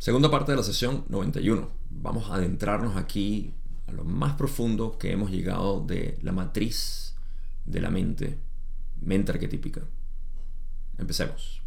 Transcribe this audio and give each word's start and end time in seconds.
Segunda 0.00 0.30
parte 0.30 0.52
de 0.52 0.56
la 0.56 0.62
sesión 0.62 1.04
91. 1.10 1.68
Vamos 1.90 2.30
a 2.30 2.36
adentrarnos 2.36 2.96
aquí 2.96 3.52
a 3.86 3.92
lo 3.92 4.02
más 4.02 4.32
profundo 4.32 4.96
que 4.96 5.12
hemos 5.12 5.30
llegado 5.30 5.84
de 5.84 6.18
la 6.22 6.32
matriz 6.32 7.14
de 7.66 7.82
la 7.82 7.90
mente, 7.90 8.38
mente 9.02 9.32
arquetípica. 9.32 9.82
Empecemos. 10.96 11.60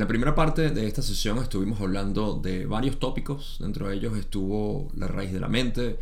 En 0.00 0.04
la 0.04 0.08
primera 0.08 0.34
parte 0.34 0.70
de 0.70 0.86
esta 0.86 1.02
sesión 1.02 1.36
estuvimos 1.40 1.78
hablando 1.78 2.40
de 2.42 2.64
varios 2.64 2.98
tópicos, 2.98 3.58
dentro 3.60 3.86
de 3.86 3.96
ellos 3.96 4.16
estuvo 4.16 4.90
la 4.96 5.06
raíz 5.06 5.30
de 5.30 5.40
la 5.40 5.48
mente 5.48 5.98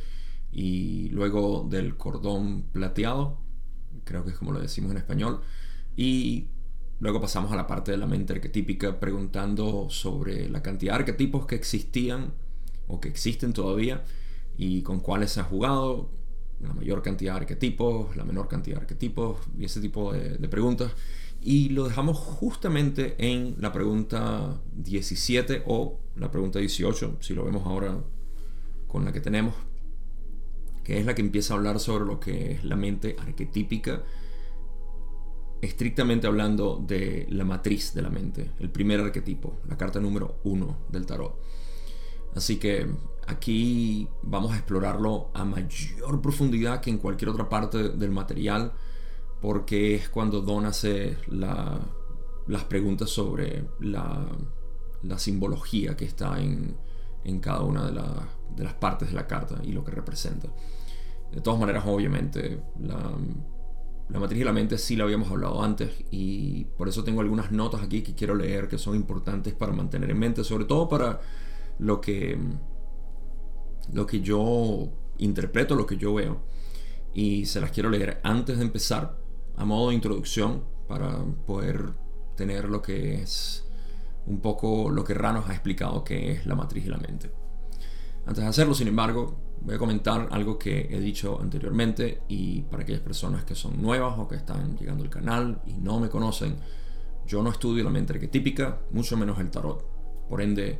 y 0.52 1.08
luego 1.08 1.66
del 1.68 1.96
cordón 1.96 2.62
plateado, 2.70 3.40
creo 4.04 4.24
que 4.24 4.30
es 4.30 4.36
como 4.36 4.52
lo 4.52 4.60
decimos 4.60 4.92
en 4.92 4.98
español, 4.98 5.40
y 5.96 6.46
luego 7.00 7.20
pasamos 7.20 7.50
a 7.50 7.56
la 7.56 7.66
parte 7.66 7.90
de 7.90 7.98
la 7.98 8.06
mente 8.06 8.34
arquetípica 8.34 9.00
preguntando 9.00 9.90
sobre 9.90 10.48
la 10.48 10.62
cantidad 10.62 10.92
de 10.92 10.98
arquetipos 11.00 11.46
que 11.46 11.56
existían 11.56 12.34
o 12.86 13.00
que 13.00 13.08
existen 13.08 13.52
todavía 13.52 14.04
y 14.56 14.82
con 14.82 15.00
cuáles 15.00 15.32
se 15.32 15.40
ha 15.40 15.42
jugado, 15.42 16.08
la 16.60 16.72
mayor 16.72 17.02
cantidad 17.02 17.32
de 17.32 17.40
arquetipos, 17.40 18.16
la 18.16 18.24
menor 18.24 18.46
cantidad 18.46 18.76
de 18.76 18.82
arquetipos 18.82 19.40
y 19.58 19.64
ese 19.64 19.80
tipo 19.80 20.12
de, 20.12 20.38
de 20.38 20.48
preguntas. 20.48 20.92
Y 21.40 21.68
lo 21.70 21.84
dejamos 21.84 22.18
justamente 22.18 23.14
en 23.18 23.56
la 23.58 23.72
pregunta 23.72 24.60
17 24.74 25.62
o 25.66 26.00
la 26.16 26.30
pregunta 26.30 26.58
18, 26.58 27.18
si 27.20 27.34
lo 27.34 27.44
vemos 27.44 27.64
ahora 27.64 27.98
con 28.86 29.04
la 29.04 29.12
que 29.12 29.20
tenemos, 29.20 29.54
que 30.82 30.98
es 30.98 31.06
la 31.06 31.14
que 31.14 31.22
empieza 31.22 31.54
a 31.54 31.56
hablar 31.58 31.78
sobre 31.78 32.06
lo 32.06 32.18
que 32.18 32.52
es 32.52 32.64
la 32.64 32.76
mente 32.76 33.14
arquetípica, 33.18 34.02
estrictamente 35.60 36.26
hablando 36.26 36.82
de 36.84 37.26
la 37.30 37.44
matriz 37.44 37.94
de 37.94 38.02
la 38.02 38.10
mente, 38.10 38.52
el 38.58 38.70
primer 38.70 39.00
arquetipo, 39.00 39.60
la 39.68 39.76
carta 39.76 40.00
número 40.00 40.40
1 40.44 40.78
del 40.88 41.06
tarot. 41.06 41.40
Así 42.34 42.56
que 42.56 42.86
aquí 43.26 44.08
vamos 44.22 44.52
a 44.52 44.56
explorarlo 44.56 45.30
a 45.34 45.44
mayor 45.44 46.20
profundidad 46.20 46.80
que 46.80 46.90
en 46.90 46.98
cualquier 46.98 47.30
otra 47.30 47.48
parte 47.48 47.90
del 47.90 48.10
material 48.10 48.72
porque 49.40 49.94
es 49.94 50.08
cuando 50.08 50.40
Don 50.40 50.66
hace 50.66 51.16
las 51.28 52.64
preguntas 52.64 53.10
sobre 53.10 53.64
la, 53.80 54.26
simbología 55.16 55.96
que 55.96 56.04
está 56.04 56.40
en, 56.40 56.76
cada 57.40 57.62
una 57.62 57.86
de, 57.86 58.62
las 58.64 58.74
partes 58.74 59.08
de 59.08 59.14
la 59.14 59.26
carta 59.26 59.60
y 59.62 59.72
lo 59.72 59.84
que 59.84 59.92
representa. 59.92 60.48
De 61.32 61.40
todas 61.40 61.60
maneras, 61.60 61.84
obviamente, 61.86 62.60
la, 62.80 64.18
matriz 64.18 64.40
de 64.40 64.44
la 64.44 64.52
mente 64.52 64.78
sí 64.78 64.96
la 64.96 65.04
habíamos 65.04 65.30
hablado 65.30 65.62
antes 65.62 65.90
y 66.10 66.64
por 66.76 66.88
eso 66.88 67.04
tengo 67.04 67.20
algunas 67.20 67.52
notas 67.52 67.82
aquí 67.82 68.02
que 68.02 68.14
quiero 68.14 68.34
leer 68.34 68.66
que 68.66 68.78
son 68.78 68.96
importantes 68.96 69.54
para 69.54 69.72
mantener 69.72 70.10
en 70.10 70.18
mente, 70.18 70.42
sobre 70.42 70.64
todo 70.64 70.88
para 70.88 71.20
lo 71.78 72.00
que, 72.00 72.36
lo 73.92 74.06
que 74.06 74.20
yo 74.20 74.88
interpreto, 75.18 75.76
lo 75.76 75.86
que 75.86 75.96
yo 75.96 76.14
veo. 76.14 76.40
Y 77.14 77.46
se 77.46 77.60
las 77.60 77.70
quiero 77.70 77.90
leer 77.90 78.20
antes 78.22 78.58
de 78.58 78.64
empezar 78.64 79.17
a 79.58 79.64
modo 79.64 79.88
de 79.88 79.96
introducción 79.96 80.64
para 80.86 81.18
poder 81.46 81.92
tener 82.36 82.68
lo 82.68 82.80
que 82.80 83.20
es 83.20 83.64
un 84.26 84.40
poco 84.40 84.90
lo 84.90 85.04
que 85.04 85.14
Ranos 85.14 85.48
ha 85.48 85.52
explicado 85.52 86.04
que 86.04 86.32
es 86.32 86.46
la 86.46 86.54
matriz 86.54 86.84
de 86.84 86.90
la 86.90 86.98
mente. 86.98 87.30
Antes 88.24 88.44
de 88.44 88.50
hacerlo, 88.50 88.74
sin 88.74 88.88
embargo, 88.88 89.36
voy 89.62 89.74
a 89.74 89.78
comentar 89.78 90.28
algo 90.30 90.58
que 90.58 90.88
he 90.90 91.00
dicho 91.00 91.40
anteriormente 91.40 92.22
y 92.28 92.62
para 92.62 92.82
aquellas 92.82 93.00
personas 93.00 93.44
que 93.44 93.54
son 93.54 93.80
nuevas 93.80 94.18
o 94.18 94.28
que 94.28 94.36
están 94.36 94.76
llegando 94.76 95.02
al 95.02 95.10
canal 95.10 95.62
y 95.66 95.74
no 95.74 95.98
me 95.98 96.08
conocen, 96.08 96.56
yo 97.26 97.42
no 97.42 97.50
estudio 97.50 97.82
la 97.84 97.90
mente 97.90 98.12
arquetípica, 98.12 98.80
mucho 98.92 99.16
menos 99.16 99.38
el 99.40 99.50
tarot. 99.50 99.84
Por 100.28 100.40
ende, 100.42 100.78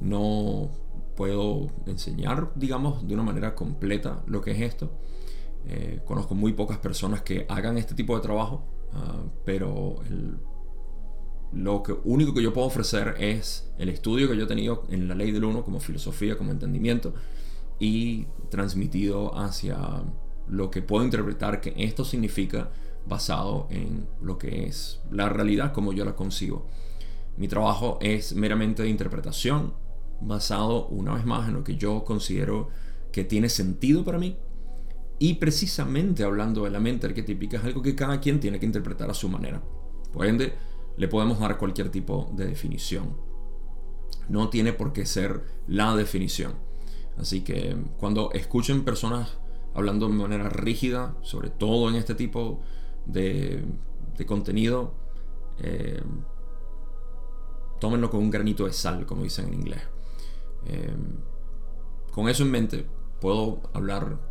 no 0.00 0.70
puedo 1.16 1.68
enseñar, 1.86 2.52
digamos, 2.56 3.06
de 3.06 3.14
una 3.14 3.22
manera 3.22 3.54
completa 3.54 4.22
lo 4.26 4.40
que 4.40 4.50
es 4.50 4.60
esto. 4.60 4.90
Eh, 5.66 6.00
conozco 6.04 6.34
muy 6.34 6.52
pocas 6.52 6.78
personas 6.78 7.22
que 7.22 7.44
hagan 7.48 7.76
este 7.76 7.94
tipo 7.94 8.16
de 8.16 8.22
trabajo, 8.22 8.64
ah, 8.92 9.22
pero 9.44 9.96
lo 11.52 11.82
único 12.04 12.34
que 12.34 12.42
yo 12.42 12.52
puedo 12.52 12.66
ofrecer 12.66 13.16
es 13.18 13.70
el 13.78 13.88
estudio 13.88 14.28
que 14.28 14.36
yo 14.36 14.44
he 14.44 14.48
tenido 14.48 14.84
en 14.88 15.08
la 15.08 15.14
ley 15.14 15.30
del 15.30 15.44
uno 15.44 15.64
como 15.64 15.80
filosofía, 15.80 16.38
como 16.38 16.52
entendimiento, 16.52 17.14
y 17.78 18.26
transmitido 18.50 19.38
hacia 19.38 19.78
lo 20.48 20.70
que 20.70 20.82
puedo 20.82 21.04
interpretar 21.04 21.60
que 21.60 21.74
esto 21.76 22.04
significa 22.04 22.70
basado 23.06 23.66
en 23.70 24.06
lo 24.20 24.38
que 24.38 24.66
es 24.66 25.00
la 25.10 25.28
realidad 25.28 25.72
como 25.72 25.92
yo 25.92 26.04
la 26.04 26.16
consigo. 26.16 26.66
Mi 27.36 27.48
trabajo 27.48 27.98
es 28.00 28.34
meramente 28.34 28.82
de 28.82 28.88
interpretación, 28.88 29.74
basado 30.20 30.88
una 30.88 31.14
vez 31.14 31.24
más 31.24 31.48
en 31.48 31.54
lo 31.54 31.64
que 31.64 31.76
yo 31.76 32.04
considero 32.04 32.68
que 33.12 33.24
tiene 33.24 33.48
sentido 33.48 34.04
para 34.04 34.18
mí 34.18 34.36
y 35.18 35.34
precisamente 35.34 36.22
hablando 36.22 36.64
de 36.64 36.70
la 36.70 36.80
mente 36.80 37.06
arquetípica 37.06 37.58
es 37.58 37.64
algo 37.64 37.82
que 37.82 37.94
cada 37.94 38.20
quien 38.20 38.38
tiene 38.38 38.60
que 38.60 38.66
interpretar 38.66 39.10
a 39.10 39.14
su 39.14 39.28
manera. 39.28 39.62
Por 40.12 40.26
ende, 40.26 40.54
le 40.96 41.08
podemos 41.08 41.40
dar 41.40 41.58
cualquier 41.58 41.90
tipo 41.90 42.30
de 42.34 42.46
definición. 42.46 43.16
No 44.28 44.48
tiene 44.48 44.72
por 44.72 44.92
qué 44.92 45.06
ser 45.06 45.42
la 45.66 45.96
definición. 45.96 46.54
Así 47.16 47.42
que 47.42 47.76
cuando 47.98 48.30
escuchen 48.32 48.84
personas 48.84 49.38
hablando 49.74 50.08
de 50.08 50.14
manera 50.14 50.48
rígida, 50.48 51.16
sobre 51.22 51.50
todo 51.50 51.88
en 51.88 51.96
este 51.96 52.14
tipo 52.14 52.60
de, 53.06 53.64
contenido, 54.26 54.94
eh, 55.58 56.00
tómenlo 57.80 58.10
con 58.10 58.20
un 58.20 58.30
granito 58.30 58.66
de 58.66 58.72
sal, 58.72 59.04
como 59.06 59.24
dicen 59.24 59.48
en 59.48 59.54
inglés. 59.54 59.82
Eh, 60.66 60.96
con 62.12 62.28
eso 62.28 62.42
en 62.44 62.50
mente, 62.50 62.86
puedo 63.20 63.62
hablar 63.72 64.27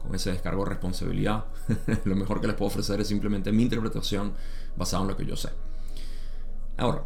con 0.00 0.14
ese 0.14 0.32
descargo 0.32 0.64
de 0.64 0.70
responsabilidad, 0.70 1.46
lo 2.04 2.16
mejor 2.16 2.40
que 2.40 2.46
les 2.46 2.56
puedo 2.56 2.68
ofrecer 2.68 3.00
es 3.00 3.08
simplemente 3.08 3.52
mi 3.52 3.62
interpretación 3.62 4.34
basada 4.76 5.02
en 5.02 5.08
lo 5.08 5.16
que 5.16 5.26
yo 5.26 5.36
sé. 5.36 5.50
Ahora, 6.76 7.04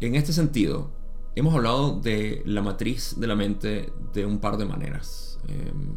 en 0.00 0.14
este 0.14 0.32
sentido, 0.32 0.90
hemos 1.34 1.54
hablado 1.54 2.00
de 2.00 2.42
la 2.44 2.62
matriz 2.62 3.18
de 3.18 3.26
la 3.26 3.36
mente 3.36 3.92
de 4.12 4.26
un 4.26 4.38
par 4.38 4.56
de 4.56 4.64
maneras. 4.64 5.38
Em, 5.48 5.96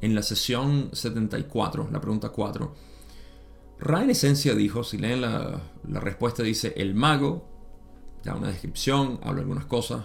en 0.00 0.14
la 0.14 0.22
sesión 0.22 0.90
74, 0.92 1.88
la 1.90 2.00
pregunta 2.00 2.30
4, 2.30 2.74
Ra 3.80 4.02
en 4.02 4.10
esencia 4.10 4.54
dijo, 4.54 4.82
si 4.82 4.98
leen 4.98 5.20
la 5.20 5.60
respuesta 6.00 6.42
dice, 6.42 6.74
el 6.76 6.96
mago 6.96 7.47
da 8.28 8.36
una 8.36 8.48
descripción, 8.48 9.18
habla 9.22 9.40
algunas 9.40 9.64
cosas. 9.64 10.04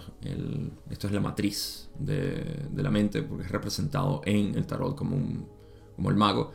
esto 0.89 1.07
es 1.07 1.13
la 1.13 1.19
matriz 1.19 1.89
de, 1.99 2.67
la 2.75 2.89
mente, 2.89 3.21
porque 3.21 3.45
es 3.45 3.51
representado 3.51 4.21
en 4.25 4.55
el 4.55 4.65
tarot 4.65 4.95
como, 4.95 5.15
el 6.09 6.15
mago. 6.15 6.51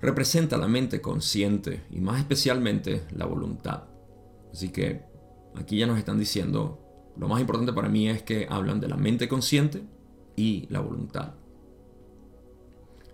Representa 0.00 0.56
la 0.56 0.68
mente 0.68 1.00
consciente 1.00 1.82
y 1.90 2.00
más 2.00 2.18
especialmente 2.18 3.04
la 3.12 3.26
voluntad. 3.26 3.84
Así 4.52 4.70
que 4.70 5.02
aquí 5.56 5.78
ya 5.78 5.86
nos 5.86 5.98
están 5.98 6.18
diciendo, 6.18 6.78
lo 7.16 7.28
más 7.28 7.40
importante 7.40 7.72
para 7.72 7.88
mí 7.88 8.08
es 8.08 8.22
que 8.22 8.46
hablan 8.48 8.80
de 8.80 8.88
la 8.88 8.96
mente 8.96 9.28
consciente 9.28 9.82
y 10.36 10.66
la 10.70 10.80
voluntad. 10.80 11.34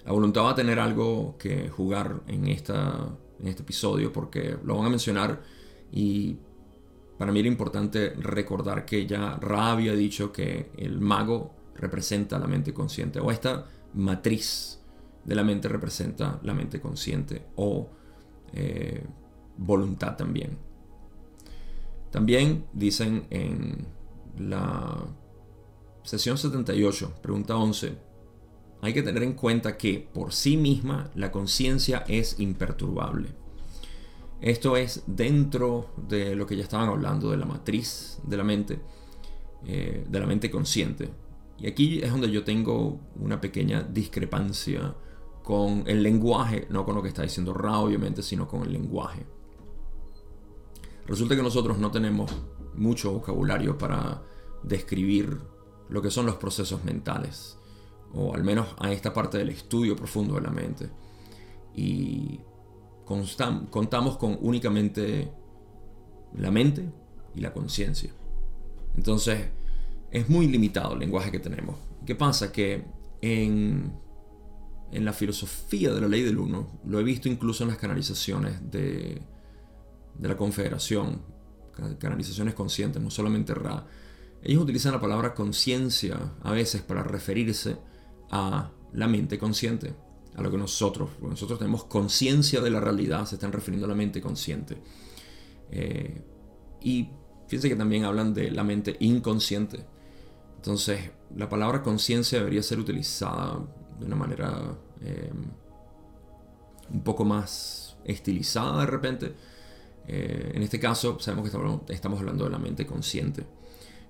La 0.04 0.12
voluntad 0.12 0.42
va 0.42 0.50
a 0.50 0.54
tener 0.54 0.78
algo 0.78 1.36
que 1.38 1.70
jugar 1.70 2.20
en, 2.26 2.46
esta, 2.48 3.16
en 3.40 3.48
este 3.48 3.62
episodio 3.62 4.12
porque 4.12 4.58
lo 4.62 4.76
van 4.76 4.86
a 4.86 4.90
mencionar 4.90 5.42
y 5.90 6.36
para 7.18 7.32
mí 7.32 7.40
era 7.40 7.48
importante 7.48 8.10
recordar 8.10 8.84
que 8.84 9.06
ya 9.06 9.36
Ra 9.40 9.72
había 9.72 9.94
dicho 9.94 10.32
que 10.32 10.70
el 10.76 11.00
mago 11.00 11.54
representa 11.76 12.38
la 12.38 12.46
mente 12.46 12.72
consciente 12.72 13.20
o 13.20 13.30
esta 13.30 13.66
matriz 13.94 14.80
de 15.24 15.34
la 15.34 15.44
mente 15.44 15.68
representa 15.68 16.38
la 16.42 16.54
mente 16.54 16.80
consciente 16.80 17.46
o 17.56 17.88
eh, 18.52 19.04
voluntad 19.56 20.16
también. 20.16 20.58
También 22.10 22.66
dicen 22.72 23.26
en 23.30 23.86
la 24.38 25.06
sesión 26.02 26.38
78, 26.38 27.14
pregunta 27.22 27.56
11, 27.56 27.98
hay 28.82 28.92
que 28.92 29.02
tener 29.02 29.22
en 29.22 29.32
cuenta 29.32 29.76
que 29.76 30.08
por 30.12 30.32
sí 30.32 30.56
misma 30.56 31.10
la 31.14 31.32
conciencia 31.32 32.04
es 32.06 32.38
imperturbable. 32.38 33.43
Esto 34.40 34.76
es 34.76 35.04
dentro 35.06 35.90
de 35.96 36.34
lo 36.36 36.46
que 36.46 36.56
ya 36.56 36.62
estaban 36.62 36.88
hablando 36.88 37.30
de 37.30 37.36
la 37.36 37.46
matriz 37.46 38.20
de 38.24 38.36
la 38.36 38.44
mente, 38.44 38.80
eh, 39.64 40.04
de 40.08 40.20
la 40.20 40.26
mente 40.26 40.50
consciente. 40.50 41.10
Y 41.58 41.66
aquí 41.66 42.00
es 42.02 42.10
donde 42.10 42.30
yo 42.30 42.44
tengo 42.44 43.00
una 43.16 43.40
pequeña 43.40 43.82
discrepancia 43.82 44.94
con 45.42 45.84
el 45.86 46.02
lenguaje, 46.02 46.66
no 46.70 46.84
con 46.84 46.94
lo 46.94 47.02
que 47.02 47.08
está 47.08 47.22
diciendo 47.22 47.54
Ra 47.54 47.78
obviamente, 47.78 48.22
sino 48.22 48.48
con 48.48 48.62
el 48.62 48.72
lenguaje. 48.72 49.24
Resulta 51.06 51.36
que 51.36 51.42
nosotros 51.42 51.78
no 51.78 51.90
tenemos 51.90 52.34
mucho 52.74 53.12
vocabulario 53.12 53.76
para 53.76 54.22
describir 54.62 55.38
lo 55.88 56.00
que 56.00 56.10
son 56.10 56.26
los 56.26 56.36
procesos 56.36 56.82
mentales, 56.84 57.58
o 58.14 58.34
al 58.34 58.42
menos 58.42 58.68
a 58.78 58.90
esta 58.90 59.12
parte 59.12 59.38
del 59.38 59.50
estudio 59.50 59.94
profundo 59.96 60.34
de 60.34 60.40
la 60.40 60.50
mente. 60.50 60.90
Y 61.74 62.40
contamos 63.04 64.16
con 64.16 64.38
únicamente 64.40 65.30
la 66.36 66.50
mente 66.50 66.90
y 67.34 67.40
la 67.40 67.52
conciencia. 67.52 68.12
Entonces, 68.96 69.48
es 70.10 70.28
muy 70.28 70.46
limitado 70.46 70.94
el 70.94 71.00
lenguaje 71.00 71.30
que 71.30 71.40
tenemos. 71.40 71.76
¿Qué 72.06 72.14
pasa? 72.14 72.52
Que 72.52 72.84
en, 73.20 73.92
en 74.92 75.04
la 75.04 75.12
filosofía 75.12 75.92
de 75.92 76.00
la 76.00 76.08
ley 76.08 76.22
del 76.22 76.38
uno, 76.38 76.80
lo 76.84 77.00
he 77.00 77.04
visto 77.04 77.28
incluso 77.28 77.64
en 77.64 77.70
las 77.70 77.78
canalizaciones 77.78 78.70
de, 78.70 79.20
de 80.14 80.28
la 80.28 80.36
Confederación, 80.36 81.22
canalizaciones 81.98 82.54
conscientes, 82.54 83.02
no 83.02 83.10
solamente 83.10 83.54
Ra. 83.54 83.86
Ellos 84.42 84.62
utilizan 84.62 84.92
la 84.92 85.00
palabra 85.00 85.34
conciencia 85.34 86.18
a 86.42 86.52
veces 86.52 86.82
para 86.82 87.02
referirse 87.02 87.76
a 88.30 88.70
la 88.92 89.08
mente 89.08 89.38
consciente, 89.38 89.94
a 90.36 90.42
lo 90.42 90.50
que 90.50 90.58
nosotros, 90.58 91.10
nosotros 91.20 91.58
tenemos 91.58 91.84
conciencia 91.84 92.60
de 92.60 92.70
la 92.70 92.80
realidad, 92.80 93.24
se 93.26 93.36
están 93.36 93.52
refiriendo 93.52 93.86
a 93.86 93.88
la 93.88 93.94
mente 93.94 94.20
consciente. 94.20 94.78
Eh, 95.70 96.22
y 96.82 97.08
fíjense 97.46 97.68
que 97.68 97.76
también 97.76 98.04
hablan 98.04 98.34
de 98.34 98.50
la 98.50 98.64
mente 98.64 98.96
inconsciente. 99.00 99.84
Entonces, 100.56 101.10
la 101.36 101.48
palabra 101.48 101.82
conciencia 101.82 102.38
debería 102.38 102.62
ser 102.62 102.78
utilizada 102.78 103.60
de 103.98 104.06
una 104.06 104.16
manera 104.16 104.76
eh, 105.00 105.30
un 106.90 107.02
poco 107.02 107.24
más 107.24 107.96
estilizada 108.04 108.80
de 108.80 108.86
repente 108.86 109.34
eh, 110.06 110.52
en 110.54 110.62
este 110.62 110.78
caso, 110.78 111.18
sabemos 111.18 111.50
que 111.50 111.94
estamos 111.94 112.20
hablando 112.20 112.44
de 112.44 112.50
la 112.50 112.58
mente 112.58 112.86
consciente. 112.86 113.46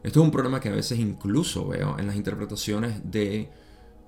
Esto 0.03 0.21
es 0.21 0.25
un 0.25 0.31
problema 0.31 0.61
que 0.61 0.69
a 0.69 0.73
veces 0.73 0.99
incluso 0.99 1.69
veo 1.69 1.99
en 1.99 2.07
las 2.07 2.17
interpretaciones 2.17 3.11
de 3.11 3.49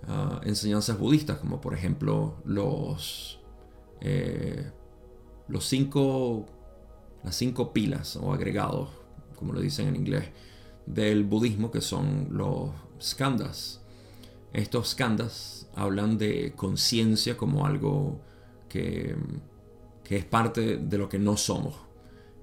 ah, 0.08 0.40
enseñanzas 0.44 0.98
budistas, 0.98 1.38
como 1.38 1.60
por 1.60 1.74
ejemplo 1.74 2.36
los, 2.44 3.40
eh, 4.00 4.70
los 5.48 5.66
cinco, 5.66 6.46
las 7.22 7.36
cinco 7.36 7.72
pilas 7.72 8.16
o 8.16 8.32
agregados, 8.32 8.90
como 9.36 9.52
lo 9.52 9.60
dicen 9.60 9.88
en 9.88 9.96
inglés, 9.96 10.24
del 10.86 11.24
budismo, 11.24 11.70
que 11.70 11.80
son 11.80 12.28
los 12.30 12.70
skandhas. 13.00 13.82
Estos 14.52 14.90
skandhas 14.90 15.68
hablan 15.74 16.16
de 16.18 16.52
conciencia 16.56 17.36
como 17.36 17.66
algo 17.66 18.20
que 18.68 19.16
que 20.06 20.16
es 20.16 20.24
parte 20.24 20.76
de 20.76 20.98
lo 20.98 21.08
que 21.08 21.18
no 21.18 21.36
somos. 21.36 21.74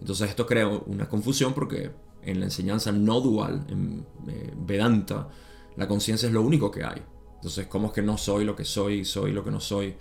Entonces 0.02 0.30
esto 0.30 0.46
crea 0.46 0.68
una 0.68 1.08
confusión 1.08 1.54
porque 1.54 1.92
en 2.22 2.40
la 2.40 2.46
enseñanza 2.46 2.92
no 2.92 3.22
dual, 3.22 3.66
en 3.70 4.06
eh, 4.28 4.54
Vedanta, 4.58 5.30
la 5.78 5.88
conciencia 5.88 6.28
es 6.28 6.34
lo 6.34 6.42
único 6.42 6.70
que 6.70 6.84
hay. 6.84 7.02
Entonces, 7.44 7.68
¿cómo 7.68 7.88
es 7.88 7.94
que 7.94 8.02
no 8.02 8.18
soy 8.18 8.46
lo 8.46 8.56
que 8.56 8.64
soy, 8.64 9.04
soy 9.04 9.34
lo 9.34 9.44
que 9.44 9.52
no 9.52 9.60
soy? 9.60 9.96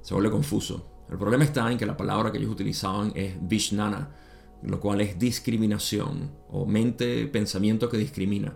Se 0.00 0.14
vuelve 0.14 0.30
confuso. 0.30 0.86
El 1.10 1.18
problema 1.18 1.44
está 1.44 1.70
en 1.70 1.76
que 1.76 1.84
la 1.84 1.98
palabra 1.98 2.32
que 2.32 2.38
ellos 2.38 2.50
utilizaban 2.50 3.12
es 3.14 3.34
Vishnana, 3.42 4.08
lo 4.62 4.80
cual 4.80 5.02
es 5.02 5.18
discriminación 5.18 6.30
o 6.48 6.64
mente, 6.64 7.26
pensamiento 7.26 7.90
que 7.90 7.98
discrimina. 7.98 8.54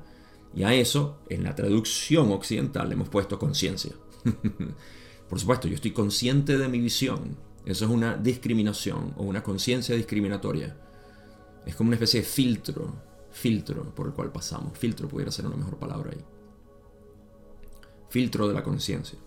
Y 0.54 0.62
a 0.62 0.72
eso, 0.72 1.18
en 1.28 1.44
la 1.44 1.54
traducción 1.54 2.32
occidental, 2.32 2.88
le 2.88 2.94
hemos 2.94 3.10
puesto 3.10 3.38
conciencia. 3.38 3.92
Por 5.28 5.38
supuesto, 5.38 5.68
yo 5.68 5.74
estoy 5.74 5.90
consciente 5.90 6.56
de 6.56 6.68
mi 6.68 6.80
visión, 6.80 7.36
eso 7.66 7.84
es 7.84 7.90
una 7.90 8.16
discriminación 8.16 9.12
o 9.18 9.24
una 9.24 9.42
conciencia 9.42 9.94
discriminatoria. 9.94 10.74
Es 11.66 11.76
como 11.76 11.88
una 11.88 11.96
especie 11.96 12.20
de 12.20 12.26
filtro, 12.26 12.94
filtro 13.30 13.94
por 13.94 14.06
el 14.06 14.14
cual 14.14 14.32
pasamos. 14.32 14.78
Filtro 14.78 15.06
pudiera 15.06 15.30
ser 15.30 15.44
una 15.44 15.56
mejor 15.56 15.76
palabra 15.76 16.12
ahí. 16.12 16.41
Filtro 18.12 18.46
de 18.46 18.52
la 18.52 18.62
conciencia. 18.62 19.18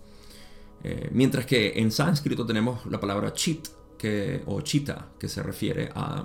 Eh, 0.84 1.10
mientras 1.12 1.48
que 1.48 1.80
en 1.80 1.90
sánscrito 1.92 2.46
tenemos 2.46 2.86
la 2.86 3.00
palabra 3.00 3.34
chit 3.34 3.68
que, 3.98 4.44
o 4.46 4.62
chita, 4.62 5.10
que 5.18 5.28
se 5.28 5.42
refiere 5.42 5.90
a... 5.96 6.24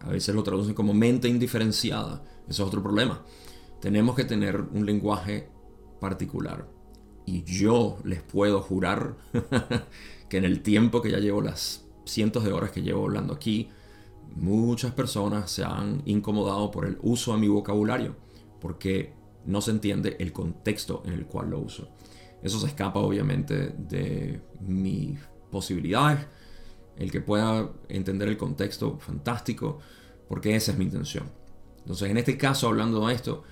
A 0.00 0.08
veces 0.10 0.34
lo 0.34 0.42
traducen 0.42 0.74
como 0.74 0.92
mente 0.92 1.26
indiferenciada. 1.26 2.22
Eso 2.46 2.62
es 2.62 2.68
otro 2.68 2.82
problema. 2.82 3.24
Tenemos 3.80 4.14
que 4.14 4.24
tener 4.24 4.60
un 4.60 4.84
lenguaje 4.84 5.48
particular. 6.00 6.68
Y 7.24 7.44
yo 7.44 7.96
les 8.04 8.20
puedo 8.20 8.60
jurar 8.60 9.16
que 10.28 10.36
en 10.36 10.44
el 10.44 10.60
tiempo 10.60 11.00
que 11.00 11.10
ya 11.10 11.18
llevo 11.18 11.40
las 11.40 11.86
cientos 12.04 12.44
de 12.44 12.52
horas 12.52 12.72
que 12.72 12.82
llevo 12.82 13.04
hablando 13.04 13.32
aquí, 13.32 13.70
muchas 14.36 14.92
personas 14.92 15.50
se 15.50 15.64
han 15.64 16.02
incomodado 16.04 16.70
por 16.70 16.84
el 16.84 16.98
uso 17.00 17.32
de 17.32 17.38
mi 17.38 17.48
vocabulario, 17.48 18.16
porque 18.60 19.14
no 19.46 19.60
se 19.60 19.70
entiende 19.70 20.16
el 20.18 20.32
contexto 20.32 21.02
en 21.06 21.12
el 21.12 21.26
cual 21.26 21.50
lo 21.50 21.60
uso. 21.60 21.88
Eso 22.42 22.58
se 22.58 22.66
escapa 22.66 23.00
obviamente 23.00 23.74
de 23.76 24.40
mis 24.60 25.18
posibilidades. 25.50 26.26
El 26.96 27.10
que 27.10 27.20
pueda 27.20 27.70
entender 27.88 28.28
el 28.28 28.36
contexto, 28.36 28.98
fantástico, 28.98 29.78
porque 30.28 30.54
esa 30.54 30.72
es 30.72 30.78
mi 30.78 30.84
intención. 30.84 31.30
Entonces, 31.78 32.10
en 32.10 32.18
este 32.18 32.36
caso, 32.36 32.68
hablando 32.68 33.06
de 33.06 33.14
esto, 33.14 33.42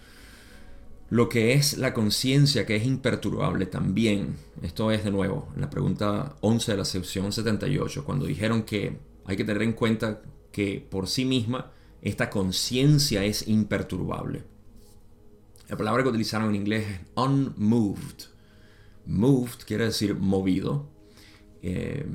lo 1.10 1.28
que 1.28 1.54
es 1.54 1.78
la 1.78 1.94
conciencia 1.94 2.66
que 2.66 2.76
es 2.76 2.84
imperturbable 2.84 3.66
también. 3.66 4.36
Esto 4.62 4.90
es 4.92 5.04
de 5.04 5.10
nuevo 5.10 5.48
la 5.56 5.70
pregunta 5.70 6.36
11 6.42 6.72
de 6.72 6.78
la 6.78 6.84
sección 6.84 7.32
78, 7.32 8.04
cuando 8.04 8.26
dijeron 8.26 8.62
que 8.62 8.98
hay 9.24 9.36
que 9.36 9.44
tener 9.44 9.62
en 9.62 9.72
cuenta 9.72 10.20
que 10.52 10.86
por 10.88 11.08
sí 11.08 11.24
misma 11.24 11.72
esta 12.02 12.28
conciencia 12.28 13.24
es 13.24 13.48
imperturbable. 13.48 14.44
La 15.68 15.76
palabra 15.76 16.02
que 16.02 16.08
utilizaron 16.08 16.48
en 16.50 16.56
inglés 16.56 16.86
es 16.88 17.00
unmoved. 17.14 18.24
Moved 19.06 19.64
quiere 19.66 19.84
decir 19.84 20.14
movido. 20.14 20.88
Eh, 21.62 22.06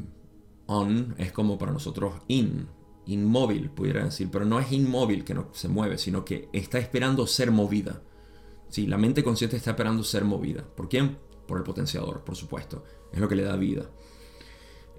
on 0.65 1.15
es 1.17 1.31
como 1.31 1.57
para 1.57 1.71
nosotros 1.71 2.13
in, 2.27 2.67
inmóvil, 3.05 3.69
pudiera 3.69 4.05
decir, 4.05 4.29
pero 4.31 4.45
no 4.45 4.59
es 4.59 4.71
inmóvil 4.71 5.23
que 5.23 5.33
no 5.33 5.49
se 5.53 5.67
mueve, 5.67 5.97
sino 5.97 6.23
que 6.25 6.49
está 6.53 6.79
esperando 6.79 7.27
ser 7.27 7.51
movida. 7.51 8.01
Sí, 8.69 8.87
la 8.87 8.97
mente 8.97 9.23
consciente 9.23 9.57
está 9.57 9.71
esperando 9.71 10.03
ser 10.03 10.25
movida. 10.25 10.63
¿Por 10.63 10.89
quién? 10.89 11.19
Por 11.47 11.59
el 11.59 11.63
potenciador, 11.63 12.23
por 12.23 12.35
supuesto. 12.35 12.83
Es 13.11 13.19
lo 13.19 13.27
que 13.27 13.35
le 13.35 13.43
da 13.43 13.55
vida. 13.55 13.89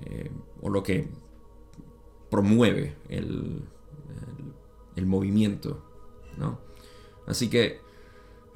Eh, 0.03 0.31
o 0.61 0.71
lo 0.71 0.83
que 0.83 1.09
promueve 2.31 2.97
el, 3.09 3.65
movimiento. 5.07 5.85
¿no? 6.39 6.61
Así 7.27 7.49
que 7.49 7.81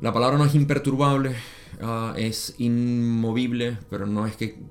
la 0.00 0.12
palabra 0.12 0.38
no 0.38 0.44
es 0.44 0.54
imperturbable, 0.54 1.34
ah, 1.80 2.14
es 2.16 2.54
inmovible, 2.58 3.78
pero 3.90 4.06
no 4.06 4.26
es 4.26 4.36
que 4.36 4.62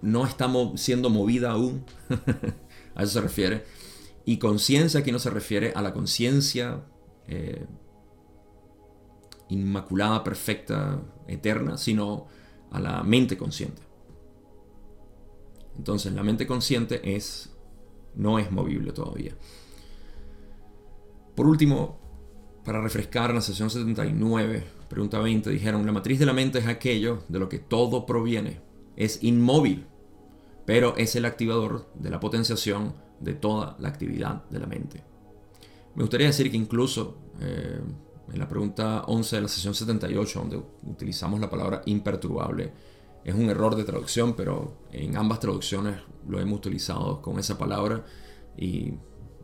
no 0.00 0.26
está 0.26 0.50
siendo 0.76 1.10
movida 1.10 1.52
aún. 1.52 1.84
a 2.94 3.02
eso 3.02 3.12
se 3.12 3.20
refiere. 3.20 3.64
Y 4.24 4.38
conciencia 4.38 5.00
aquí 5.00 5.12
no 5.12 5.18
se 5.18 5.30
refiere 5.30 5.72
a 5.74 5.82
la 5.82 5.92
conciencia 5.92 6.84
eh, 7.26 7.66
inmaculada, 9.48 10.24
perfecta, 10.24 11.02
eterna, 11.26 11.78
sino 11.78 12.26
a 12.70 12.80
la 12.80 13.02
mente 13.02 13.38
consciente. 13.38 13.82
Entonces 15.76 16.12
la 16.12 16.22
mente 16.22 16.46
consciente 16.46 17.14
es, 17.14 17.56
no 18.14 18.38
es 18.38 18.50
movible 18.50 18.92
todavía. 18.92 19.36
Por 21.38 21.46
último, 21.46 22.00
para 22.64 22.80
refrescar 22.80 23.32
la 23.32 23.40
sesión 23.40 23.70
79, 23.70 24.64
pregunta 24.88 25.20
20, 25.20 25.50
dijeron, 25.50 25.86
la 25.86 25.92
matriz 25.92 26.18
de 26.18 26.26
la 26.26 26.32
mente 26.32 26.58
es 26.58 26.66
aquello 26.66 27.22
de 27.28 27.38
lo 27.38 27.48
que 27.48 27.60
todo 27.60 28.06
proviene. 28.06 28.60
Es 28.96 29.22
inmóvil, 29.22 29.86
pero 30.66 30.96
es 30.96 31.14
el 31.14 31.24
activador 31.24 31.92
de 31.94 32.10
la 32.10 32.18
potenciación 32.18 32.92
de 33.20 33.34
toda 33.34 33.76
la 33.78 33.88
actividad 33.88 34.46
de 34.50 34.58
la 34.58 34.66
mente. 34.66 35.04
Me 35.94 36.02
gustaría 36.02 36.26
decir 36.26 36.50
que 36.50 36.56
incluso 36.56 37.18
eh, 37.40 37.82
en 38.32 38.38
la 38.40 38.48
pregunta 38.48 39.04
11 39.06 39.36
de 39.36 39.42
la 39.42 39.48
sesión 39.48 39.76
78, 39.76 40.40
donde 40.40 40.60
utilizamos 40.90 41.38
la 41.38 41.48
palabra 41.48 41.82
imperturbable, 41.86 42.72
es 43.22 43.34
un 43.36 43.48
error 43.48 43.76
de 43.76 43.84
traducción, 43.84 44.34
pero 44.34 44.78
en 44.90 45.16
ambas 45.16 45.38
traducciones 45.38 46.00
lo 46.28 46.40
hemos 46.40 46.58
utilizado 46.58 47.22
con 47.22 47.38
esa 47.38 47.56
palabra 47.56 48.04
y 48.56 48.94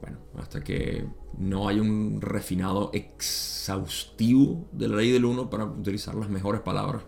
bueno, 0.05 0.19
hasta 0.39 0.63
que 0.63 1.07
no 1.39 1.67
hay 1.67 1.81
un 1.81 2.21
refinado 2.21 2.91
exhaustivo 2.93 4.69
de 4.73 4.89
la 4.89 4.97
ley 4.97 5.11
del 5.11 5.25
uno 5.25 5.49
para 5.49 5.65
utilizar 5.65 6.15
las 6.15 6.29
mejores 6.29 6.61
palabras, 6.61 7.03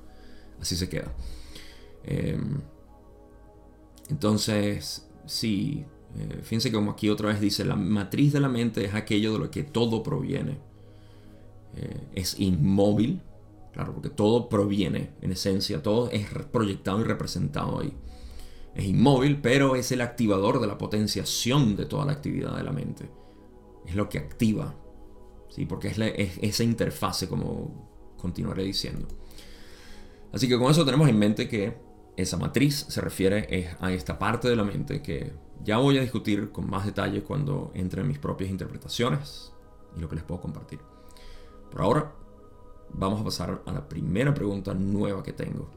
así 0.61 0.77
se 0.77 0.89
queda. 0.89 1.13
Em, 2.05 2.61
entonces, 4.09 5.07
sí, 5.27 5.85
eh, 6.17 6.41
fíjense 6.43 6.73
como 6.73 6.93
aquí 6.93 7.11
otra 7.11 7.29
vez 7.29 7.41
dice, 7.41 7.65
la 7.65 7.77
matriz 7.77 8.33
de 8.33 8.41
la 8.41 8.49
mente 8.49 8.85
es 8.85 8.95
aquello 8.95 9.35
de 9.35 9.39
lo 9.41 9.51
que 9.51 9.63
todo 9.63 10.03
proviene. 10.03 10.59
Eh, 11.77 12.09
es 12.15 12.41
inmóvil, 12.41 13.21
claro, 13.75 13.93
porque 13.93 14.09
todo 14.09 14.49
proviene 14.49 15.11
en 15.21 15.33
esencia, 15.33 15.83
todo 15.83 16.11
es 16.11 16.29
proyectado 16.51 17.01
y 17.01 17.05
representado 17.05 17.81
ahí. 17.81 17.93
Es 18.77 18.85
inmóvil, 18.85 19.41
pero 19.41 19.75
es 19.75 19.91
el 19.91 20.03
activador 20.03 20.61
de 20.61 20.67
la 20.67 20.77
potenciación 20.77 21.77
de 21.77 21.87
toda 21.87 22.05
la 22.05 22.13
actividad 22.13 22.57
de 22.57 22.63
la 22.63 22.73
mente. 22.73 23.09
Es 23.87 23.95
lo 23.95 24.09
que 24.09 24.19
activa, 24.19 24.75
¿sí? 25.49 25.65
porque 25.65 25.89
es, 25.89 25.99
es 25.99 26.39
esa 26.43 26.63
interfase, 26.63 27.27
como 27.27 28.15
continuaré 28.19 28.65
diciendo. 28.65 29.09
Así 30.33 30.47
que 30.47 30.59
con 30.59 30.71
eso 30.71 30.85
tenemos 30.85 31.09
en 31.09 31.19
mente 31.19 31.49
que 31.49 31.79
esa 32.17 32.37
matriz 32.37 32.87
se 32.89 33.01
refiere 33.01 33.77
a 33.81 33.93
esta 33.93 34.19
parte 34.19 34.49
de 34.49 34.57
la 34.57 34.65
mente 34.65 35.01
que 35.01 35.33
ya 35.65 35.79
voy 35.79 35.97
a 35.97 36.03
discutir 36.03 36.51
con 36.51 36.69
más 36.69 36.85
detalle 36.85 37.23
cuando 37.23 37.71
entre 37.75 38.03
en 38.03 38.09
mis 38.09 38.19
propias 38.19 38.51
interpretaciones 38.51 39.53
y 39.97 40.01
lo 40.01 40.09
que 40.09 40.17
les 40.17 40.25
puedo 40.25 40.41
compartir. 40.41 40.81
Por 41.71 41.81
ahora, 41.81 42.13
vamos 42.93 43.21
a 43.21 43.25
pasar 43.25 43.63
a 43.65 43.73
la 43.73 43.89
primera 43.89 44.35
pregunta 44.35 44.75
nueva 44.75 45.23
que 45.23 45.33
tengo. 45.33 45.71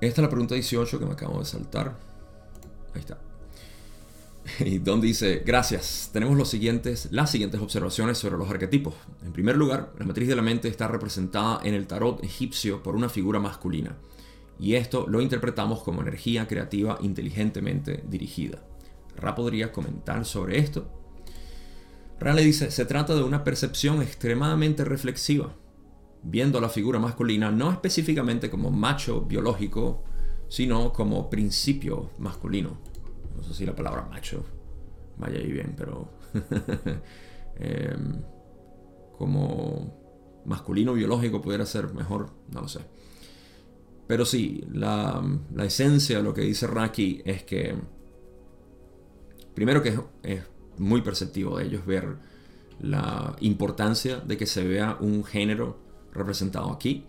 Esta 0.00 0.20
es 0.20 0.22
la 0.22 0.30
pregunta 0.30 0.54
18 0.54 0.98
que 0.98 1.06
me 1.06 1.12
acabo 1.12 1.38
de 1.38 1.44
saltar. 1.44 1.98
Ahí 2.94 3.00
está. 3.00 3.18
Y 4.60 4.78
Don 4.78 5.00
dice, 5.00 5.42
gracias. 5.44 6.10
Tenemos 6.12 6.36
los 6.36 6.48
siguientes, 6.48 7.08
las 7.10 7.30
siguientes 7.30 7.60
observaciones 7.60 8.18
sobre 8.18 8.38
los 8.38 8.48
arquetipos. 8.48 8.94
En 9.24 9.32
primer 9.32 9.56
lugar, 9.56 9.92
la 9.98 10.06
matriz 10.06 10.28
de 10.28 10.36
la 10.36 10.42
mente 10.42 10.68
está 10.68 10.88
representada 10.88 11.60
en 11.64 11.74
el 11.74 11.86
tarot 11.86 12.22
egipcio 12.24 12.82
por 12.82 12.96
una 12.96 13.08
figura 13.08 13.40
masculina. 13.40 13.96
Y 14.58 14.74
esto 14.74 15.06
lo 15.08 15.20
interpretamos 15.20 15.82
como 15.82 16.02
energía 16.02 16.48
creativa 16.48 16.98
inteligentemente 17.00 18.04
dirigida. 18.08 18.62
Ra 19.16 19.34
podría 19.34 19.72
comentar 19.72 20.24
sobre 20.24 20.58
esto. 20.58 20.90
Ra 22.18 22.34
le 22.34 22.42
dice, 22.42 22.70
se 22.70 22.84
trata 22.84 23.14
de 23.14 23.22
una 23.22 23.44
percepción 23.44 24.02
extremadamente 24.02 24.84
reflexiva, 24.84 25.54
viendo 26.22 26.60
la 26.60 26.68
figura 26.68 26.98
masculina 26.98 27.50
no 27.50 27.70
específicamente 27.70 28.50
como 28.50 28.70
macho 28.70 29.22
biológico, 29.22 30.04
sino 30.48 30.92
como 30.92 31.28
principio 31.30 32.10
masculino. 32.18 32.78
No 33.36 33.42
sé 33.42 33.54
si 33.54 33.66
la 33.66 33.74
palabra 33.74 34.06
macho 34.10 34.44
vaya 35.18 35.38
ahí 35.38 35.52
bien, 35.52 35.74
pero 35.76 36.10
em, 37.56 38.22
como 39.16 40.42
masculino 40.44 40.94
biológico 40.94 41.40
pudiera 41.42 41.66
ser 41.66 41.92
mejor, 41.92 42.30
no 42.50 42.62
lo 42.62 42.68
sé. 42.68 42.80
Pero 44.06 44.24
sí, 44.24 44.64
la, 44.72 45.22
esencia 45.62 46.16
de 46.18 46.22
lo 46.22 46.32
que 46.32 46.40
dice 46.40 46.66
Raki 46.66 47.20
es 47.26 47.42
que, 47.42 47.76
primero 49.54 49.82
que 49.82 49.98
es 50.22 50.42
muy 50.78 51.02
perceptivo 51.02 51.58
de 51.58 51.66
ellos 51.66 51.84
ver 51.84 52.16
la 52.80 53.36
importancia 53.40 54.16
de 54.20 54.36
que 54.36 54.46
se 54.46 54.66
vea 54.66 54.96
un 55.00 55.24
género 55.24 55.87
representado 56.18 56.70
aquí. 56.70 57.04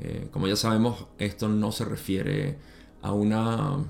Eh, 0.00 0.28
como 0.30 0.48
ya 0.48 0.56
sabemos, 0.56 1.06
esto 1.18 1.48
no 1.48 1.72
se 1.72 1.84
refiere 1.84 2.58
a 3.02 3.12
una 3.12 3.84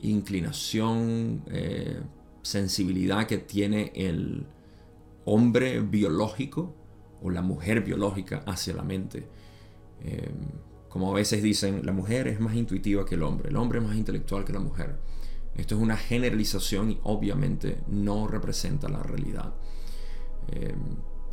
inclinación, 0.00 1.42
eh, 1.50 2.00
sensibilidad 2.42 3.26
que 3.26 3.38
tiene 3.38 3.92
el 3.94 4.46
hombre 5.24 5.80
biológico 5.80 6.74
o 7.22 7.30
la 7.30 7.42
mujer 7.42 7.82
biológica 7.82 8.42
hacia 8.46 8.74
la 8.74 8.82
mente. 8.82 9.26
Eh, 10.02 10.30
como 10.88 11.10
a 11.10 11.14
veces 11.14 11.42
dicen, 11.42 11.84
la 11.84 11.92
mujer 11.92 12.28
es 12.28 12.40
más 12.40 12.54
intuitiva 12.54 13.04
que 13.04 13.14
el 13.14 13.22
hombre, 13.22 13.48
el 13.48 13.56
hombre 13.56 13.78
es 13.78 13.84
más 13.84 13.96
intelectual 13.96 14.44
que 14.44 14.52
la 14.52 14.60
mujer. 14.60 14.98
Esto 15.54 15.76
es 15.76 15.80
una 15.80 15.96
generalización 15.96 16.90
y 16.90 17.00
obviamente 17.04 17.78
no 17.88 18.26
representa 18.26 18.88
la 18.88 19.02
realidad. 19.02 19.54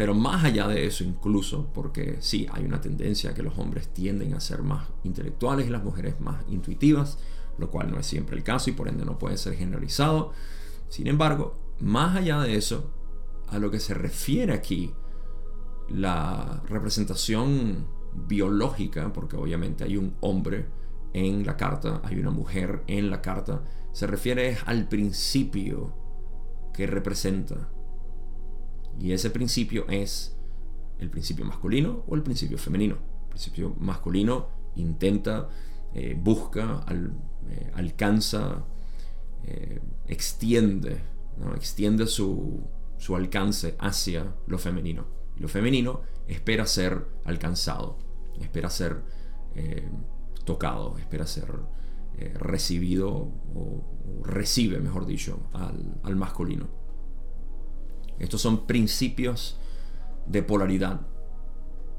Pero 0.02 0.16
más 0.16 0.44
allá 0.44 0.68
de 0.68 0.88
eso 0.88 1.04
incluso, 1.04 1.70
porque 1.76 2.18
sí, 2.22 2.48
hay 2.52 2.66
una 2.66 2.82
tendencia 2.82 3.36
que 3.36 3.44
los 3.44 3.56
hombres 3.60 3.90
tienden 3.90 4.34
a 4.34 4.40
ser 4.40 4.64
más 4.64 4.88
intelectuales 5.04 5.68
y 5.68 5.70
las 5.70 5.84
mujeres 5.84 6.20
más 6.20 6.44
intuitivas, 6.50 7.20
lo 7.60 7.70
cual 7.70 7.92
no 7.92 8.00
es 8.00 8.08
siempre 8.08 8.36
el 8.36 8.42
caso 8.42 8.72
y 8.72 8.74
por 8.74 8.88
ende 8.88 9.06
no 9.06 9.20
puede 9.20 9.38
ser 9.38 9.54
generalizado. 9.54 10.32
Sin 10.90 11.06
embargo, 11.06 11.54
más 11.82 12.18
allá 12.18 12.40
de 12.40 12.56
eso, 12.56 12.90
a 13.48 13.60
lo 13.60 13.70
que 13.70 13.80
se 13.80 13.94
refiere 13.94 14.54
aquí, 14.54 14.92
la 15.88 16.64
representación 16.68 17.86
biológica, 18.28 19.14
porque 19.14 19.38
obviamente 19.38 19.84
hay 19.84 19.98
un 19.98 20.16
hombre 20.22 20.66
en 21.14 21.46
la 21.46 21.58
carta, 21.58 22.02
hay 22.04 22.20
una 22.20 22.32
mujer 22.32 22.82
en 22.88 23.12
la 23.12 23.22
carta, 23.22 23.62
se 23.92 24.08
refiere 24.08 24.58
al 24.66 24.88
principio 24.88 25.94
que 26.74 26.88
representa 26.88 27.70
y 29.02 29.14
ese 29.14 29.32
principio 29.32 29.88
es 29.90 30.38
el 31.00 31.10
principio 31.10 31.44
masculino 31.44 32.04
o 32.08 32.16
el 32.16 32.22
principio 32.22 32.58
femenino. 32.58 32.96
El 33.24 33.30
principio 33.30 33.76
masculino 33.80 34.50
intenta, 34.76 35.50
eh, 35.94 36.16
busca, 36.18 36.86
eh, 37.50 37.72
alcanza, 37.74 38.64
eh, 39.44 39.82
extiende, 40.08 41.02
extiende 41.56 42.06
su, 42.06 42.62
su, 42.98 43.16
alcance 43.16 43.76
hacia 43.80 44.36
lo 44.46 44.60
femenino. 44.60 45.08
Y 45.36 45.40
lo 45.40 45.48
femenino 45.48 46.02
espera 46.28 46.68
ser 46.68 47.04
alcanzado, 47.26 47.98
espera 48.40 48.70
ser 48.70 49.04
tocado, 50.46 50.98
espera 50.98 51.26
ser 51.26 51.48
recibido 52.36 53.10
o, 53.10 54.22
recibe, 54.24 54.80
mejor 54.80 55.08
dicho, 55.08 55.50
al, 55.54 56.00
al 56.04 56.16
masculino. 56.16 56.81
Estos 58.22 58.40
son 58.40 58.68
principios 58.68 59.58
de 60.28 60.44
polaridad 60.44 61.02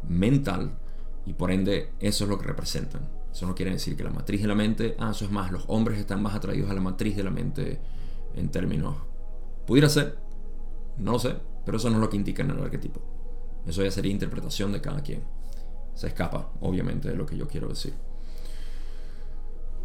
mental 0.09 0.79
y 1.27 1.33
por 1.33 1.51
ende 1.51 1.91
eso 1.99 2.25
es 2.25 2.31
lo 2.31 2.39
que 2.39 2.47
representan. 2.47 3.09
Eso 3.33 3.47
no 3.47 3.57
quiere 3.57 3.73
decir 3.73 3.97
que 3.97 4.05
la 4.05 4.11
matriz 4.11 4.41
de 4.41 4.47
la 4.47 4.55
mente, 4.55 4.95
ah, 5.01 5.11
eso 5.11 5.25
es 5.25 5.33
más, 5.33 5.51
los 5.51 5.65
hombres 5.67 5.99
están 5.99 6.23
más 6.23 6.35
atraídos 6.37 6.71
a 6.71 6.75
la 6.75 6.81
matriz 6.81 7.17
de 7.17 7.25
la 7.25 7.31
mente 7.31 7.81
en 8.37 8.51
términos... 8.51 8.97
Pudiera 9.67 9.89
ser, 9.89 10.19
no 10.99 11.13
lo 11.13 11.19
sé, 11.19 11.37
pero 11.65 11.79
eso 11.79 11.91
no 11.91 11.97
es 11.97 12.01
lo 12.01 12.09
que 12.09 12.17
indica 12.17 12.43
en 12.43 12.51
el 12.51 12.61
arquetipo. 12.61 13.01
Eso 13.67 13.83
ya 13.83 13.91
sería 13.91 14.13
interpretación 14.13 14.71
de 14.73 14.81
cada 14.81 15.03
quien. 15.03 15.25
Se 15.95 16.07
escapa, 16.07 16.53
obviamente, 16.61 17.09
de 17.09 17.17
lo 17.17 17.27
que 17.27 17.37
yo 17.37 17.49
quiero 17.49 17.69
decir. 17.69 17.95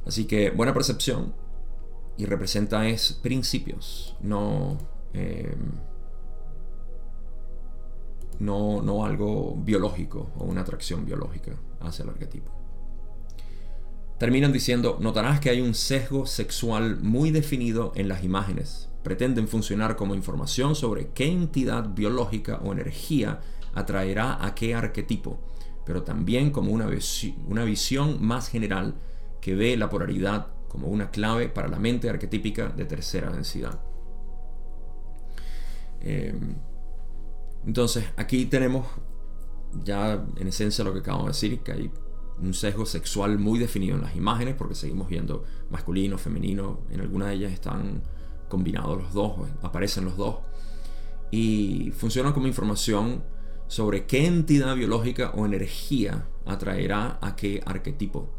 Así 0.05 0.25
que 0.25 0.51
buena 0.51 0.73
percepción 0.73 1.33
y 2.15 2.25
representa 2.25 2.87
es 2.87 3.13
principios, 3.13 4.15
no... 4.21 4.77
Eh, 5.13 5.55
no, 8.39 9.05
algo 9.05 9.55
biológico 9.57 10.31
o 10.37 10.45
una 10.45 10.61
atracción 10.61 11.05
biológica 11.05 11.53
hacia 11.81 12.03
el 12.03 12.09
arquetipo. 12.09 12.51
Terminan 14.19 14.51
diciendo, 14.51 14.97
notarás 14.99 15.39
que 15.39 15.49
hay 15.49 15.61
un 15.61 15.75
sesgo 15.75 16.25
sexual 16.25 16.99
muy 17.01 17.31
definido 17.31 17.91
en 17.95 18.07
las 18.07 18.23
imágenes. 18.23 18.89
Pretenden 19.03 19.47
funcionar 19.47 19.95
como 19.95 20.15
información 20.15 20.75
sobre 20.75 21.09
qué 21.09 21.31
entidad 21.31 21.89
biológica 21.93 22.59
o 22.63 22.71
energía 22.71 23.41
atraerá 23.75 24.43
a 24.43 24.55
qué 24.55 24.73
arquetipo, 24.73 25.39
pero 25.85 26.03
también 26.03 26.49
como 26.49 26.71
una, 26.71 26.89
una 27.47 27.63
visión 27.63 28.17
más 28.25 28.49
general 28.49 28.95
que 29.39 29.55
ve 29.55 29.77
la 29.77 29.89
polaridad 29.89 30.47
como 30.67 30.87
una 30.87 31.11
clave 31.11 31.47
para 31.47 31.67
la 31.67 31.79
mente 31.79 32.09
arquetípica 32.09 32.69
de 32.69 32.85
tercera 32.85 33.29
densidad. 33.29 33.79
Em, 36.01 36.55
entonces, 37.65 38.05
aquí 38.15 38.45
tenemos 38.45 38.87
ya 39.83 40.25
en 40.37 40.47
esencia 40.47 40.83
lo 40.83 40.93
que 40.93 40.99
acabo 40.99 41.23
de 41.23 41.29
decir, 41.29 41.59
que 41.59 41.71
hay 41.71 41.91
un 42.39 42.53
sesgo 42.53 42.85
sexual 42.85 43.39
muy 43.39 43.59
definido 43.59 43.95
en 43.95 44.01
las 44.01 44.15
imágenes, 44.15 44.55
porque 44.55 44.75
seguimos 44.75 45.07
viendo 45.07 45.43
masculino, 45.69 46.17
femenino, 46.17 46.81
en 46.89 47.01
algunas 47.01 47.29
de 47.29 47.35
ellas 47.35 47.51
están 47.51 48.03
combinados 48.47 49.01
los 49.01 49.13
dos, 49.13 49.33
aparecen 49.61 50.05
los 50.05 50.17
dos, 50.17 50.37
y 51.31 51.91
funcionan 51.91 52.33
como 52.33 52.47
información 52.47 53.23
sobre 53.67 54.05
qué 54.05 54.25
entidad 54.25 54.75
biológica 54.75 55.31
o 55.35 55.45
energía 55.45 56.27
atraerá 56.45 57.19
a 57.21 57.35
qué 57.35 57.61
arquetipo. 57.65 58.29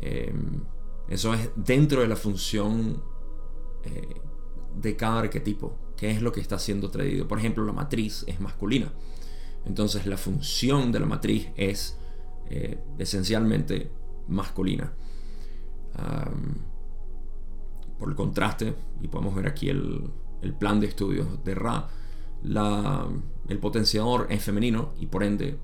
Em, 0.00 0.62
eso 1.08 1.34
es 1.34 1.50
dentro 1.56 2.00
de 2.00 2.08
la 2.08 2.16
función 2.16 3.02
eh, 3.84 4.20
de 4.74 4.96
cada 4.96 5.20
arquetipo 5.20 5.85
qué 5.96 6.10
es 6.10 6.22
lo 6.22 6.32
que 6.32 6.40
está 6.40 6.58
siendo 6.58 6.90
traído. 6.90 7.26
Por 7.26 7.38
ejemplo, 7.38 7.64
la 7.64 7.72
matriz 7.72 8.24
es 8.26 8.40
masculina. 8.40 8.92
Entonces 9.66 10.06
la 10.06 10.16
función 10.16 10.92
de 10.92 11.00
la 11.00 11.06
matriz 11.06 11.48
es 11.56 11.98
eh, 12.48 12.78
esencialmente 12.98 13.90
masculina. 14.28 14.92
por 17.98 18.10
el 18.10 18.14
contraste, 18.14 18.74
y 19.00 19.08
podemos 19.08 19.34
ver 19.34 19.46
aquí 19.46 19.70
el, 19.70 20.12
plan 20.60 20.78
de 20.78 20.86
estudios 20.86 21.42
de 21.44 21.54
Ra, 21.54 21.88
el 23.48 23.58
potenciador 23.58 24.26
es 24.30 24.42
femenino 24.42 24.92
y 24.98 25.06
por 25.06 25.24
ende 25.24 25.58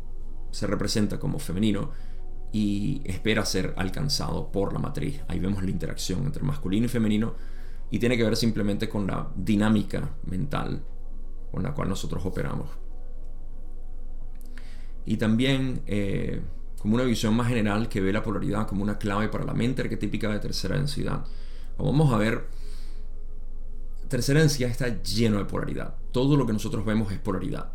se 0.50 0.66
representa 0.66 1.20
como 1.20 1.38
femenino 1.38 1.90
y 2.52 3.02
espera 3.04 3.44
ser 3.44 3.74
alcanzado 3.76 4.50
por 4.50 4.72
la 4.72 4.78
matriz. 4.78 5.20
Ahí 5.28 5.38
vemos 5.38 5.62
la 5.62 5.70
interacción 5.70 6.24
entre 6.24 6.42
masculino 6.42 6.86
y 6.86 6.88
femenino 6.88 7.34
y 7.92 7.98
tiene 7.98 8.16
que 8.16 8.24
ver 8.24 8.36
simplemente 8.36 8.88
con 8.88 9.06
la 9.06 9.30
dinámica 9.36 10.16
mental 10.24 10.82
con 11.50 11.62
la 11.62 11.74
cual 11.74 11.90
nosotros 11.90 12.24
operamos. 12.24 12.70
Y 15.04 15.18
también, 15.18 15.82
eh, 15.86 16.40
como 16.78 16.94
una 16.94 17.04
visión 17.04 17.34
más 17.36 17.48
general 17.48 17.90
que 17.90 18.00
ve 18.00 18.10
la 18.10 18.22
polaridad 18.22 18.66
como 18.66 18.82
una 18.82 18.96
clave 18.96 19.28
para 19.28 19.44
la 19.44 19.52
mente 19.52 19.82
arquetípica 19.82 20.30
de 20.30 20.38
tercera 20.38 20.76
densidad. 20.76 21.26
Como 21.76 21.92
vamos 21.92 22.14
a 22.14 22.16
ver, 22.16 22.48
tercera 24.08 24.40
densidad 24.40 24.70
está 24.70 25.02
lleno 25.02 25.36
de 25.36 25.44
polaridad. 25.44 25.94
Todo 26.12 26.38
lo 26.38 26.46
que 26.46 26.54
nosotros 26.54 26.86
vemos 26.86 27.12
es 27.12 27.18
polaridad, 27.18 27.72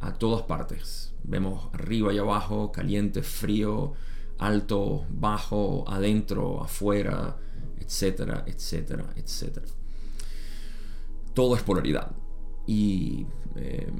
a 0.00 0.12
todas 0.12 0.42
partes. 0.42 1.12
Vemos 1.24 1.70
arriba 1.72 2.12
y 2.12 2.18
abajo, 2.18 2.70
caliente, 2.70 3.20
frío, 3.24 3.94
alto, 4.38 5.06
bajo, 5.10 5.84
adentro, 5.88 6.62
afuera, 6.62 7.36
etcétera, 7.86 8.44
etcétera, 8.46 9.06
etcétera. 9.16 9.66
Todo 11.34 11.54
es 11.54 11.62
polaridad. 11.62 12.10
Y 12.66 13.26
eh, 13.54 13.90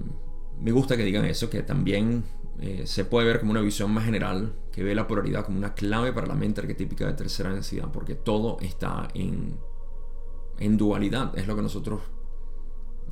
me 0.60 0.72
gusta 0.72 0.96
que 0.96 1.04
digan 1.04 1.24
eso, 1.24 1.48
que 1.48 1.62
también 1.62 2.24
eh, 2.58 2.82
se 2.86 3.04
puede 3.04 3.26
ver 3.26 3.38
como 3.40 3.52
una 3.52 3.60
visión 3.60 3.92
más 3.92 4.04
general 4.04 4.54
que 4.72 4.82
ve 4.82 4.94
la 4.94 5.06
polaridad 5.06 5.44
como 5.44 5.58
una 5.58 5.74
clave 5.74 6.12
para 6.12 6.26
la 6.26 6.34
mente 6.34 6.60
arquetípica 6.60 7.06
de 7.06 7.12
tercera 7.12 7.52
densidad, 7.52 7.90
porque 7.92 8.14
todo 8.14 8.58
está 8.60 9.08
en, 9.14 9.58
en 10.58 10.76
dualidad. 10.76 11.38
Es 11.38 11.46
lo 11.46 11.54
que 11.54 11.62
nosotros 11.62 12.00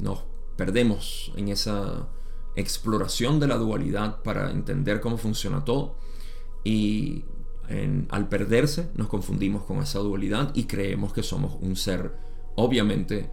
nos 0.00 0.24
perdemos 0.56 1.32
en 1.36 1.48
esa 1.48 2.08
exploración 2.56 3.38
de 3.40 3.48
la 3.48 3.56
dualidad 3.56 4.22
para 4.22 4.50
entender 4.50 5.00
cómo 5.00 5.18
funciona 5.18 5.64
todo. 5.64 5.96
Y 6.64 7.24
al 8.10 8.28
perderse 8.28 8.90
nos 8.94 9.08
confundimos 9.08 9.64
con 9.64 9.78
esa 9.78 9.98
dualidad 10.00 10.52
y 10.54 10.64
creemos 10.64 11.12
que 11.12 11.22
somos 11.22 11.56
un 11.60 11.76
ser 11.76 12.14
obviamente 12.56 13.30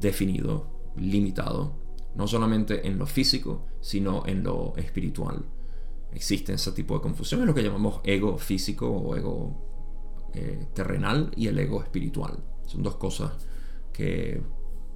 definido, 0.00 0.92
limitado, 0.96 1.78
no 2.14 2.26
solamente 2.26 2.86
en 2.86 2.98
lo 2.98 3.06
físico, 3.06 3.66
sino 3.80 4.26
en 4.26 4.42
lo 4.42 4.74
espiritual. 4.76 5.44
Existe 6.12 6.54
ese 6.54 6.72
tipo 6.72 6.94
de 6.94 7.02
confusión, 7.02 7.42
es 7.42 7.46
lo 7.46 7.54
que 7.54 7.62
llamamos 7.62 8.00
ego 8.02 8.36
físico 8.38 8.90
o 8.90 9.14
ego 9.16 10.30
eh, 10.34 10.66
terrenal 10.74 11.30
y 11.36 11.46
el 11.46 11.58
ego 11.58 11.82
espiritual. 11.82 12.38
Son 12.66 12.82
dos 12.82 12.96
cosas 12.96 13.32
que 13.92 14.42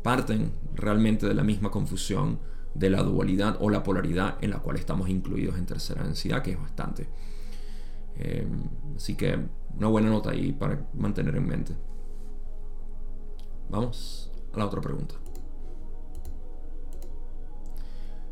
parten 0.03 0.53
realmente 0.75 1.27
de 1.27 1.35
la 1.35 1.45
misma 1.45 1.71
confusión 1.71 2.41
de 2.75 2.91
la 2.91 3.03
dualidad 3.03 3.57
o 3.61 3.71
la 3.71 3.83
polaridad 3.83 4.37
en 4.41 4.51
la 4.51 4.59
cual 4.59 4.77
estamos 4.77 5.09
incluidos 5.09 5.57
en 5.57 5.67
tercera 5.67 6.03
densidad, 6.03 6.43
que 6.43 6.53
es 6.53 6.61
bastante. 6.61 7.09
Eh, 8.17 8.47
así 8.97 9.17
que 9.17 9.39
una 9.77 9.89
buena 9.89 10.09
nota 10.09 10.31
ahí 10.31 10.53
para 10.53 10.87
mantener 10.95 11.37
en 11.37 11.47
mente. 11.47 11.75
Vamos 13.71 14.31
a 14.53 14.59
la 14.59 14.67
otra 14.67 14.81
pregunta. 14.81 15.17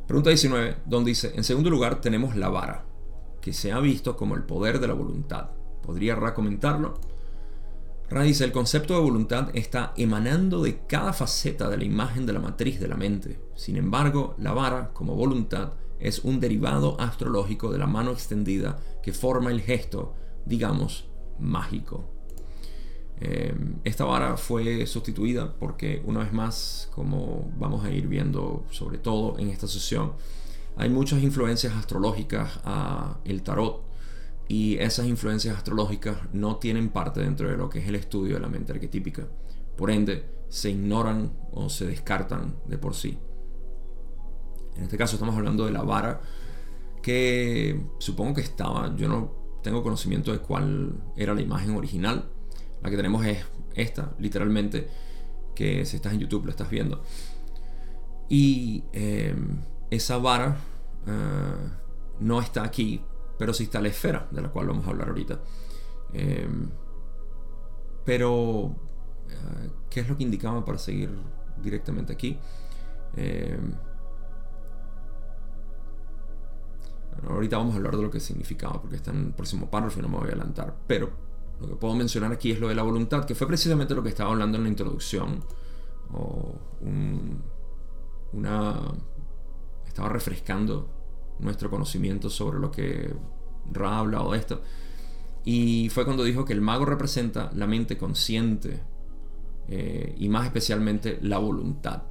Pregunta 0.07 0.31
19, 0.31 0.77
donde 0.85 1.11
dice, 1.11 1.33
en 1.35 1.45
segundo 1.45 1.71
lugar 1.71 2.01
tenemos 2.01 2.37
la 2.37 2.49
vara, 2.49 2.85
que 3.41 3.53
se 3.53 3.73
ha 3.73 3.81
visto 3.81 4.17
como 4.17 4.35
el 4.35 4.43
poder 4.43 4.79
de 4.79 4.89
la 4.89 4.95
voluntad. 4.95 5.51
¿Podría 5.83 6.15
Ra 6.15 6.35
comentarlo? 6.35 6.95
Ra 8.11 8.23
dice, 8.23 8.45
el 8.45 8.53
concepto 8.53 8.95
de 8.95 9.01
voluntad 9.01 9.49
está 9.55 9.95
emanando 9.97 10.63
de 10.63 10.81
cada 10.87 11.13
faceta 11.13 11.71
de 11.71 11.79
la 11.79 11.85
imagen 11.85 12.27
de 12.27 12.35
la 12.35 12.41
matriz 12.41 12.79
de 12.79 12.89
la 12.89 12.97
mente. 12.97 13.41
Sin 13.55 13.77
embargo, 13.77 14.35
la 14.39 14.53
vara, 14.53 14.91
como 14.93 15.15
voluntad, 15.15 15.73
es 16.03 16.21
un 16.25 16.41
derivado 16.41 17.01
astrológico 17.01 17.71
de 17.73 17.79
la 17.79 17.87
mano 17.87 18.11
extendida 18.11 18.79
que 19.03 19.13
forma 19.13 19.51
el 19.51 19.61
gesto, 19.61 20.15
digamos, 20.45 21.09
mágico. 21.39 22.11
Em, 23.21 23.77
esta 23.85 24.05
vara 24.05 24.37
fue 24.37 24.85
sustituida 24.87 25.55
porque 25.55 26.03
una 26.05 26.21
vez 26.21 26.33
más, 26.33 26.91
como 26.93 27.53
vamos 27.57 27.85
a 27.85 27.91
ir 27.91 28.09
viendo 28.09 28.65
sobre 28.71 28.99
todo 28.99 29.39
en 29.39 29.49
esta 29.49 29.69
sesión, 29.69 30.15
hay 30.77 30.89
muchas 30.89 31.23
influencias 31.23 31.75
astrológicas 31.75 32.61
a 32.65 33.21
el 33.25 33.43
tarot 33.43 33.85
y 34.49 34.77
esas 34.79 35.07
influencias 35.07 35.57
astrológicas 35.57 36.17
no 36.33 36.57
tienen 36.57 36.89
parte 36.89 37.21
dentro 37.21 37.49
de 37.49 37.57
lo 37.57 37.69
que 37.69 37.79
es 37.79 37.89
el 37.89 37.95
estudio 37.95 38.35
de 38.35 38.41
la 38.41 38.49
mente 38.49 38.73
arquetípica. 38.73 39.27
Por 39.77 39.91
ende, 39.91 40.25
se 40.49 40.71
ignoran 40.71 41.33
o 41.53 41.69
se 41.69 41.87
descartan 41.87 42.57
de 42.67 42.77
por 42.77 42.95
sí. 42.95 43.19
En 44.77 44.85
este 44.85 44.97
caso 44.97 45.17
estamos 45.17 45.37
hablando 45.37 45.67
de 45.67 45.73
la 45.73 45.83
vara 45.83 46.21
que 47.03 47.81
supongo 47.99 48.35
que 48.35 48.41
estaba, 48.41 48.95
yo 48.97 49.09
no 49.09 49.33
tengo 49.63 49.83
conocimiento 49.83 50.33
de 50.33 50.39
cuál 50.39 50.95
era 51.17 51.35
la 51.35 51.41
imagen 51.41 51.77
original, 51.77 52.31
la 52.83 52.91
que 52.91 52.97
tenemos 52.97 53.25
es 53.27 53.45
esta, 53.75 54.15
literalmente, 54.19 54.89
que 55.55 55.85
si 55.85 55.97
estás 55.97 56.13
en 56.13 56.21
YouTube 56.21 56.45
lo 56.45 56.51
estás 56.51 56.71
viendo. 56.71 57.03
Y 58.29 58.85
em, 58.93 59.59
esa 59.91 60.17
vara 60.19 60.57
eh, 61.07 61.69
no 62.21 62.41
está 62.41 62.65
aquí, 62.65 63.03
pero 63.39 63.53
sí 63.53 63.65
está 63.65 63.81
la 63.81 63.89
esfera, 63.89 64.29
de 64.31 64.41
la 64.41 64.49
cual 64.49 64.69
vamos 64.69 64.87
a 64.87 64.91
hablar 64.91 65.09
ahorita. 65.09 65.41
Em, 66.13 66.71
pero, 68.05 68.75
eh, 69.29 69.71
¿qué 69.91 70.01
es 70.01 70.09
lo 70.09 70.17
que 70.17 70.23
indicaba 70.25 70.65
para 70.65 70.79
seguir 70.79 71.11
directamente 71.63 72.13
aquí? 72.13 72.39
Ahorita 77.29 77.57
vamos 77.57 77.75
a 77.75 77.77
hablar 77.77 77.97
de 77.97 78.03
lo 78.03 78.11
que 78.11 78.21
significaba, 78.21 78.81
porque 78.81 78.97
está 78.97 79.11
en 79.11 79.27
el 79.27 79.33
próximo 79.33 79.71
párrafo 79.71 79.99
y 79.99 80.03
no 80.03 80.09
me 80.09 80.17
voy 80.17 80.27
a 80.27 80.33
adelantar. 80.33 80.77
Pero 80.87 81.11
lo 81.61 81.69
que 81.69 81.77
puedo 81.77 81.95
mencionar 81.95 82.33
aquí 82.33 82.51
es 82.51 82.61
lo 82.61 82.69
de 82.69 82.75
la 82.75 82.83
voluntad, 82.83 83.25
que 83.25 83.35
fue 83.35 83.47
precisamente 83.47 83.95
lo 83.95 84.03
que 84.03 84.09
estaba 84.09 84.31
hablando 84.31 84.59
en 84.59 84.65
la 84.65 84.69
introducción. 84.69 85.45
O 86.13 86.55
una, 88.33 88.81
estaba 89.87 90.09
refrescando 90.09 90.89
nuestro 91.39 91.71
conocimiento 91.71 92.31
sobre 92.31 92.59
lo 92.59 92.71
que 92.71 93.15
Ra 93.71 93.91
ha 93.91 93.99
hablado 94.01 94.33
de 94.33 94.39
esto. 94.39 94.63
Y 95.45 95.89
fue 95.91 96.05
cuando 96.05 96.25
dijo 96.25 96.45
que 96.45 96.53
el 96.53 96.61
mago 96.61 96.85
representa 96.85 97.51
la 97.55 97.67
mente 97.67 97.97
consciente 97.97 98.81
eh, 99.69 100.15
y 100.19 100.29
más 100.29 100.47
especialmente 100.47 101.19
la 101.23 101.39
voluntad. 101.39 102.03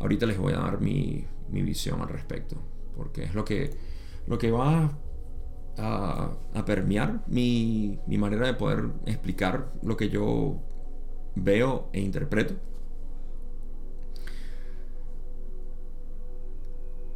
Ahorita 0.00 0.26
les 0.26 0.38
voy 0.38 0.52
a 0.52 0.58
dar 0.58 0.80
mi, 0.80 1.24
mi 1.50 1.62
visión 1.62 2.00
al 2.00 2.08
respecto, 2.08 2.56
porque 2.96 3.24
es 3.24 3.34
lo 3.34 3.44
que, 3.44 3.70
lo 4.28 4.38
que 4.38 4.50
va 4.50 4.92
a, 5.78 6.64
permear 6.66 7.24
mi, 7.28 7.98
manera 8.06 8.46
de 8.46 8.54
poder 8.54 8.90
explicar 9.06 9.72
lo 9.82 9.96
que 9.96 10.10
yo 10.10 10.60
veo 11.34 11.88
e 11.92 12.00
interpreto. 12.00 12.54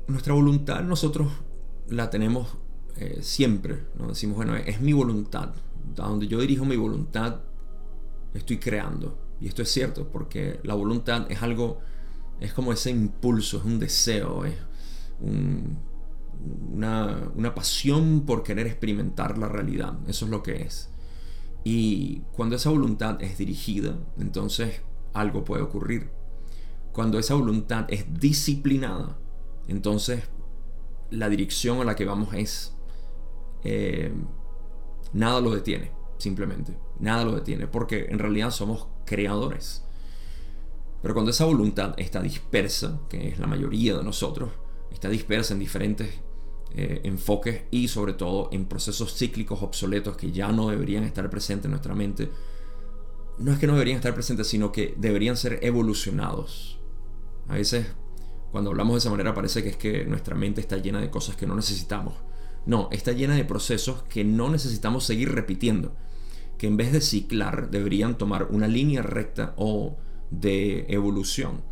Nuestra 0.07 0.33
voluntad 0.35 0.83
nosotros 0.83 1.31
la 1.88 2.09
tenemos 2.09 2.57
eh, 2.96 3.18
siempre. 3.20 3.85
¿no? 3.98 4.09
Decimos, 4.09 4.37
bueno, 4.37 4.57
es 4.57 4.81
mi 4.81 4.92
voluntad. 4.92 5.51
Donde 5.94 6.29
yo 6.29 6.40
dirijo 6.40 6.64
mi 6.64 6.77
voluntad, 6.77 7.40
estoy 8.33 8.59
creando. 8.59 9.18
Y 9.40 9.48
esto 9.48 9.62
es 9.62 9.68
cierto, 9.70 10.09
porque 10.09 10.61
la 10.62 10.75
voluntad 10.75 11.31
es 11.31 11.42
algo, 11.42 11.81
es 12.40 12.53
como 12.55 12.72
ese 12.72 12.90
impulso, 12.90 13.59
es 13.59 13.64
un 13.64 13.79
deseo, 13.79 14.44
es 14.44 14.55
un, 15.20 15.79
una, 16.72 17.55
pasión 17.55 18.24
por 18.26 18.42
querer 18.42 18.66
experimentar 18.66 19.38
la 19.38 19.48
realidad. 19.48 19.98
Eso 20.07 20.24
es 20.24 20.31
lo 20.31 20.42
que 20.42 20.62
es. 20.62 20.90
Y 21.64 22.22
cuando 22.33 22.57
esa 22.57 22.70
voluntad 22.70 23.22
es 23.22 23.38
dirigida, 23.38 23.98
entonces 24.18 24.83
algo 25.12 25.44
puede 25.44 25.62
ocurrir. 25.62 26.11
Cuando 26.92 27.18
esa 27.18 27.35
voluntad 27.35 27.87
es 27.88 28.12
disciplinada, 28.18 29.18
entonces 29.68 30.24
la 31.11 31.28
dirección 31.28 31.81
a 31.81 31.85
la 31.85 31.94
que 31.94 32.05
vamos 32.05 32.35
es... 32.35 32.76
Eh, 33.64 34.12
nada 35.12 35.40
lo 35.40 35.55
detiene, 35.55 35.92
simplemente. 36.18 36.76
Nada 36.98 37.24
lo 37.24 37.35
detiene, 37.35 37.66
porque 37.66 38.07
en 38.09 38.18
realidad 38.18 38.50
somos 38.50 38.88
creadores. 39.05 39.85
Pero 41.00 41.14
cuando 41.14 41.31
esa 41.31 41.44
voluntad 41.44 41.94
está 41.98 42.22
dispersa, 42.22 43.00
que 43.09 43.28
es 43.28 43.38
la 43.38 43.46
mayoría 43.46 43.96
de 43.96 44.05
nosotros, 44.05 44.50
está 44.90 45.09
dispersa 45.09 45.55
en 45.55 45.61
diferentes 45.61 46.20
eh, 46.74 47.00
enfoques 47.04 47.62
y 47.70 47.88
sobre 47.88 48.14
todo 48.14 48.48
en 48.52 48.66
procesos 48.66 49.14
cíclicos 49.14 49.62
obsoletos 49.62 50.16
que 50.16 50.32
ya 50.32 50.50
no 50.52 50.68
deberían 50.70 51.04
estar 51.04 51.28
presentes 51.30 51.66
en 51.66 51.72
nuestra 51.72 51.94
mente. 51.94 52.30
No 53.38 53.52
es 53.52 53.58
que 53.58 53.66
no 53.66 53.74
deberían 53.74 53.96
estar 53.96 54.14
presentes, 54.14 54.46
sino 54.46 54.72
que 54.72 54.94
deberían 54.96 55.37
ser 55.37 55.58
evolucionados. 55.62 56.78
A 57.48 57.54
veces 57.54 57.87
cuando 58.52 58.70
hablamos 58.70 58.94
de 58.94 58.98
esa 58.98 59.11
manera 59.11 59.35
parece 59.35 59.62
que 59.62 59.70
es 59.70 59.76
que 59.78 60.04
nuestra 60.04 60.35
mente 60.35 60.61
está 60.61 60.76
llena 60.76 61.00
de 61.00 61.11
cosas 61.11 61.37
que 61.37 61.46
no 61.46 61.54
necesitamos. 61.54 62.14
No, 62.66 62.88
está 62.92 63.12
llena 63.12 63.35
de 63.35 63.46
procesos 63.46 64.02
que 64.02 64.24
no 64.24 64.50
necesitamos 64.50 65.04
seguir 65.04 65.35
repitiendo. 65.35 65.96
Que 66.58 66.66
en 66.66 66.76
vez 66.76 66.92
de 66.92 67.00
ciclar 67.00 67.70
deberían 67.70 68.18
tomar 68.18 68.48
una 68.50 68.68
línea 68.68 69.00
recta 69.00 69.54
o 69.56 69.96
de 70.30 70.85
evolución. 70.88 71.62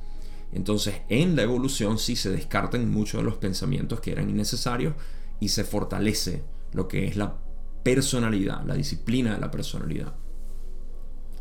Entonces, 0.52 1.02
en 1.08 1.36
la 1.36 1.42
evolución 1.42 1.98
sí 1.98 2.16
se 2.16 2.30
descartan 2.30 2.90
muchos 2.90 3.20
de 3.20 3.24
los 3.24 3.36
pensamientos 3.36 4.00
que 4.00 4.12
eran 4.12 4.30
innecesarios 4.30 4.94
y 5.38 5.48
se 5.48 5.64
fortalece 5.64 6.42
lo 6.72 6.88
que 6.88 7.06
es 7.06 7.16
la 7.16 7.36
personalidad, 7.82 8.64
la 8.64 8.74
disciplina 8.74 9.34
de 9.34 9.40
la 9.40 9.50
personalidad 9.50 10.14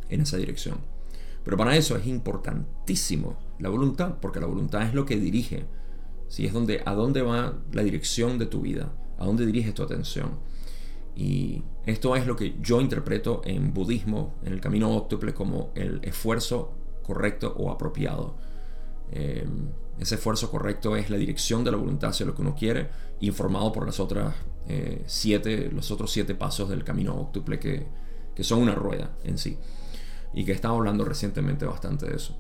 en 0.10 0.22
esa 0.22 0.38
dirección. 0.38 0.78
Pero 1.44 1.58
para 1.58 1.76
eso 1.76 1.96
es 1.96 2.06
importantísimo 2.06 3.38
la 3.60 3.70
voluntad, 3.70 4.16
porque 4.22 4.40
la 4.40 4.46
voluntad 4.46 4.84
es 4.84 4.94
lo 4.94 5.06
que 5.06 5.18
dirige, 5.18 5.66
si 6.28 6.46
es 6.46 6.54
donde 6.54 6.82
a 6.86 6.94
dónde 6.94 7.22
va 7.22 7.58
la 7.72 7.84
dirección 7.84 8.38
de 8.38 8.46
tu 8.46 8.62
vida, 8.62 8.94
a 9.18 9.26
dónde 9.26 9.46
diriges 9.46 9.74
tu 9.74 9.84
atención. 9.84 10.40
Y 11.16 11.64
esto 11.86 12.16
es 12.16 12.26
lo 12.28 12.36
que 12.36 12.56
yo 12.62 12.82
interpreto 12.82 13.42
en 13.46 13.74
budismo, 13.74 14.36
en 14.44 14.54
el 14.54 14.62
camino 14.62 14.96
óctuple, 14.96 15.34
como 15.34 15.72
el 15.76 16.00
esfuerzo 16.04 16.76
correcto 17.04 17.54
o 17.58 17.72
apropiado. 17.72 18.38
Eh, 19.12 19.48
ese 20.00 20.16
esfuerzo 20.16 20.50
correcto 20.50 20.96
es 20.96 21.10
la 21.10 21.18
dirección 21.18 21.64
de 21.64 21.72
la 21.72 21.78
voluntad 21.78 22.12
hacia 22.12 22.26
lo 22.26 22.34
que 22.34 22.42
uno 22.42 22.56
quiere, 22.56 22.90
informado 23.20 23.72
por 23.72 23.86
las 23.86 24.00
otras 24.00 24.34
eh, 24.68 25.04
siete, 25.08 25.70
los 25.72 25.92
otros 25.92 26.12
siete 26.12 26.36
pasos 26.36 26.70
del 26.70 26.84
camino 26.84 27.16
óctuple 27.16 27.60
que, 27.60 27.86
son 28.42 28.62
una 28.62 28.74
rueda 28.74 29.18
en 29.26 29.38
sí. 29.38 29.58
Y 30.34 30.46
que 30.46 30.54
estaba 30.54 30.78
hablando 30.78 31.04
recientemente 31.04 31.66
bastante 31.66 32.06
de 32.06 32.16
eso. 32.16 32.38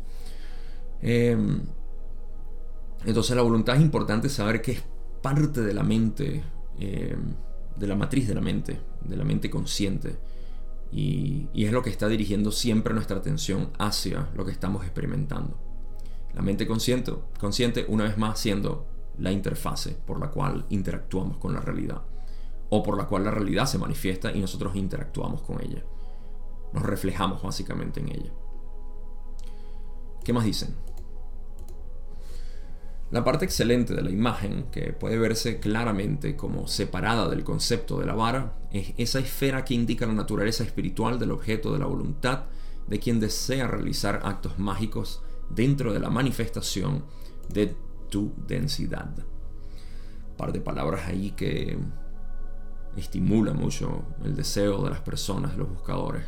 Em, 1.02 1.62
entonces 3.06 3.36
la 3.36 3.42
voluntad 3.42 3.76
es 3.76 3.82
importante 3.82 4.30
saber 4.30 4.62
que 4.62 4.72
es 4.74 4.84
parte 5.22 5.62
de 5.62 5.74
la 5.74 5.84
mente, 5.84 6.42
em, 6.80 7.34
de 7.76 7.88
la 7.88 7.96
matriz 7.96 8.30
de 8.30 8.36
la 8.36 8.40
mente, 8.40 8.80
de 9.04 9.18
la 9.18 9.26
mente 9.26 9.50
consciente. 9.50 10.18
Y, 10.92 11.50
es 11.54 11.72
lo 11.72 11.84
que 11.84 11.90
está 11.90 12.08
dirigiendo 12.08 12.52
siempre 12.52 12.94
nuestra 12.94 13.18
atención 13.18 13.72
hacia 13.78 14.30
lo 14.36 14.46
que 14.46 14.52
estamos 14.52 14.84
experimentando. 14.84 15.69
La 16.34 16.42
mente 16.42 16.68
consciente, 16.68 17.14
consciente, 17.40 17.86
una 17.88 18.04
vez 18.06 18.18
más, 18.18 18.40
siendo 18.40 18.88
la 19.18 19.32
interfase 19.32 19.92
por 20.06 20.20
la 20.20 20.30
cual 20.30 20.66
interactuamos 20.70 21.38
con 21.38 21.54
la 21.54 21.60
realidad. 21.60 22.02
O 22.70 22.84
por 22.84 22.98
la 22.98 23.08
cual 23.08 23.24
la 23.24 23.32
realidad 23.32 23.66
se 23.66 23.78
manifiesta 23.78 24.32
y 24.32 24.40
nosotros 24.40 24.76
interactuamos 24.76 25.42
con 25.42 25.62
ella. 25.62 25.84
Nos 26.74 26.84
reflejamos 26.84 27.42
básicamente 27.42 28.00
en 28.00 28.10
ella. 28.10 28.32
¿Qué 30.24 30.34
más 30.34 30.46
dicen? 30.46 30.76
La 33.12 33.24
parte 33.24 33.44
excelente 33.44 33.96
de 33.96 34.04
la 34.04 34.12
imagen, 34.12 34.66
que 34.72 34.94
puede 34.94 35.18
verse 35.18 35.60
claramente 35.60 36.36
como 36.36 36.68
separada 36.68 37.28
del 37.28 37.44
concepto 37.44 38.00
de 38.00 38.06
la 38.06 38.14
vara, 38.14 38.54
es 38.72 38.94
esa 38.98 39.18
esfera 39.18 39.66
que 39.66 39.74
indica 39.74 40.06
la 40.06 40.14
naturaleza 40.14 40.64
espiritual 40.64 41.18
del 41.18 41.32
objeto 41.32 41.74
de 41.74 41.80
la 41.80 41.88
voluntad 41.88 42.44
de 42.88 43.00
quien 43.00 43.20
desea 43.20 43.66
realizar 43.66 44.22
actos 44.24 44.60
mágicos 44.60 45.24
dentro 45.50 45.94
de 45.94 46.00
la 46.00 46.10
manifestación 46.10 47.06
de 47.50 47.76
tu 48.10 48.34
densidad. 48.48 49.10
Un 49.18 50.38
par 50.38 50.52
de 50.52 50.62
palabras 50.62 51.08
ahí 51.08 51.32
que 51.32 51.78
estimula 52.98 53.54
mucho 53.54 54.04
el 54.24 54.36
deseo 54.36 54.84
de 54.84 54.90
las 54.90 55.02
personas, 55.02 55.52
de 55.52 55.58
los 55.58 55.70
buscadores. 55.70 56.26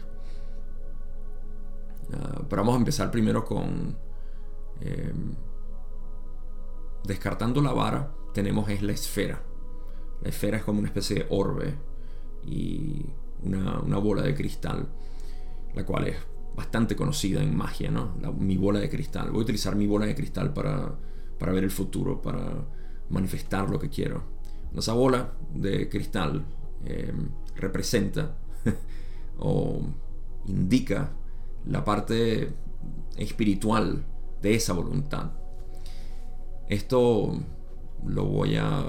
Ah, 2.14 2.42
pero 2.50 2.62
vamos 2.62 2.76
a 2.76 2.80
empezar 2.80 3.12
primero 3.12 3.46
con... 3.46 3.98
Em, 4.82 5.36
descartando 7.04 7.62
la 7.62 7.74
vara, 7.74 8.12
tenemos 8.34 8.70
es 8.70 8.82
la 8.82 8.92
esfera. 8.92 9.42
La 10.22 10.30
esfera 10.30 10.58
es 10.58 10.64
como 10.64 10.80
una 10.80 10.88
especie 10.88 11.18
de 11.18 11.28
orbe 11.30 11.76
y 12.44 13.06
una, 13.44 13.98
bola 13.98 14.22
de 14.22 14.36
cristal, 14.36 14.88
la 15.74 15.86
cual 15.86 16.08
es 16.08 16.18
bastante 16.62 16.96
conocida 16.96 17.42
en 17.42 17.58
magia, 17.58 17.90
¿no? 17.90 18.14
mi 18.38 18.56
bola 18.56 18.80
de 18.80 18.88
cristal. 18.88 19.32
Voy 19.32 19.40
a 19.40 19.44
utilizar 19.44 19.76
mi 19.76 19.88
bola 19.88 20.06
de 20.06 20.14
cristal 20.14 20.54
para, 20.54 20.94
para 21.40 21.52
ver 21.52 21.64
el 21.64 21.72
futuro, 21.72 22.22
para 22.22 22.68
manifestar 23.10 23.68
lo 23.68 23.80
que 23.80 23.90
quiero. 23.90 24.24
Esa 24.76 24.94
bola 24.94 25.34
de 25.54 25.90
cristal 25.90 26.46
em, 26.86 27.30
representa 27.56 28.38
o 29.40 29.82
indica 30.46 31.12
la 31.66 31.84
parte 31.84 32.54
espiritual 33.18 34.06
de 34.44 34.54
esa 34.54 34.74
voluntad. 34.74 35.32
Esto 36.70 37.42
lo 38.06 38.26
voy 38.26 38.56
a 38.56 38.86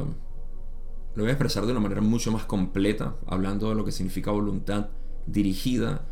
lo 1.15 1.23
voy 1.23 1.29
a 1.29 1.33
expresar 1.33 1.65
de 1.65 1.73
una 1.73 1.81
manera 1.81 2.03
mucho 2.03 2.33
más 2.33 2.45
completa, 2.45 3.17
hablando 3.27 3.71
de 3.71 3.75
lo 3.75 3.85
que 3.85 3.93
significa 3.93 4.31
voluntad 4.31 4.89
dirigida, 5.27 6.07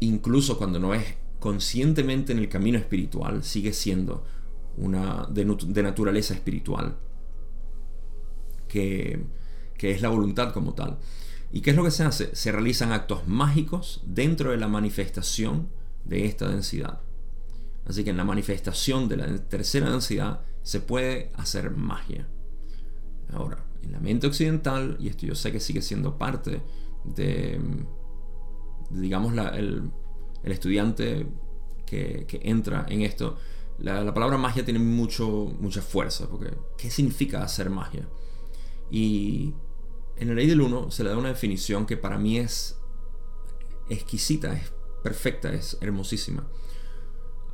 incluso 0.00 0.58
cuando 0.58 0.78
no 0.78 0.94
es 0.94 1.04
conscientemente 1.38 2.32
en 2.32 2.38
el 2.38 2.48
camino 2.48 2.78
espiritual, 2.78 3.44
sigue 3.44 3.72
siendo 3.72 4.24
una 4.76 5.26
de, 5.30 5.44
naturaleza 5.82 6.34
espiritual, 6.34 6.96
que, 8.68 9.24
que 9.76 9.90
es 9.90 10.02
la 10.02 10.08
voluntad 10.08 10.52
como 10.52 10.74
tal. 10.74 10.98
¿Y 11.50 11.60
qué 11.60 11.70
es 11.70 11.76
lo 11.76 11.84
que 11.84 11.90
se 11.90 12.04
hace? 12.04 12.34
Se 12.34 12.52
realizan 12.52 12.92
actos 12.92 13.26
mágicos 13.26 14.02
dentro 14.06 14.50
de 14.50 14.58
la 14.58 14.68
manifestación 14.68 15.68
de 16.04 16.26
esta 16.26 16.48
densidad. 16.48 17.00
Así 17.86 18.04
que 18.04 18.10
en 18.10 18.18
la 18.18 18.24
manifestación 18.24 19.08
de 19.08 19.16
la 19.16 19.38
tercera 19.48 19.90
densidad 19.90 20.42
se 20.62 20.80
puede 20.80 21.32
hacer 21.34 21.70
magia. 21.70 22.28
Ahora, 23.32 23.64
en 23.82 23.92
la 23.92 24.00
mente 24.00 24.26
occidental, 24.26 24.96
y 25.00 25.08
esto 25.08 25.26
yo 25.26 25.34
sé 25.34 25.52
que 25.52 25.60
sigue 25.60 25.80
siendo 25.80 26.18
parte 26.18 26.62
de, 27.04 27.58
digamos, 28.90 29.32
el, 29.54 29.90
estudiante 30.44 31.26
que, 31.86 32.26
entra 32.42 32.86
en 32.88 33.02
esto, 33.02 33.36
la, 33.78 34.12
palabra 34.12 34.38
magia 34.38 34.64
tiene 34.64 34.80
mucho, 34.80 35.28
mucha 35.60 35.82
fuerza, 35.82 36.28
porque 36.28 36.56
¿qué 36.76 36.90
significa 36.90 37.42
hacer 37.42 37.70
magia? 37.70 38.08
Y 38.90 39.54
en 40.16 40.28
la 40.28 40.34
ley 40.34 40.46
del 40.46 40.60
uno 40.60 40.90
se 40.90 41.04
le 41.04 41.10
da 41.10 41.18
una 41.18 41.28
definición 41.28 41.86
que 41.86 41.96
para 41.96 42.18
mí 42.18 42.38
es 42.38 42.78
exquisita, 43.88 44.52
es 44.52 44.72
perfecta, 45.02 45.52
es 45.52 45.78
hermosísima. 45.80 46.46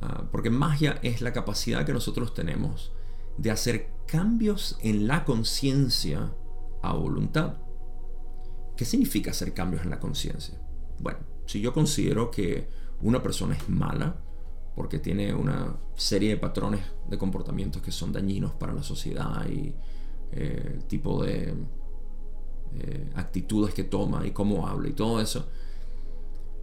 Ah, 0.01 0.27
porque 0.31 0.49
magia 0.49 0.99
es 1.03 1.21
la 1.21 1.31
capacidad 1.31 1.85
que 1.85 1.93
nosotros 1.93 2.33
tenemos 2.33 2.91
de 3.37 3.51
hacer 3.51 3.91
cambios 4.07 4.77
en 4.81 5.07
la 5.07 5.25
conciencia 5.25 6.33
a 6.81 6.93
voluntad. 6.93 7.57
¿Qué 8.77 8.85
significa 8.85 9.31
hacer 9.31 9.53
cambios 9.53 9.83
en 9.83 9.89
la 9.89 9.99
conciencia? 9.99 10.59
Bueno, 10.99 11.19
si 11.45 11.61
yo 11.61 11.73
considero 11.73 12.31
que 12.31 12.67
una 13.01 13.21
persona 13.21 13.55
es 13.55 13.69
mala 13.69 14.21
porque 14.75 14.99
tiene 14.99 15.33
una 15.33 15.77
serie 15.95 16.29
de 16.29 16.37
patrones 16.37 16.81
de 17.09 17.17
comportamientos 17.17 17.81
que 17.81 17.91
son 17.91 18.11
dañinos 18.11 18.51
para 18.53 18.73
la 18.73 18.83
sociedad 18.83 19.47
y 19.47 19.73
eh, 20.31 20.71
el 20.75 20.83
tipo 20.85 21.23
de 21.23 21.53
eh, 22.77 23.09
actitudes 23.15 23.73
que 23.73 23.85
toma 23.85 24.25
y 24.27 24.31
cómo 24.31 24.67
habla 24.67 24.89
y 24.89 24.93
todo 24.93 25.21
eso, 25.21 25.47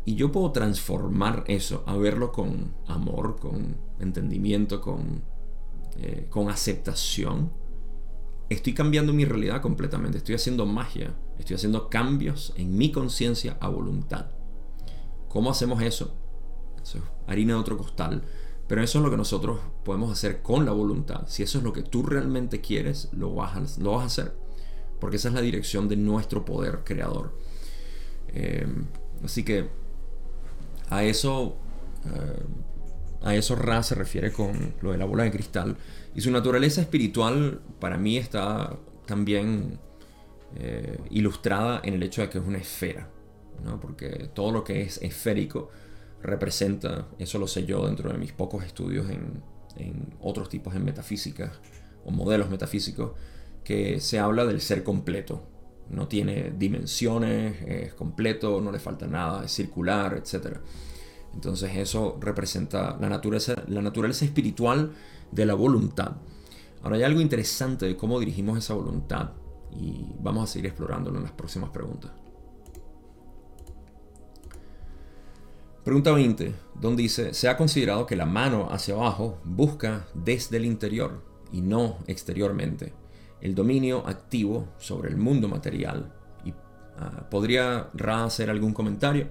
y 0.05 0.17
yo 0.17 0.33
puedo 0.33 0.51
transformar 0.51 1.45
eso 1.47 1.85
a 1.87 1.97
verlo 1.97 2.33
con 2.33 2.75
amor, 2.87 3.39
con 3.39 3.77
entendimiento, 4.01 4.81
con, 4.81 5.23
eh, 5.97 6.27
con 6.29 6.51
aceptación. 6.51 7.53
Estoy 8.53 8.75
cambiando 8.75 9.13
mi 9.13 9.25
realidad 9.25 9.63
completamente. 9.63 10.19
Estoy 10.19 10.35
haciendo 10.35 10.67
magia. 10.67 11.15
Estoy 11.39 11.57
haciendo 11.57 11.89
cambios 11.89 12.53
en 12.57 12.77
mi 12.77 12.93
conciencia 12.93 13.57
a 13.61 13.69
voluntad. 13.69 14.27
¿Cómo 15.29 15.51
hacemos 15.51 15.83
eso? 15.83 16.15
Eso 16.83 16.99
es 16.99 17.05
harina 17.27 17.55
de 17.55 17.61
otro 17.61 17.79
costal. 17.79 18.23
Pero 18.69 18.83
eso 18.83 18.99
es 18.99 19.05
lo 19.05 19.11
que 19.11 19.17
nosotros 19.17 19.61
podemos 19.85 20.13
hacer 20.13 20.43
con 20.43 20.65
la 20.65 20.73
voluntad. 20.73 21.23
Si 21.27 21.43
eso 21.43 21.59
es 21.59 21.65
lo 21.65 21.73
que 21.73 21.83
tú 21.83 22.03
realmente 22.03 22.61
quieres, 22.61 23.09
lo 23.13 23.35
vas 23.35 23.57
a, 23.57 23.83
lo 23.83 23.93
vas 23.93 24.03
a 24.03 24.07
hacer. 24.07 24.35
Porque 25.01 25.17
esa 25.17 25.29
es 25.29 25.35
la 25.35 25.41
dirección 25.41 25.89
de 25.89 25.97
nuestro 25.97 26.45
poder 26.45 26.81
creador. 26.85 27.37
Eh, 28.29 28.67
así 29.25 29.45
que 29.45 29.69
a 30.91 31.05
eso, 31.05 31.57
eh, 32.05 32.43
a 33.23 33.35
eso 33.35 33.57
Ra 33.57 33.83
se 33.83 33.95
refiere 33.95 34.33
con 34.33 34.75
lo 34.83 34.93
de 34.93 34.99
la 34.99 35.05
bola 35.07 35.25
de 35.25 35.31
cristal. 35.31 35.77
Y 36.15 36.21
su 36.21 36.31
naturaleza 36.31 36.81
espiritual 36.81 37.61
para 37.81 37.97
mí 37.97 38.17
está 38.17 38.77
también 39.07 39.79
eh, 40.57 40.99
ilustrada 41.11 41.81
en 41.85 41.95
el 41.95 42.03
hecho 42.03 42.23
de 42.23 42.29
que 42.29 42.39
es 42.39 42.45
una 42.45 42.59
esfera. 42.59 43.09
¿no? 43.65 43.81
Porque 43.81 44.29
todo 44.35 44.53
lo 44.53 44.65
que 44.65 44.83
es 44.83 45.01
esférico 45.03 45.71
representa, 46.23 47.09
eso 47.19 47.39
lo 47.39 47.47
sé 47.47 47.65
yo 47.65 47.87
dentro 47.87 48.11
de 48.11 48.19
mis 48.19 48.33
pocos 48.33 48.65
estudios 48.65 49.09
en, 49.11 49.43
en 49.77 50.15
otros 50.21 50.49
tipos 50.49 50.75
de 50.75 50.81
metafísica 50.81 51.53
o 52.05 52.11
modelos 52.11 52.51
metafísicos, 52.51 53.13
que 53.65 54.01
se 54.01 54.19
habla 54.19 54.45
del 54.45 54.61
ser 54.61 54.83
completo, 54.83 55.45
no 55.91 56.09
tiene 56.09 56.53
dimensiones, 56.57 57.63
es 57.67 57.95
completo, 57.95 58.61
no 58.61 58.73
le 58.73 58.79
falta 58.79 59.07
nada, 59.07 59.45
es 59.45 59.53
circular, 59.53 60.15
etc. 60.15 60.59
Entonces 61.35 61.77
eso 61.77 62.19
representa 62.21 62.97
la 63.01 63.09
naturaleza, 63.09 63.63
la 63.69 63.83
naturaleza 63.83 64.25
espiritual 64.25 64.93
de 65.33 65.47
la 65.47 65.55
voluntad. 65.55 66.13
Ahora 66.83 66.97
hay 66.97 67.03
algo 67.03 67.21
interesante 67.21 67.87
de 67.87 67.97
cómo 67.97 68.21
dirigimos 68.21 68.59
esa 68.59 68.75
voluntad 68.75 69.31
y 69.71 70.07
vamos 70.21 70.45
a 70.45 70.53
seguir 70.53 70.67
explorándolo 70.67 71.19
en 71.19 71.25
las 71.25 71.33
próximas 71.33 71.71
preguntas. 71.71 72.13
Pregunta 75.85 76.13
20, 76.13 76.55
donde 76.81 77.03
dice, 77.03 77.35
se 77.35 77.49
ha 77.49 77.57
considerado 77.57 78.07
que 78.07 78.15
la 78.15 78.27
mano 78.27 78.69
hacia 78.71 78.95
abajo 78.95 79.41
busca 79.45 80.07
desde 80.15 80.59
el 80.59 80.65
interior 80.65 81.25
y 81.51 81.61
no 81.61 81.99
exteriormente 82.07 82.93
el 83.41 83.57
dominio 83.57 84.07
activo 84.07 84.69
sobre 84.79 85.11
el 85.11 85.17
mundo 85.17 85.49
material. 85.49 86.13
Y, 86.45 86.55
ah, 86.97 87.27
¿Podría 87.29 87.91
Ra 87.95 88.25
hacer 88.25 88.49
algún 88.49 88.73
comentario? 88.73 89.27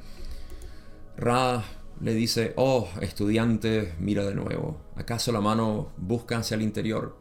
Ra 1.16 1.64
le 2.02 2.14
dice, 2.14 2.54
oh, 2.58 2.90
estudiante, 3.02 3.94
mira 4.00 4.26
de 4.26 4.36
nuevo, 4.36 4.82
¿acaso 4.96 5.32
la 5.32 5.42
mano 5.42 5.92
busca 5.98 6.38
hacia 6.38 6.56
el 6.56 6.62
interior? 6.62 7.18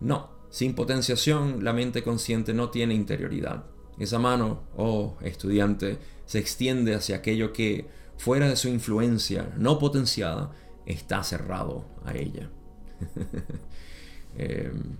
No, 0.00 0.30
sin 0.50 0.74
potenciación 0.74 1.62
la 1.62 1.72
mente 1.72 2.02
consciente 2.02 2.54
no 2.54 2.70
tiene 2.70 2.94
interioridad. 2.94 3.64
Esa 3.98 4.18
mano, 4.18 4.62
oh 4.76 5.16
estudiante, 5.20 5.98
se 6.26 6.38
extiende 6.38 6.94
hacia 6.94 7.16
aquello 7.16 7.52
que, 7.52 7.88
fuera 8.16 8.48
de 8.48 8.56
su 8.56 8.68
influencia 8.68 9.52
no 9.56 9.78
potenciada, 9.78 10.52
está 10.86 11.22
cerrado 11.22 11.84
a 12.04 12.14
ella. 12.14 12.50
Em, 14.36 14.96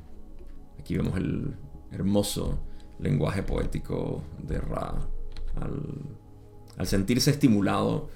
aquí 0.78 0.96
vemos 0.96 1.16
el 1.16 1.56
hermoso 1.90 2.60
lenguaje 3.00 3.42
poético 3.42 4.22
de 4.40 4.60
Ra 4.60 4.94
al, 5.56 6.86
sentirse 6.86 7.32
estimulado 7.32 8.10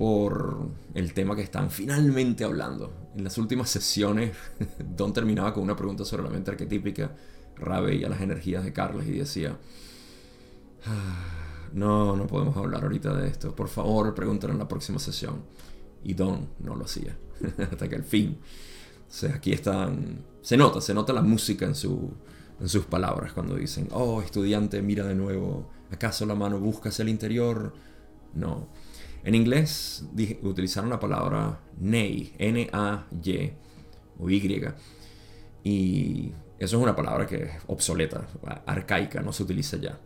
por 0.00 0.70
el 0.94 1.12
tema 1.12 1.36
que 1.36 1.42
están 1.42 1.70
finalmente 1.70 2.42
hablando. 2.42 3.10
En 3.14 3.22
las 3.22 3.36
últimas 3.36 3.68
sesiones, 3.68 4.34
Don 4.96 5.12
terminaba 5.12 5.52
con 5.52 5.62
una 5.62 5.76
pregunta 5.76 6.06
sobre 6.06 6.22
la 6.22 6.30
mente 6.30 6.50
arquetípica. 6.50 7.14
Ra 7.56 7.82
veía 7.82 8.08
las 8.08 8.22
energías 8.22 8.64
de 8.64 8.72
Carlos 8.72 9.04
y 9.04 9.18
decía, 9.18 9.58
ah, 10.86 11.68
no, 11.74 12.16
no 12.16 12.26
podemos 12.26 12.56
hablar 12.56 12.84
ahorita 12.84 13.12
de 13.12 13.28
esto. 13.28 13.54
Por 13.54 13.68
favor, 13.68 14.14
pregúntale 14.14 14.54
en 14.54 14.60
la 14.60 14.68
próxima 14.68 14.98
sesión. 14.98 15.42
Y 16.02 16.14
Don 16.14 16.48
no 16.60 16.76
lo 16.76 16.86
hacía. 16.86 17.14
Hasta 17.70 17.86
que 17.86 17.96
al 17.96 18.04
fin. 18.04 18.38
O 19.06 19.12
sea, 19.12 19.34
aquí 19.34 19.52
están... 19.52 20.24
Se 20.40 20.56
nota, 20.56 20.80
se 20.80 20.94
nota 20.94 21.12
la 21.12 21.20
música 21.20 21.66
en, 21.66 21.74
en 22.58 22.68
sus 22.70 22.86
palabras 22.86 23.34
cuando 23.34 23.54
dicen, 23.54 23.86
oh, 23.92 24.22
estudiante, 24.22 24.80
mira 24.80 25.04
de 25.04 25.14
nuevo. 25.14 25.68
¿Acaso 25.90 26.24
la 26.24 26.34
mano 26.34 26.58
busca 26.58 26.88
hacia 26.88 27.02
el 27.02 27.10
interior? 27.10 27.74
No. 28.32 28.66
En 29.22 29.34
inglés 29.34 30.04
utilizaron 30.42 30.90
la 30.90 30.98
palabra 30.98 31.60
nay, 31.78 32.34
N-A-Y 32.38 33.52
o 34.18 34.30
Y. 34.30 34.64
Y 35.62 36.32
eso 36.58 36.76
es 36.76 36.82
una 36.82 36.96
palabra 36.96 37.26
que 37.26 37.42
es 37.42 37.50
obsoleta, 37.66 38.26
arcaica, 38.66 39.20
no 39.20 39.32
se 39.32 39.42
utiliza 39.42 39.76
ya. 39.76 39.98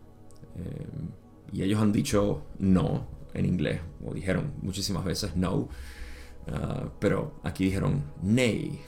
Eh, 0.57 0.87
y 1.53 1.63
ellos 1.63 1.81
han 1.81 1.91
dicho 1.91 2.47
no 2.59 3.07
en 3.33 3.45
inglés, 3.45 3.81
o 4.05 4.13
dijeron 4.13 4.53
muchísimas 4.61 5.03
veces 5.03 5.35
no, 5.35 5.69
ah, 6.47 6.89
pero 6.99 7.39
aquí 7.43 7.65
dijeron 7.65 8.03
nay. 8.21 8.81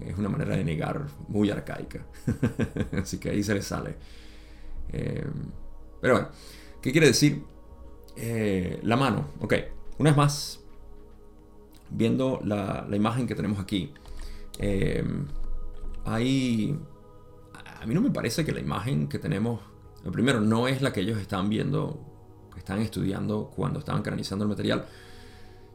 Es 0.00 0.18
una 0.18 0.28
manera 0.28 0.56
de 0.56 0.64
negar 0.64 1.06
muy 1.28 1.50
arcaica. 1.50 2.04
Así 3.00 3.18
que 3.18 3.30
ahí 3.30 3.44
se 3.44 3.54
les 3.54 3.64
sale. 3.64 3.94
Eh, 4.92 5.24
pero 6.00 6.14
bueno, 6.14 6.28
¿qué 6.82 6.90
quiere 6.90 7.06
decir? 7.06 7.44
Eh, 8.16 8.80
la 8.82 8.96
mano, 8.96 9.26
ok. 9.40 9.54
Una 9.98 10.10
vez 10.10 10.16
más, 10.16 10.60
viendo 11.90 12.40
la, 12.44 12.86
imagen 12.92 13.26
que 13.26 13.34
tenemos 13.34 13.58
aquí, 13.58 13.92
eh. 14.58 15.04
A 16.04 16.18
mí 17.86 17.94
no 17.94 18.00
me 18.00 18.10
parece 18.10 18.44
que 18.44 18.52
la 18.52 18.60
imagen 18.60 19.08
que 19.08 19.18
tenemos, 19.18 19.60
primero, 20.12 20.40
no 20.40 20.68
es 20.68 20.80
la 20.82 20.92
que 20.92 21.00
ellos 21.00 21.18
están 21.18 21.48
viendo, 21.48 22.00
están 22.56 22.80
estudiando 22.80 23.52
cuando 23.54 23.78
estaban 23.78 24.02
canalizando 24.02 24.44
el 24.44 24.48
material, 24.48 24.86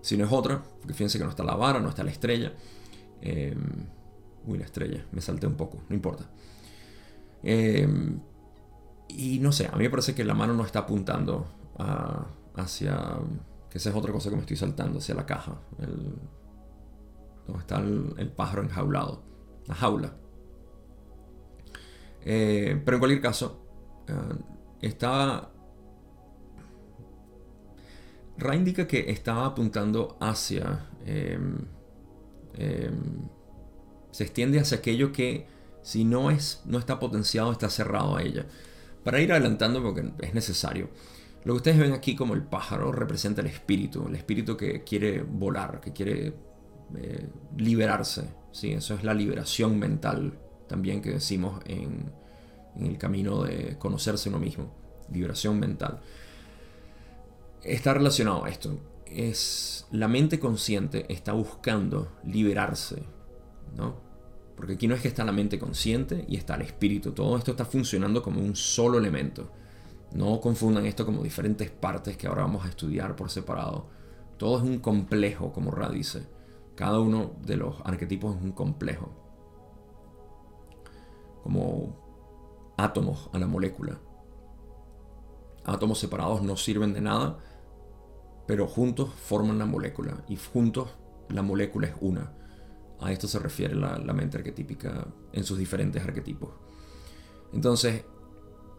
sino 0.02 0.26
es 0.26 0.32
otra, 0.32 0.64
porque 0.80 0.94
fíjense 0.94 1.18
que 1.18 1.24
no 1.24 1.30
está 1.30 1.44
la 1.44 1.56
vara, 1.56 1.80
no 1.80 1.90
está 1.90 2.04
la 2.04 2.12
estrella. 2.12 2.54
Eh, 3.22 3.56
uy, 4.46 4.58
la 4.58 4.66
estrella, 4.66 5.06
me 5.12 5.22
salté 5.22 5.46
un 5.46 5.56
poco, 5.56 5.82
no 5.90 5.96
importa. 5.96 6.30
y 9.08 9.40
no 9.40 9.52
sé, 9.52 9.68
a 9.68 9.76
mí 9.76 9.84
me 9.84 9.90
parece 9.90 10.14
que 10.16 10.24
la 10.24 10.34
mano 10.34 10.54
no 10.54 10.66
está 10.66 10.80
apuntando 10.80 11.48
hacia, 12.56 13.18
que 13.70 13.78
esa 13.78 13.90
es 13.90 13.96
otra 13.96 14.12
cosa 14.12 14.30
que 14.30 14.36
me 14.36 14.42
estoy 14.42 14.58
saltando, 14.58 15.00
hacia 15.00 15.16
la 15.16 15.26
caja, 15.26 15.60
donde 15.78 17.60
está 17.60 17.78
el, 17.80 18.32
pájaro 18.36 18.64
enjaulado, 18.64 19.24
la 19.68 19.76
jaula. 19.76 20.14
Eh, 22.22 22.82
pero 22.84 22.96
en 22.98 23.00
cualquier 23.00 23.22
caso, 23.22 23.62
uh, 24.10 24.36
está... 24.82 25.50
Ra 28.38 28.56
indica 28.56 28.88
que 28.88 29.10
estaba 29.12 29.46
apuntando 29.46 30.18
hacia... 30.20 30.88
Em, 31.06 31.66
em, 32.54 33.28
se 34.12 34.24
extiende 34.24 34.60
hacia 34.60 34.78
aquello 34.78 35.12
que 35.12 35.48
si 35.82 36.04
no, 36.04 36.32
es, 36.32 36.62
no 36.66 36.78
está 36.78 37.00
potenciado 37.00 37.52
está 37.52 37.70
cerrado 37.70 38.18
a 38.18 38.24
ella. 38.24 38.46
Para 39.04 39.22
ir 39.22 39.32
adelantando 39.32 39.82
porque 39.82 40.12
es 40.22 40.34
necesario. 40.34 40.90
Lo 41.44 41.54
que 41.54 41.58
ustedes 41.58 41.80
ven 41.80 41.94
aquí 41.94 42.16
como 42.16 42.34
el 42.34 42.44
pájaro 42.44 42.92
representa 42.92 43.42
el 43.42 43.48
espíritu, 43.48 44.08
el 44.08 44.16
espíritu 44.16 44.58
que 44.58 44.84
quiere 44.84 45.22
volar, 45.22 45.80
que 45.80 45.94
quiere 45.94 46.34
eh, 46.96 47.28
liberarse. 47.58 48.30
¿sí? 48.52 48.72
Eso 48.72 48.96
es 48.96 49.04
la 49.04 49.14
liberación 49.14 49.80
mental 49.80 50.38
también 50.70 51.02
que 51.02 51.12
decimos 51.12 51.62
en, 51.66 52.12
el 52.80 52.98
camino 52.98 53.44
de 53.44 53.78
conocerse 53.78 54.30
uno 54.30 54.40
mismo. 54.40 54.74
Liberación 55.12 55.60
mental. 55.60 56.00
Está 57.64 57.94
relacionado 57.94 58.46
a 58.46 58.50
esto. 58.50 58.80
Es 59.06 59.88
la 59.92 60.08
mente 60.08 60.40
consciente 60.40 61.12
está 61.12 61.34
buscando 61.34 62.12
liberarse, 62.24 63.04
¿no? 63.76 64.00
Porque 64.56 64.74
aquí 64.74 64.88
no 64.88 64.96
es 64.96 65.02
que 65.02 65.08
está 65.08 65.26
la 65.26 65.32
mente 65.32 65.58
consciente 65.58 66.26
y 66.28 66.38
está 66.38 66.56
el 66.56 66.62
espíritu. 66.62 67.12
Todo 67.12 67.38
esto 67.38 67.52
está 67.52 67.66
funcionando 67.66 68.22
como 68.22 68.40
un 68.40 68.56
solo 68.56 68.98
elemento. 68.98 69.52
No 70.14 70.42
confundan 70.42 70.86
esto 70.86 71.06
como 71.06 71.22
diferentes 71.22 71.70
partes 71.70 72.18
que 72.18 72.28
ahora 72.28 72.44
vamos 72.44 72.66
a 72.66 72.70
estudiar 72.70 73.16
por 73.16 73.30
separado. 73.30 73.88
Todo 74.38 74.58
es 74.58 74.64
un 74.64 74.80
complejo, 74.80 75.52
como 75.52 75.72
Ra 75.72 75.90
dice. 75.90 76.28
Cada 76.76 77.00
uno 77.00 77.34
de 77.42 77.58
los 77.58 77.76
arquetipos 77.84 78.36
es 78.36 78.42
un 78.42 78.54
complejo. 78.54 79.12
Como 81.44 82.74
átomos 82.78 83.30
a 83.34 83.40
la 83.40 83.48
molécula. 83.48 84.00
Átomos 85.66 86.00
separados 86.00 86.42
no 86.42 86.58
sirven 86.58 86.94
de 86.94 87.02
nada, 87.02 87.38
pero 88.48 88.68
juntos 88.68 89.14
forman 89.14 89.60
la 89.60 89.66
molécula. 89.66 90.24
Y 90.28 90.38
juntos 90.38 90.90
la 91.30 91.44
molécula 91.44 91.88
es 91.88 91.94
una. 92.02 92.34
A 93.00 93.12
esto 93.12 93.28
se 93.28 93.40
refiere 93.40 93.76
la, 93.76 93.98
la 94.00 94.14
mente 94.14 94.38
arquetípica 94.38 95.06
en 95.32 95.44
sus 95.44 95.58
diferentes 95.58 96.04
arquetipos. 96.04 96.50
Entonces, 97.54 98.06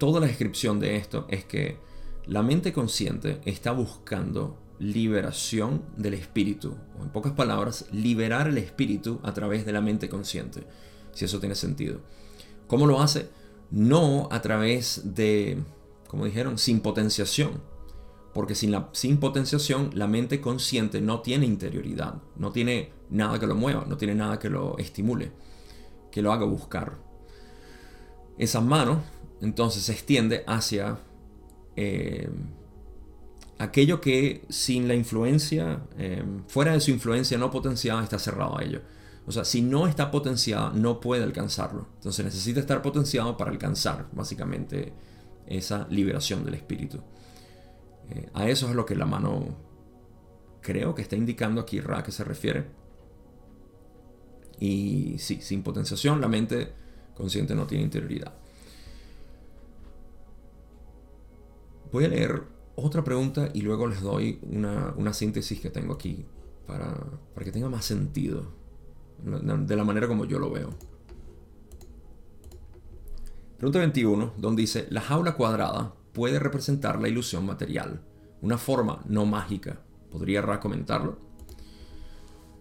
toda 0.01 0.19
la 0.19 0.27
descripción 0.27 0.81
de 0.81 0.97
esto 0.97 1.27
es 1.29 1.45
que 1.45 1.77
la 2.25 2.43
mente 2.43 2.73
consciente 2.73 3.39
está 3.45 3.71
buscando 3.73 4.59
liberación 4.79 5.83
del 5.99 6.15
espíritu, 6.15 6.75
o 6.99 7.03
en 7.03 7.11
pocas 7.11 7.33
palabras, 7.33 7.85
liberar 7.93 8.49
el 8.49 8.57
espíritu 8.57 9.21
a 9.23 9.35
través 9.35 9.67
de 9.67 9.73
la 9.73 9.83
mente 9.83 10.09
consciente, 10.09 10.67
si 11.13 11.27
eso 11.27 11.39
tiene 11.39 11.55
sentido. 11.55 12.01
¿Cómo 12.67 12.87
lo 12.87 13.03
hace? 13.03 13.29
No 13.71 14.27
a 14.31 14.41
través 14.41 15.03
de, 15.05 15.59
como 16.09 16.25
dijeron, 16.25 16.57
sin 16.57 16.81
potenciación, 16.81 17.61
porque 18.33 18.55
sin, 18.55 18.71
la, 18.71 18.89
sin 18.93 19.19
potenciación 19.19 19.91
la 19.93 20.07
mente 20.07 20.41
consciente 20.41 21.03
no 21.03 21.21
tiene 21.21 21.45
interioridad, 21.45 22.23
no 22.37 22.53
tiene 22.53 22.91
nada 23.11 23.39
que 23.39 23.47
lo 23.47 23.55
mueva, 23.55 23.85
no 23.87 23.99
tiene 23.99 24.15
nada 24.15 24.39
que 24.39 24.49
lo 24.49 24.79
estimule, 24.79 25.33
que 26.11 26.23
lo 26.23 26.33
haga 26.33 26.47
buscar. 26.47 26.97
Esas 28.39 28.65
manos 28.65 29.01
entonces 29.41 29.83
se 29.85 29.93
extiende 29.93 30.45
hacia 30.47 30.99
eh, 31.77 32.29
aquello 33.59 34.01
que 34.01 34.45
sin 34.49 34.89
la 34.89 34.95
influencia, 34.95 35.83
eh, 35.99 36.25
fuera 36.49 36.73
de 36.73 36.81
su 36.81 36.91
influencia 36.91 37.39
no 37.39 37.51
potenciada, 37.51 38.03
está 38.03 38.19
cerrado 38.19 38.59
a 38.59 38.63
ello. 38.63 38.83
O 39.27 39.33
sea, 39.33 39.45
si 39.45 39.63
no 39.63 39.87
está 39.87 40.11
potenciada, 40.11 40.71
no 40.71 41.01
puede 41.01 41.23
alcanzarlo. 41.23 41.87
Entonces 41.97 42.25
necesita 42.25 42.61
estar 42.61 42.83
potenciado 42.83 43.37
para 43.37 43.51
alcanzar, 43.51 44.09
básicamente, 44.13 44.93
esa 45.47 45.87
liberación 45.91 46.45
del 46.45 46.55
espíritu. 46.55 47.01
Eh, 48.11 48.29
a 48.35 48.49
eso 48.49 48.69
es 48.69 48.75
lo 48.75 48.87
que 48.87 48.97
la 48.97 49.07
mano 49.07 49.57
creo 50.63 50.95
que 50.95 51.03
está 51.03 51.17
indicando 51.17 51.61
aquí 51.61 51.81
Ra 51.81 52.03
que 52.03 52.13
se 52.13 52.25
refiere. 52.25 52.67
Y 54.59 55.17
sí, 55.19 55.41
sin 55.41 55.63
potenciación, 55.63 56.21
la 56.21 56.29
mente 56.29 56.73
consciente 57.15 57.55
no 57.55 57.67
tiene 57.67 57.85
interioridad. 57.85 58.40
Voy 61.93 62.05
a 62.05 62.09
leer 62.09 62.45
otra 62.77 63.03
pregunta 63.05 63.51
y 63.53 63.63
luego 63.63 63.87
les 63.87 64.01
doy 64.01 64.39
una, 64.43 65.13
síntesis 65.13 65.61
que 65.61 65.71
tengo 65.71 65.95
aquí 65.95 66.25
para, 66.67 66.95
para 67.35 67.45
que 67.45 67.53
tenga 67.53 67.69
más 67.69 67.85
sentido 67.85 68.61
de 69.23 69.77
la 69.77 69.85
manera 69.85 70.09
como 70.09 70.25
yo 70.25 70.39
lo 70.39 70.51
veo. 70.51 70.71
Pregunta 73.59 73.81
21, 73.81 74.33
donde 74.39 74.63
dice, 74.63 74.87
la 74.91 75.03
jaula 75.03 75.35
cuadrada 75.35 75.95
puede 76.13 76.39
representar 76.39 77.01
la 77.01 77.09
ilusión 77.09 77.45
material, 77.45 78.01
una 78.41 78.57
forma 78.57 79.03
no 79.07 79.27
mágica. 79.27 79.81
¿Podría 80.11 80.43
Ra 80.43 80.61
comentarlo? 80.61 81.19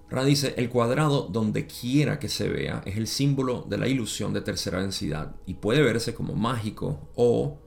Ra 0.10 0.26
dice, 0.26 0.56
el 0.58 0.70
cuadrado 0.70 1.30
donde 1.32 1.68
quiera 1.68 2.20
que 2.20 2.30
se 2.30 2.50
vea 2.50 2.82
es 2.86 2.98
el 2.98 3.08
símbolo 3.08 3.66
de 3.70 3.78
la 3.78 3.88
ilusión 3.88 4.34
de 4.34 4.42
tercera 4.42 4.82
densidad 4.82 5.36
y 5.46 5.54
puede 5.54 5.84
verse 5.84 6.14
como 6.14 6.36
mágico 6.36 7.10
o 7.16 7.60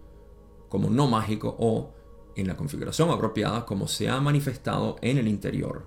como 0.73 0.89
no 0.89 1.07
mágico 1.07 1.55
o 1.59 1.93
en 2.35 2.47
la 2.47 2.57
configuración 2.57 3.11
apropiada 3.11 3.67
como 3.67 3.87
se 3.87 4.09
ha 4.09 4.19
manifestado 4.23 4.97
en 5.03 5.19
el 5.19 5.29
interior, 5.29 5.87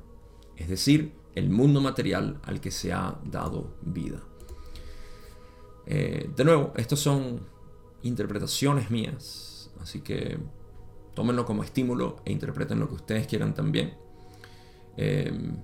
es 0.58 0.70
decir, 0.70 1.16
el 1.34 1.50
mundo 1.50 1.82
material 1.82 2.40
al 2.44 2.62
que 2.62 2.70
se 2.70 2.94
ha 2.94 3.20
dado 3.24 3.78
vida. 3.82 4.22
Eh, 5.88 6.30
de 6.36 6.46
nuevo, 6.46 6.72
estas 6.76 7.00
son 7.00 7.48
interpretaciones 8.04 8.92
mías. 8.92 9.72
Así 9.82 10.02
que 10.02 10.38
tómenlo 11.16 11.46
como 11.46 11.64
estímulo 11.64 12.18
e 12.24 12.32
interpreten 12.32 12.80
lo 12.80 12.88
que 12.88 12.94
ustedes 12.94 13.26
quieran 13.26 13.56
también. 13.56 13.98
Em, 14.98 15.58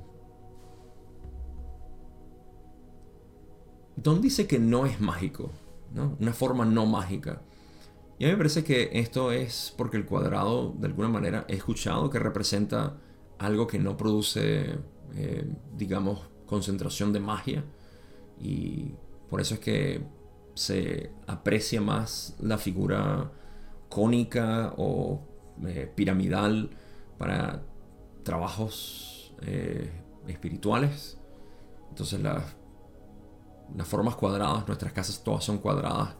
Don 3.96 4.20
dice 4.20 4.48
que 4.48 4.58
no 4.58 4.88
es 4.88 5.00
mágico, 5.00 5.52
¿no? 5.94 6.18
una 6.20 6.34
forma 6.34 6.66
no 6.66 6.88
mágica. 6.88 7.44
Y 8.22 8.26
a 8.26 8.28
mí 8.28 8.34
me 8.34 8.38
parece 8.38 8.64
que 8.64 8.92
esto 8.94 9.32
es 9.32 9.74
porque 9.76 9.98
el 9.98 10.06
cuadrado, 10.06 10.76
de 10.78 10.86
alguna 10.86 11.08
manera, 11.08 11.44
he 11.48 11.56
escuchado 11.56 12.08
que 12.12 12.20
representa 12.20 12.96
algo 13.40 13.66
que 13.66 13.80
no 13.80 13.98
produce, 13.98 14.78
eh, 15.16 15.52
digamos, 15.76 16.30
concentración 16.46 17.14
de 17.14 17.20
magia. 17.20 17.66
Y 18.40 18.94
por 19.28 19.42
eso 19.42 19.56
es 19.56 19.60
que 19.60 20.04
se 20.54 21.10
aprecia 21.26 21.82
más 21.82 22.36
la 22.40 22.60
figura 22.60 23.32
cónica 23.90 24.76
o 24.78 25.28
eh, 25.66 25.92
piramidal 25.96 26.70
para 27.18 27.64
trabajos 28.22 29.34
eh, 29.42 29.90
espirituales. 30.28 31.18
Entonces 31.90 32.22
las, 32.22 32.56
las 33.76 33.88
formas 33.88 34.16
cuadradas, 34.16 34.68
nuestras 34.68 34.94
casas 34.94 35.24
todas 35.24 35.44
son 35.44 35.58
cuadradas. 35.58 36.18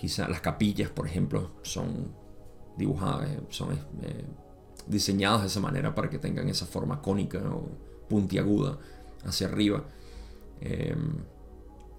Quizá 0.00 0.28
las 0.28 0.40
capillas, 0.40 0.90
por 0.90 1.06
ejemplo, 1.06 1.50
son 1.62 2.14
dibujadas, 2.76 3.28
son 3.50 3.78
diseñadas 4.86 5.42
de 5.42 5.46
esa 5.48 5.60
manera 5.60 5.94
para 5.94 6.08
que 6.08 6.18
tengan 6.18 6.48
esa 6.48 6.64
forma 6.64 7.02
cónica 7.02 7.38
o 7.38 7.68
puntiaguda 8.08 8.78
hacia 9.24 9.46
arriba. 9.48 9.84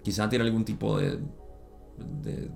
quizá 0.02 0.28
tiene 0.28 0.44
algún 0.44 0.64
tipo 0.64 0.98
de, 0.98 1.20
de 2.22 2.50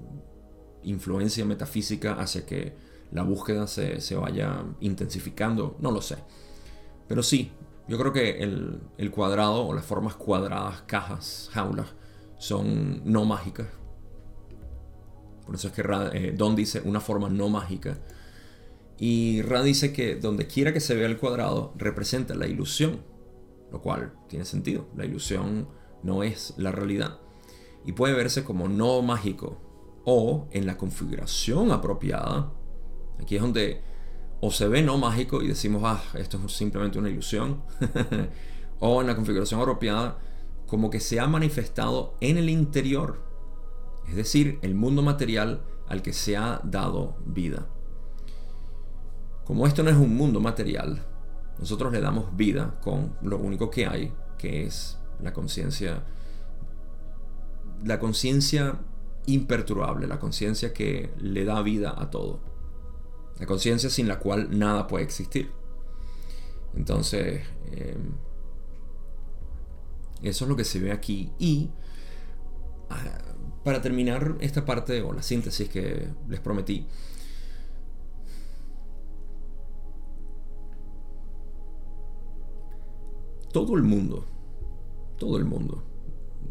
influencia 0.82 1.44
metafísica 1.44 2.14
hacia 2.14 2.44
que 2.44 2.74
la 3.12 3.22
búsqueda 3.22 3.66
se, 3.66 4.16
vaya 4.16 4.64
intensificando, 4.80 5.76
no 5.80 5.90
lo 5.90 6.02
sé. 6.02 6.16
Pero 7.06 7.22
sí, 7.22 7.52
yo 7.88 7.98
creo 7.98 8.12
que 8.12 8.42
el, 8.42 9.10
cuadrado 9.10 9.66
o 9.66 9.74
las 9.74 9.84
formas 9.84 10.14
cuadradas, 10.16 10.82
cajas, 10.82 11.48
jaulas, 11.52 11.88
son 12.38 13.02
no 13.04 13.24
mágicas. 13.24 13.68
Por 15.46 15.54
eso 15.54 15.68
es 15.68 15.74
que 15.74 15.82
eh, 16.12 16.34
Don 16.36 16.56
dice 16.56 16.82
una 16.84 17.00
forma 17.00 17.28
no 17.28 17.48
mágica. 17.48 17.98
Y 18.98 19.42
Ra 19.42 19.62
dice 19.62 19.92
que 19.92 20.16
donde 20.16 20.46
quiera 20.46 20.72
que 20.72 20.80
se 20.80 20.94
vea 20.94 21.06
el 21.06 21.18
cuadrado 21.18 21.72
representa 21.76 22.34
la 22.34 22.46
ilusión, 22.46 23.02
lo 23.70 23.80
cual 23.80 24.12
tiene 24.28 24.44
sentido. 24.44 24.88
La 24.96 25.04
ilusión 25.04 25.68
no 26.02 26.22
es 26.22 26.54
la 26.56 26.72
realidad. 26.72 27.20
Y 27.84 27.92
puede 27.92 28.14
verse 28.14 28.42
como 28.42 28.68
no 28.68 29.00
mágico, 29.02 29.60
o 30.04 30.48
en 30.52 30.66
la 30.66 30.76
configuración 30.76 31.70
apropiada. 31.70 32.52
Aquí 33.20 33.36
es 33.36 33.42
donde 33.42 33.82
o 34.40 34.50
se 34.50 34.68
ve 34.68 34.82
no 34.82 34.98
mágico 34.98 35.42
y 35.42 35.48
decimos, 35.48 35.82
ah, 35.84 36.02
esto 36.14 36.38
es 36.44 36.52
simplemente 36.52 36.98
una 36.98 37.08
ilusión, 37.08 37.62
o 38.80 39.00
en 39.00 39.06
la 39.06 39.16
configuración 39.16 39.60
apropiada 39.60 40.18
como 40.66 40.90
que 40.90 41.00
se 41.00 41.20
ha 41.20 41.26
manifestado 41.26 42.16
en 42.20 42.38
el 42.38 42.50
interior, 42.50 43.24
es 44.08 44.16
decir, 44.16 44.58
el 44.62 44.74
mundo 44.74 45.02
material 45.02 45.62
al 45.88 46.02
que 46.02 46.12
se 46.12 46.36
ha 46.36 46.60
dado 46.64 47.16
vida. 47.26 47.66
Como 49.44 49.66
esto 49.66 49.82
no 49.82 49.90
es 49.90 49.96
un 49.96 50.16
mundo 50.16 50.40
material, 50.40 51.04
nosotros 51.58 51.92
le 51.92 52.00
damos 52.00 52.36
vida 52.36 52.78
con 52.82 53.16
lo 53.22 53.38
único 53.38 53.70
que 53.70 53.86
hay, 53.86 54.12
que 54.38 54.66
es 54.66 54.98
la 55.22 55.32
conciencia. 55.32 56.04
La 57.84 57.98
conciencia 57.98 58.78
imperturbable, 59.26 60.06
la 60.06 60.18
conciencia 60.18 60.72
que 60.72 61.12
le 61.18 61.44
da 61.44 61.62
vida 61.62 61.94
a 61.96 62.10
todo. 62.10 62.40
La 63.38 63.46
conciencia 63.46 63.90
sin 63.90 64.08
la 64.08 64.18
cual 64.18 64.58
nada 64.58 64.86
puede 64.86 65.04
existir. 65.04 65.52
Entonces, 66.74 67.42
em, 67.70 68.14
eso 70.22 70.44
es 70.44 70.48
lo 70.48 70.56
que 70.56 70.64
se 70.64 70.78
ve 70.78 70.92
aquí. 70.92 71.32
Y 71.38 71.70
ah, 72.90 73.18
para 73.66 73.82
terminar 73.82 74.36
esta 74.38 74.64
parte 74.64 75.02
o 75.02 75.12
la 75.12 75.24
síntesis 75.24 75.68
que 75.68 76.06
les 76.28 76.38
prometí, 76.38 76.86
todo 83.52 83.74
el 83.74 83.82
mundo, 83.82 84.24
todo 85.18 85.36
el 85.36 85.44
mundo, 85.44 85.82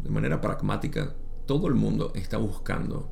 de 0.02 0.10
manera 0.10 0.42
pragmática, 0.42 1.16
todo 1.46 1.68
el 1.68 1.74
mundo 1.74 2.12
está 2.14 2.36
buscando 2.36 3.08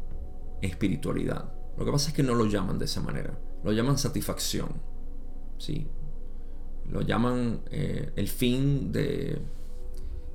espiritualidad. 0.61 1.55
Lo 1.79 1.87
que 1.87 1.91
pasa 1.91 2.11
es 2.11 2.15
que 2.15 2.23
no 2.23 2.35
lo 2.35 2.45
llaman 2.45 2.79
de 2.79 2.85
esa 2.85 3.01
manera. 3.01 3.41
Lo 3.65 3.73
llaman 3.73 3.97
satisfacción. 3.97 4.69
¿sí? 5.57 5.87
Lo 6.91 7.01
llaman 7.01 7.63
eh, 7.71 8.13
el 8.17 8.29
fin 8.29 8.93
de, 8.93 9.39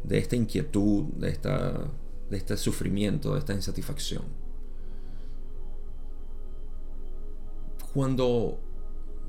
de 0.04 0.18
esta 0.18 0.36
inquietud, 0.36 1.04
de, 1.18 1.30
esta, 1.30 1.92
de 2.30 2.38
este 2.38 2.58
sufrimiento, 2.58 3.34
de 3.34 3.40
esta 3.40 3.54
insatisfacción. 3.54 4.24
Cuando 7.94 8.60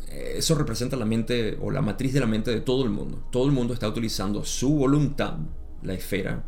eh, 0.08 0.34
eso 0.36 0.54
representa 0.54 0.96
la 0.96 1.06
mente 1.06 1.58
o 1.60 1.70
la 1.70 1.82
matriz 1.82 2.12
de 2.12 2.20
la 2.20 2.26
mente 2.26 2.50
de 2.50 2.60
todo 2.60 2.84
el 2.84 2.90
mundo. 2.90 3.24
Todo 3.30 3.46
el 3.46 3.52
mundo 3.52 3.74
está 3.74 3.88
utilizando 3.88 4.44
su 4.44 4.74
voluntad, 4.74 5.38
la 5.82 5.94
esfera. 5.94 6.44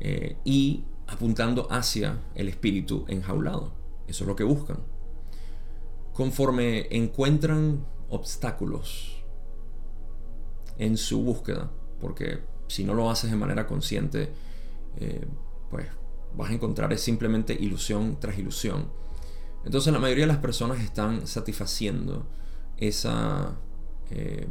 Eh, 0.00 0.36
y 0.44 0.84
apuntando 1.06 1.68
hacia 1.70 2.18
el 2.34 2.48
espíritu 2.48 3.04
enjaulado. 3.08 3.72
Eso 4.06 4.24
es 4.24 4.28
lo 4.28 4.36
que 4.36 4.44
buscan. 4.44 4.78
Conforme 6.12 6.88
encuentran 6.90 7.86
obstáculos 8.08 9.24
en 10.78 10.96
su 10.96 11.22
búsqueda, 11.22 11.70
porque 12.00 12.40
si 12.68 12.84
no 12.84 12.94
lo 12.94 13.10
haces 13.10 13.30
de 13.30 13.36
manera 13.36 13.66
consciente, 13.66 14.32
eh, 14.96 15.26
pues 15.70 15.86
vas 16.34 16.50
a 16.50 16.54
encontrar 16.54 16.96
simplemente 16.98 17.54
ilusión 17.54 18.18
tras 18.20 18.38
ilusión. 18.38 18.90
Entonces 19.64 19.92
la 19.92 19.98
mayoría 19.98 20.24
de 20.24 20.32
las 20.32 20.38
personas 20.38 20.80
están 20.80 21.26
satisfaciendo 21.26 22.26
esa, 22.76 23.56
eh, 24.10 24.46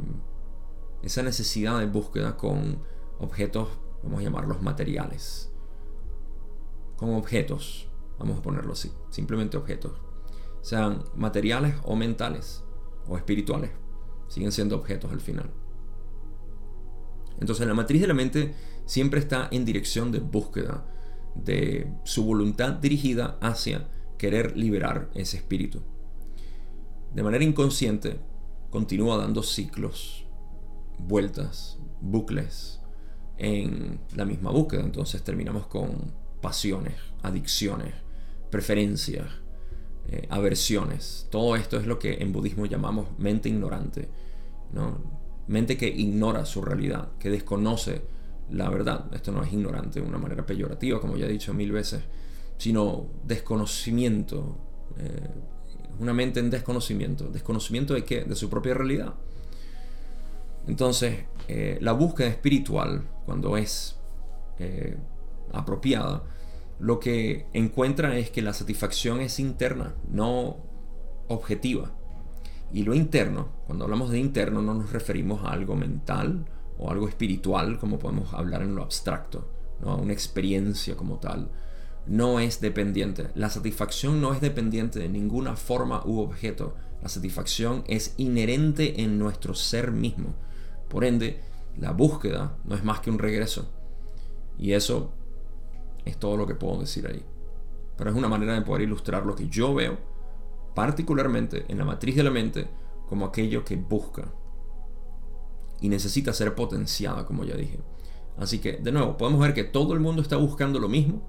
esa 1.02 1.22
necesidad 1.22 1.78
de 1.78 1.86
búsqueda 1.86 2.36
con 2.36 2.82
objetos 3.18 3.68
vamos 4.04 4.20
a 4.20 4.22
llamarlos 4.22 4.62
materiales, 4.62 5.50
con 6.96 7.14
objetos, 7.14 7.88
vamos 8.18 8.38
a 8.38 8.42
ponerlo 8.42 8.72
así, 8.72 8.92
simplemente 9.08 9.56
objetos, 9.56 9.92
sean 10.60 11.02
materiales 11.16 11.74
o 11.84 11.96
mentales 11.96 12.62
o 13.08 13.16
espirituales, 13.16 13.70
siguen 14.28 14.52
siendo 14.52 14.76
objetos 14.76 15.10
al 15.10 15.20
final. 15.20 15.50
Entonces 17.40 17.66
la 17.66 17.74
matriz 17.74 18.00
de 18.00 18.06
la 18.06 18.14
mente 18.14 18.54
siempre 18.86 19.20
está 19.20 19.48
en 19.50 19.64
dirección 19.64 20.12
de 20.12 20.20
búsqueda, 20.20 20.86
de 21.34 21.92
su 22.04 22.24
voluntad 22.24 22.74
dirigida 22.74 23.38
hacia 23.40 23.88
querer 24.18 24.56
liberar 24.56 25.10
ese 25.14 25.36
espíritu. 25.36 25.82
De 27.12 27.22
manera 27.22 27.44
inconsciente, 27.44 28.18
continúa 28.70 29.16
dando 29.16 29.42
ciclos, 29.42 30.26
vueltas, 30.98 31.78
bucles, 32.00 32.80
en 33.36 34.00
la 34.14 34.24
misma 34.24 34.50
búsqueda. 34.50 34.82
Entonces 34.82 35.22
terminamos 35.22 35.66
con 35.66 36.12
pasiones, 36.40 36.94
adicciones, 37.22 37.94
preferencias, 38.50 39.26
eh, 40.08 40.26
aversiones. 40.30 41.26
Todo 41.30 41.56
esto 41.56 41.78
es 41.78 41.86
lo 41.86 41.98
que 41.98 42.14
en 42.14 42.32
budismo 42.32 42.66
llamamos 42.66 43.18
mente 43.18 43.48
ignorante. 43.48 44.08
¿no? 44.72 44.98
Mente 45.46 45.76
que 45.76 45.88
ignora 45.88 46.44
su 46.44 46.62
realidad, 46.62 47.12
que 47.18 47.30
desconoce 47.30 48.02
la 48.50 48.68
verdad. 48.68 49.06
Esto 49.14 49.32
no 49.32 49.42
es 49.42 49.52
ignorante 49.52 50.00
de 50.00 50.06
una 50.06 50.18
manera 50.18 50.44
peyorativa, 50.44 51.00
como 51.00 51.16
ya 51.16 51.26
he 51.26 51.30
dicho 51.30 51.54
mil 51.54 51.72
veces, 51.72 52.02
sino 52.58 53.06
desconocimiento. 53.24 54.58
Eh, 54.98 55.30
una 56.00 56.12
mente 56.12 56.40
en 56.40 56.50
desconocimiento. 56.50 57.28
¿Desconocimiento 57.28 57.94
de 57.94 58.04
qué? 58.04 58.24
De 58.24 58.34
su 58.34 58.50
propia 58.50 58.74
realidad. 58.74 59.14
Entonces, 60.66 61.24
eh, 61.48 61.78
la 61.80 61.92
búsqueda 61.92 62.28
espiritual, 62.28 63.06
cuando 63.26 63.56
es 63.56 63.98
eh, 64.58 64.96
apropiada, 65.52 66.24
lo 66.80 66.98
que 66.98 67.46
encuentra 67.52 68.16
es 68.18 68.30
que 68.30 68.42
la 68.42 68.52
satisfacción 68.52 69.20
es 69.20 69.38
interna, 69.38 69.94
no 70.10 70.56
objetiva. 71.28 71.92
Y 72.72 72.82
lo 72.82 72.94
interno, 72.94 73.50
cuando 73.66 73.84
hablamos 73.84 74.10
de 74.10 74.18
interno, 74.18 74.60
no 74.62 74.74
nos 74.74 74.90
referimos 74.90 75.44
a 75.44 75.52
algo 75.52 75.76
mental 75.76 76.46
o 76.78 76.90
algo 76.90 77.08
espiritual, 77.08 77.78
como 77.78 77.98
podemos 77.98 78.32
hablar 78.34 78.62
en 78.62 78.74
lo 78.74 78.82
abstracto, 78.82 79.48
¿no? 79.80 79.96
una 79.96 80.12
experiencia 80.12 80.96
como 80.96 81.18
tal. 81.18 81.50
No 82.06 82.38
es 82.40 82.60
dependiente. 82.60 83.28
La 83.34 83.48
satisfacción 83.48 84.20
no 84.20 84.34
es 84.34 84.40
dependiente 84.40 84.98
de 84.98 85.08
ninguna 85.08 85.56
forma 85.56 86.02
u 86.04 86.20
objeto. 86.20 86.74
La 87.02 87.08
satisfacción 87.08 87.84
es 87.86 88.14
inherente 88.18 89.02
en 89.02 89.18
nuestro 89.18 89.54
ser 89.54 89.90
mismo. 89.90 90.34
Por 90.88 91.04
ende, 91.04 91.40
la 91.78 91.92
búsqueda 91.92 92.56
no 92.64 92.74
es 92.74 92.84
más 92.84 93.00
que 93.00 93.10
un 93.10 93.18
regreso. 93.18 93.70
Y 94.58 94.72
eso 94.72 95.12
es 96.04 96.18
todo 96.18 96.36
lo 96.36 96.46
que 96.46 96.54
puedo 96.54 96.80
decir 96.80 97.06
ahí. 97.06 97.24
pero 97.96 98.10
es 98.10 98.16
una 98.16 98.28
manera 98.28 98.54
de 98.54 98.62
poder 98.62 98.82
ilustrar 98.82 99.24
lo 99.24 99.36
que 99.36 99.48
yo 99.48 99.72
veo, 99.72 99.96
particularmente 100.74 101.64
en 101.68 101.78
la 101.78 101.84
matriz 101.84 102.16
de 102.16 102.24
la 102.24 102.30
mente, 102.30 102.68
como 103.08 103.24
aquello 103.24 103.64
que 103.64 103.76
busca 103.76 104.32
y 105.84 105.90
necesita 105.90 106.32
ser 106.32 106.54
potenciada, 106.54 107.26
como 107.26 107.44
ya 107.44 107.56
dije. 107.56 107.78
Así 108.38 108.58
que, 108.58 108.78
de 108.78 108.90
nuevo, 108.90 109.18
podemos 109.18 109.38
ver 109.38 109.52
que 109.52 109.64
todo 109.64 109.92
el 109.92 110.00
mundo 110.00 110.22
está 110.22 110.38
buscando 110.38 110.78
lo 110.78 110.88
mismo, 110.88 111.28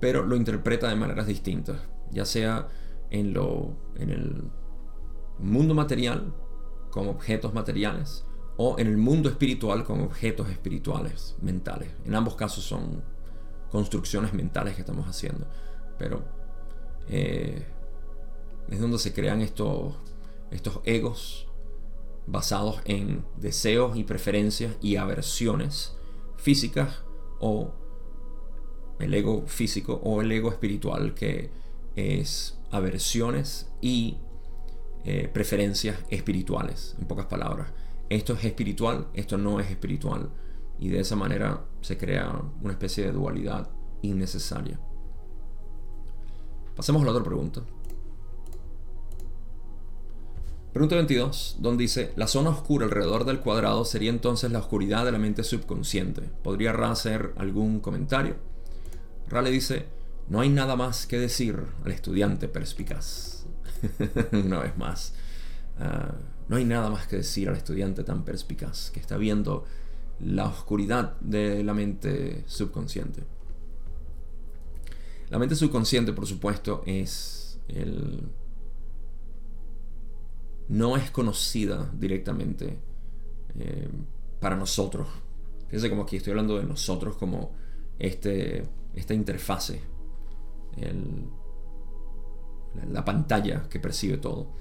pero 0.00 0.26
lo 0.26 0.34
interpreta 0.34 0.88
de 0.88 0.96
maneras 0.96 1.28
distintas, 1.28 1.76
ya 2.10 2.24
sea 2.24 2.66
en, 3.10 3.32
lo, 3.32 3.76
en 3.94 4.10
el 4.10 4.50
mundo 5.38 5.76
material, 5.76 6.34
como 6.90 7.12
objetos 7.12 7.54
materiales, 7.54 8.26
o 8.56 8.80
en 8.80 8.88
el 8.88 8.96
mundo 8.96 9.28
espiritual 9.28 9.84
con 9.84 10.00
objetos 10.00 10.48
espirituales, 10.50 11.36
mentales. 11.40 11.90
En 12.04 12.16
ambos 12.16 12.34
casos 12.34 12.64
son 12.64 13.00
construcciones 13.70 14.34
mentales 14.34 14.74
que 14.74 14.80
estamos 14.80 15.06
haciendo. 15.06 15.46
Pero 15.98 16.24
eh, 17.06 17.64
es 18.68 18.80
donde 18.80 18.98
se 18.98 19.14
crean 19.14 19.40
estos, 19.40 19.94
estos 20.50 20.80
egos 20.82 21.46
basados 22.26 22.80
en 22.84 23.24
deseos 23.36 23.96
y 23.96 24.04
preferencias 24.04 24.76
y 24.80 24.96
aversiones 24.96 25.96
físicas 26.36 27.02
o 27.40 27.72
el 28.98 29.12
ego 29.14 29.46
físico 29.46 30.00
o 30.02 30.22
el 30.22 30.32
ego 30.32 30.50
espiritual 30.50 31.14
que 31.14 31.50
es 31.96 32.58
aversiones 32.70 33.70
y 33.80 34.18
eh, 35.04 35.28
preferencias 35.32 35.98
espirituales, 36.10 36.96
en 36.98 37.06
pocas 37.06 37.26
palabras 37.26 37.72
esto 38.08 38.34
es 38.34 38.44
espiritual, 38.44 39.08
esto 39.14 39.38
no 39.38 39.60
es 39.60 39.70
espiritual. 39.70 40.30
Y 40.78 40.88
de 40.88 41.00
esa 41.00 41.16
manera 41.16 41.64
se 41.80 41.96
crea 41.96 42.42
una 42.62 42.72
especie 42.72 43.04
de 43.04 43.12
dualidad 43.12 43.70
innecesaria. 44.02 44.78
Pasemos 46.76 47.02
a 47.02 47.06
la 47.06 47.12
otra 47.12 47.24
pregunta. 47.24 47.62
Pregunta 50.74 50.96
22, 50.96 51.58
donde 51.60 51.82
dice, 51.82 52.12
la 52.16 52.26
zona 52.26 52.50
oscura 52.50 52.86
alrededor 52.86 53.24
del 53.24 53.38
cuadrado 53.38 53.84
sería 53.84 54.10
entonces 54.10 54.50
la 54.50 54.58
oscuridad 54.58 55.04
de 55.04 55.12
la 55.12 55.20
mente 55.20 55.44
subconsciente. 55.44 56.22
¿Podría 56.42 56.72
Ra 56.72 56.90
hacer 56.90 57.32
algún 57.36 57.78
comentario? 57.78 58.34
Ra 59.28 59.40
le 59.40 59.52
dice, 59.52 59.86
no 60.28 60.40
hay 60.40 60.48
nada 60.48 60.74
más 60.74 61.06
que 61.06 61.16
decir 61.16 61.62
al 61.84 61.92
estudiante 61.92 62.48
perspicaz. 62.48 63.46
Una 64.32 64.58
vez 64.58 64.76
más. 64.76 65.14
Ah, 65.78 66.16
no 66.48 66.56
hay 66.56 66.64
nada 66.64 66.90
más 66.90 67.06
que 67.06 67.18
decir 67.18 67.48
al 67.48 67.54
estudiante 67.54 68.02
tan 68.02 68.24
perspicaz 68.24 68.90
que 68.90 68.98
está 68.98 69.16
viendo 69.16 69.64
la 70.18 70.46
oscuridad 70.46 71.16
de 71.20 71.62
la 71.62 71.72
mente 71.72 72.42
subconsciente. 72.48 73.22
La 75.30 75.38
mente 75.38 75.54
subconsciente, 75.54 76.12
por 76.12 76.26
supuesto, 76.26 76.82
es 76.84 77.60
el... 77.68 78.22
no 80.68 80.96
es 80.96 81.10
conocida 81.10 81.90
directamente 81.94 82.78
eh, 83.58 83.88
para 84.40 84.56
nosotros. 84.56 85.08
Fíjense 85.66 85.90
como 85.90 86.02
aquí 86.02 86.16
estoy 86.16 86.32
hablando 86.32 86.58
de 86.58 86.64
nosotros 86.64 87.16
como 87.16 87.52
este, 87.98 88.68
esta 88.94 89.14
interfase, 89.14 89.80
la 92.90 93.04
pantalla 93.04 93.68
que 93.68 93.80
percibe 93.80 94.18
todo. 94.18 94.52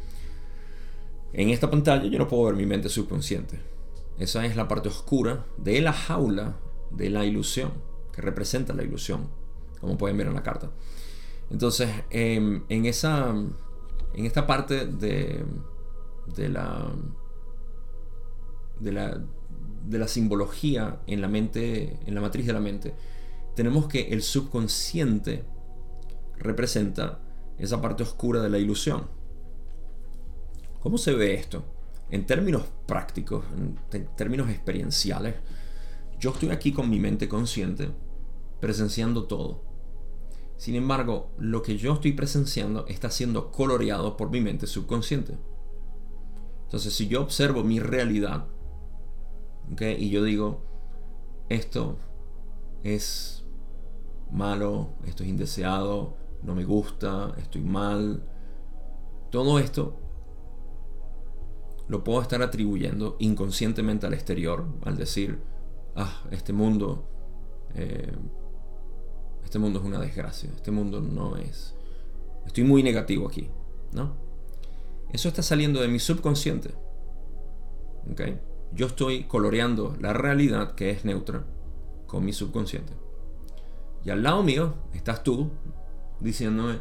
En 1.34 1.49
esta 1.49 1.70
pantalla 1.70 2.06
yo 2.06 2.20
no 2.20 2.28
puedo 2.28 2.45
ver 2.45 2.56
mi 2.56 2.66
mente 2.66 2.89
subconsciente. 2.89 3.60
Esa 4.20 4.45
es 4.45 4.56
la 4.56 4.68
parte 4.68 4.89
oscura 4.89 5.45
de 5.58 5.82
la 5.82 5.93
jaula 5.93 6.60
de 6.91 7.10
la 7.10 7.26
ilusión, 7.26 7.74
que 8.14 8.22
representa 8.22 8.74
la 8.74 8.84
ilusión, 8.84 9.30
como 9.82 9.97
pueden 9.97 10.18
ver 10.18 10.28
en 10.28 10.36
la 10.36 10.43
carta. 10.43 10.72
Entonces, 11.49 11.89
em, 12.12 12.64
en, 12.70 12.86
esa, 12.86 13.30
en 13.32 14.26
esta 14.26 14.45
parte 14.45 14.86
de, 14.86 15.43
de, 16.28 16.49
la, 16.49 16.91
de, 18.80 18.91
la, 18.91 19.24
de 19.86 19.99
la 19.99 20.07
simbología 20.07 21.01
en 21.07 21.21
la 21.21 21.28
mente, 21.28 21.99
en 22.05 22.15
la 22.15 22.21
matriz 22.21 22.45
de 22.45 22.53
la 22.53 22.59
mente, 22.59 22.93
tenemos 23.55 23.88
que 23.88 24.09
el 24.09 24.21
subconsciente 24.21 25.45
representa 26.38 27.19
esa 27.57 27.82
parte 27.82 28.03
oscura 28.03 28.41
de 28.41 28.49
la 28.49 28.57
ilusión 28.57 29.24
¿Cómo 30.84 30.97
se 30.97 31.13
ve 31.13 31.34
esto? 31.36 31.63
En 32.09 32.26
términos 32.26 32.63
prácticos, 32.86 33.45
en 33.55 33.80
términos 34.17 34.49
experienciales, 34.49 35.36
yo 36.19 36.32
estoy 36.32 36.49
aquí 36.49 36.74
con 36.74 36.89
mi 36.89 36.99
mente 36.99 37.30
consciente, 37.30 37.89
presenciando 38.59 39.24
todo. 39.24 39.63
Sin 40.57 40.76
embargo, 40.76 41.32
lo 41.38 41.61
que 41.61 41.78
yo 41.78 41.93
estoy 41.93 42.11
presenciando 42.11 42.86
está 42.88 43.09
siendo 43.09 43.49
coloreado 43.49 44.17
por 44.17 44.30
mi 44.30 44.41
mente 44.41 44.67
subconsciente. 44.67 45.38
Entonces, 46.74 46.95
si 46.95 47.07
yo 47.07 47.21
observo 47.21 47.63
mi 47.63 47.80
realidad, 47.80 48.47
y 49.80 50.09
yo 50.09 50.24
digo, 50.24 50.63
esto 51.47 51.97
es 52.82 53.45
malo, 54.32 54.95
esto 55.05 55.21
es 55.21 55.30
indeseado, 55.30 56.17
no 56.41 56.55
me 56.55 56.65
gusta, 56.65 57.32
estoy 57.38 57.61
mal, 57.61 58.24
todo 59.30 59.59
esto 59.59 59.99
lo 61.89 62.03
puedo 62.03 62.24
estar 62.24 62.41
atribuyendo 62.41 63.17
inconscientemente 63.19 64.07
al 64.07 64.15
exterior, 64.15 64.65
al 64.84 64.97
decir, 64.97 65.43
ah, 65.95 66.24
este 66.32 66.53
mundo, 66.53 67.07
eh, 67.76 68.17
este 69.43 69.59
mundo 69.59 69.78
es 69.78 69.86
una 69.86 69.99
desgracia, 69.99 70.49
este 70.55 70.71
mundo 70.71 71.01
no 71.01 71.38
es, 71.38 71.76
estoy 72.47 72.63
muy 72.63 72.82
negativo 72.82 73.28
aquí, 73.28 73.51
¿no? 73.91 74.33
Eso 75.14 75.30
está 75.30 75.41
saliendo 75.41 75.80
de 75.80 75.88
mi 75.88 75.99
subconsciente, 75.99 76.74
¿ok? 78.11 78.22
Yo 78.74 78.88
estoy 78.88 79.24
coloreando 79.24 79.95
la 80.01 80.11
realidad 80.11 80.76
que 80.76 80.89
es 80.89 81.05
neutra 81.05 81.45
con 82.07 82.26
mi 82.26 82.34
subconsciente. 82.34 82.91
Y 84.03 84.09
al 84.09 84.24
lado 84.24 84.43
mío 84.43 84.74
estás 84.93 85.24
tú 85.24 85.51
diciéndome, 86.20 86.80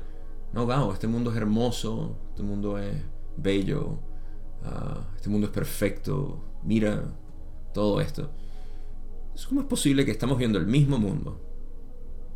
no, 0.53 0.67
Gao, 0.67 0.93
este 0.93 1.07
mundo 1.07 1.31
es 1.31 1.37
hermoso, 1.37 2.17
este 2.31 2.43
mundo 2.43 2.79
es 2.79 2.97
bello, 3.37 4.01
Ah, 4.65 5.01
este 5.17 5.29
mundo 5.29 5.47
es 5.49 5.53
perfecto, 5.53 6.39
mira 6.63 7.03
todo 7.75 8.01
esto. 8.01 8.31
¿Cómo 9.49 9.63
es 9.63 9.67
posible 9.67 10.05
que 10.05 10.11
estamos 10.11 10.39
viendo 10.39 10.59
el 10.59 10.67
mismo 10.67 10.99
mundo 10.99 11.41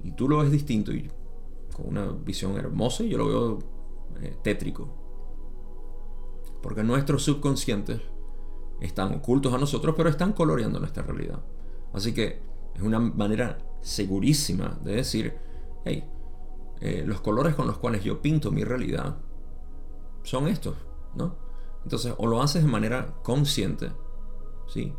y 0.03 0.13
tú 0.13 0.29
lo 0.29 0.39
ves 0.39 0.51
distinto 0.51 0.93
y 0.93 1.11
con 1.75 1.89
una 1.89 2.07
visión 2.07 2.57
hermosa 2.57 3.05
y 3.05 3.11
yo 3.11 3.19
lo 3.19 3.27
veo 3.29 3.59
eh, 4.23 4.37
tétrico? 4.43 5.06
Porque 6.63 6.83
nuestros 6.83 7.23
subconscientes 7.23 8.01
están 8.81 9.15
ocultos 9.15 9.53
a 9.55 9.59
nosotros, 9.59 9.95
pero 9.97 10.09
están 10.09 10.33
coloreando 10.33 10.79
nuestra 10.79 11.03
realidad. 11.03 11.41
Así 11.93 12.13
que 12.13 12.43
es 12.75 12.83
una 12.83 12.99
manera 12.99 13.59
segurísima 13.81 14.79
de 14.83 14.97
decir, 14.97 15.35
hey, 15.85 16.05
eh, 16.81 17.05
los 17.07 17.21
colores 17.21 17.55
con 17.55 17.67
los 17.67 17.79
cuales 17.79 18.05
yo 18.05 18.21
pinto 18.21 18.51
mi 18.51 18.65
realidad 18.65 19.17
son 20.23 20.49
estos, 20.49 20.77
¿no? 21.15 21.37
Entonces, 21.85 22.13
o 22.19 22.27
lo 22.27 22.43
haces 22.43 22.65
de 22.65 22.69
manera 22.69 23.15
consciente, 23.23 23.93
¿sí? 24.67 24.93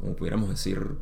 Como 0.00 0.16
pudiéramos 0.16 0.48
decir, 0.48 0.96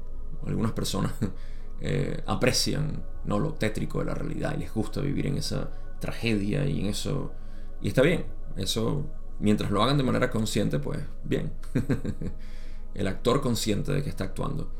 algunas 0.44 0.72
personas 0.72 1.12
eh, 1.80 2.22
aprecian 2.26 3.04
¿no? 3.24 3.38
lo 3.38 3.54
tétrico 3.54 4.00
de 4.00 4.06
la 4.06 4.14
realidad 4.14 4.54
y 4.56 4.60
les 4.60 4.74
gusta 4.74 5.00
vivir 5.00 5.26
en 5.26 5.36
esa 5.36 5.70
tragedia 6.00 6.66
y 6.66 6.80
en 6.80 6.86
eso. 6.86 7.32
Y 7.80 7.88
está 7.88 8.02
bien, 8.02 8.26
eso, 8.56 9.06
mientras 9.44 9.70
lo 9.70 9.82
hagan 9.82 9.98
de 9.98 10.04
manera 10.04 10.30
consciente, 10.30 10.78
pues 10.78 11.00
bien. 11.22 11.52
el 12.94 13.06
actor 13.06 13.42
consciente 13.42 13.92
de 13.92 14.02
que 14.02 14.08
está 14.08 14.24
actuando. 14.24 14.72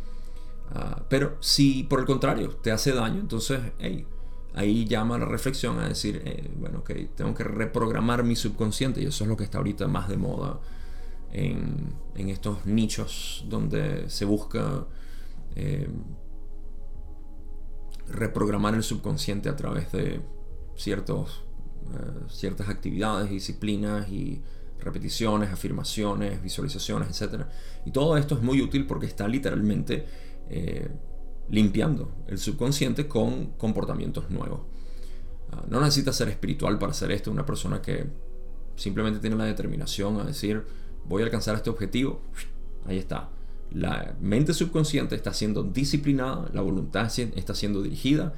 Ah, 0.70 1.04
pero 1.10 1.36
si 1.40 1.82
por 1.82 2.00
el 2.00 2.06
contrario 2.06 2.48
te 2.62 2.72
hace 2.72 2.92
daño, 2.92 3.20
entonces, 3.20 3.60
hey, 3.78 4.06
ahí 4.54 4.86
llama 4.86 5.18
la 5.18 5.26
reflexión 5.26 5.78
a 5.80 5.88
decir, 5.88 6.22
eh, 6.24 6.50
bueno, 6.56 6.78
ok, 6.78 6.92
tengo 7.14 7.34
que 7.34 7.44
reprogramar 7.44 8.24
mi 8.24 8.36
subconsciente 8.36 9.02
y 9.02 9.06
eso 9.06 9.24
es 9.24 9.28
lo 9.28 9.36
que 9.36 9.44
está 9.44 9.58
ahorita 9.58 9.86
más 9.86 10.08
de 10.08 10.16
moda 10.16 10.60
en, 11.30 11.92
estos 12.14 12.64
nichos 12.64 13.44
donde 13.48 14.08
se 14.08 14.24
busca 14.24 14.86
eh, 15.56 15.88
reprogramar 18.08 18.74
el 18.74 18.82
subconsciente 18.82 19.50
a 19.50 19.56
través 19.56 19.92
de 19.92 20.22
ciertos, 20.74 21.43
eh, 21.92 22.24
ciertas 22.28 22.68
actividades, 22.68 23.30
disciplinas 23.30 24.08
y 24.08 24.40
repeticiones, 24.80 25.50
afirmaciones, 25.50 26.42
visualizaciones, 26.42 27.20
etc. 27.20 27.44
Y 27.86 27.90
todo 27.90 28.16
esto 28.16 28.34
es 28.34 28.42
muy 28.42 28.60
útil 28.60 28.86
porque 28.86 29.06
está 29.06 29.26
literalmente 29.28 30.06
limpiando 31.48 32.12
el 32.26 32.38
subconsciente 32.38 33.06
con 33.06 33.52
comportamientos 33.52 34.30
nuevos. 34.30 34.60
Ah, 35.52 35.64
no 35.68 35.80
necesita 35.80 36.12
ser 36.12 36.28
espiritual 36.28 36.78
para 36.78 36.92
hacer 36.92 37.10
esto, 37.12 37.30
una 37.30 37.44
persona 37.44 37.82
que 37.82 38.06
simplemente 38.76 39.20
tiene 39.20 39.36
la 39.36 39.44
determinación 39.44 40.20
a 40.20 40.24
decir, 40.24 40.64
voy 41.06 41.22
a 41.22 41.26
alcanzar 41.26 41.54
este 41.56 41.70
objetivo, 41.70 42.22
ahí 42.86 42.98
está. 42.98 43.30
La 43.70 44.14
mente 44.20 44.54
subconsciente 44.54 45.14
está 45.14 45.32
siendo 45.32 45.62
disciplinada, 45.62 46.48
la 46.52 46.60
voluntad 46.60 47.06
está 47.18 47.54
siendo 47.54 47.82
dirigida, 47.82 48.34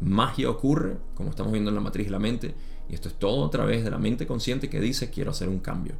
magia 0.00 0.50
ocurre, 0.50 0.98
como 1.14 1.30
estamos 1.30 1.52
viendo 1.52 1.70
en 1.70 1.76
la 1.76 1.80
matriz 1.80 2.06
de 2.06 2.12
la 2.12 2.18
mente, 2.18 2.54
y 2.90 2.94
esto 2.94 3.08
es 3.08 3.14
todo 3.14 3.46
a 3.46 3.50
través 3.50 3.84
de 3.84 3.90
la 3.90 3.98
mente 3.98 4.26
consciente 4.26 4.68
que 4.68 4.80
dice 4.80 5.10
quiero 5.10 5.30
hacer 5.30 5.48
un 5.48 5.60
cambio. 5.60 5.94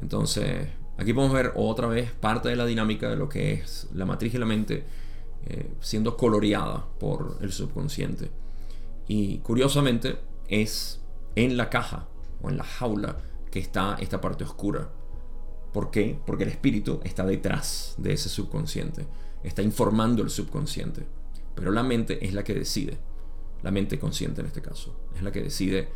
Entonces, 0.00 0.68
aquí 0.96 1.12
podemos 1.12 1.34
ver 1.34 1.52
otra 1.56 1.88
vez 1.88 2.10
parte 2.12 2.48
de 2.48 2.56
la 2.56 2.64
dinámica 2.64 3.10
de 3.10 3.16
lo 3.16 3.28
que 3.28 3.52
es 3.52 3.88
la 3.92 4.06
matriz 4.06 4.32
de 4.32 4.38
la 4.38 4.46
mente 4.46 4.84
eh, 5.46 5.70
siendo 5.80 6.16
coloreada 6.16 6.86
por 6.98 7.38
el 7.42 7.52
subconsciente. 7.52 8.30
Y 9.08 9.38
curiosamente 9.38 10.18
es 10.48 11.00
en 11.34 11.56
la 11.56 11.68
caja 11.68 12.08
o 12.42 12.48
en 12.48 12.56
la 12.56 12.64
jaula 12.64 13.18
que 13.50 13.58
está 13.58 13.96
esta 14.00 14.20
parte 14.20 14.44
oscura. 14.44 14.88
¿Por 15.72 15.90
qué? 15.90 16.18
Porque 16.24 16.44
el 16.44 16.50
espíritu 16.50 17.00
está 17.04 17.26
detrás 17.26 17.94
de 17.98 18.14
ese 18.14 18.28
subconsciente, 18.28 19.06
está 19.42 19.62
informando 19.62 20.22
el 20.22 20.30
subconsciente. 20.30 21.06
Pero 21.54 21.72
la 21.72 21.82
mente 21.82 22.24
es 22.24 22.32
la 22.32 22.42
que 22.42 22.54
decide, 22.54 22.98
la 23.62 23.70
mente 23.70 23.98
consciente 23.98 24.40
en 24.40 24.46
este 24.46 24.62
caso, 24.62 24.96
es 25.14 25.22
la 25.22 25.32
que 25.32 25.42
decide 25.42 25.88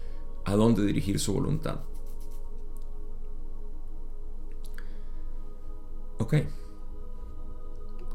a 0.45 0.55
dónde 0.55 0.85
dirigir 0.85 1.19
su 1.19 1.33
voluntad. 1.33 1.81
Ok. 6.19 6.35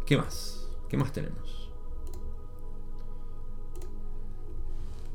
¿Qué 0.05 0.17
más? 0.17 0.67
¿Qué 0.87 0.97
más 0.97 1.11
tenemos? 1.11 1.71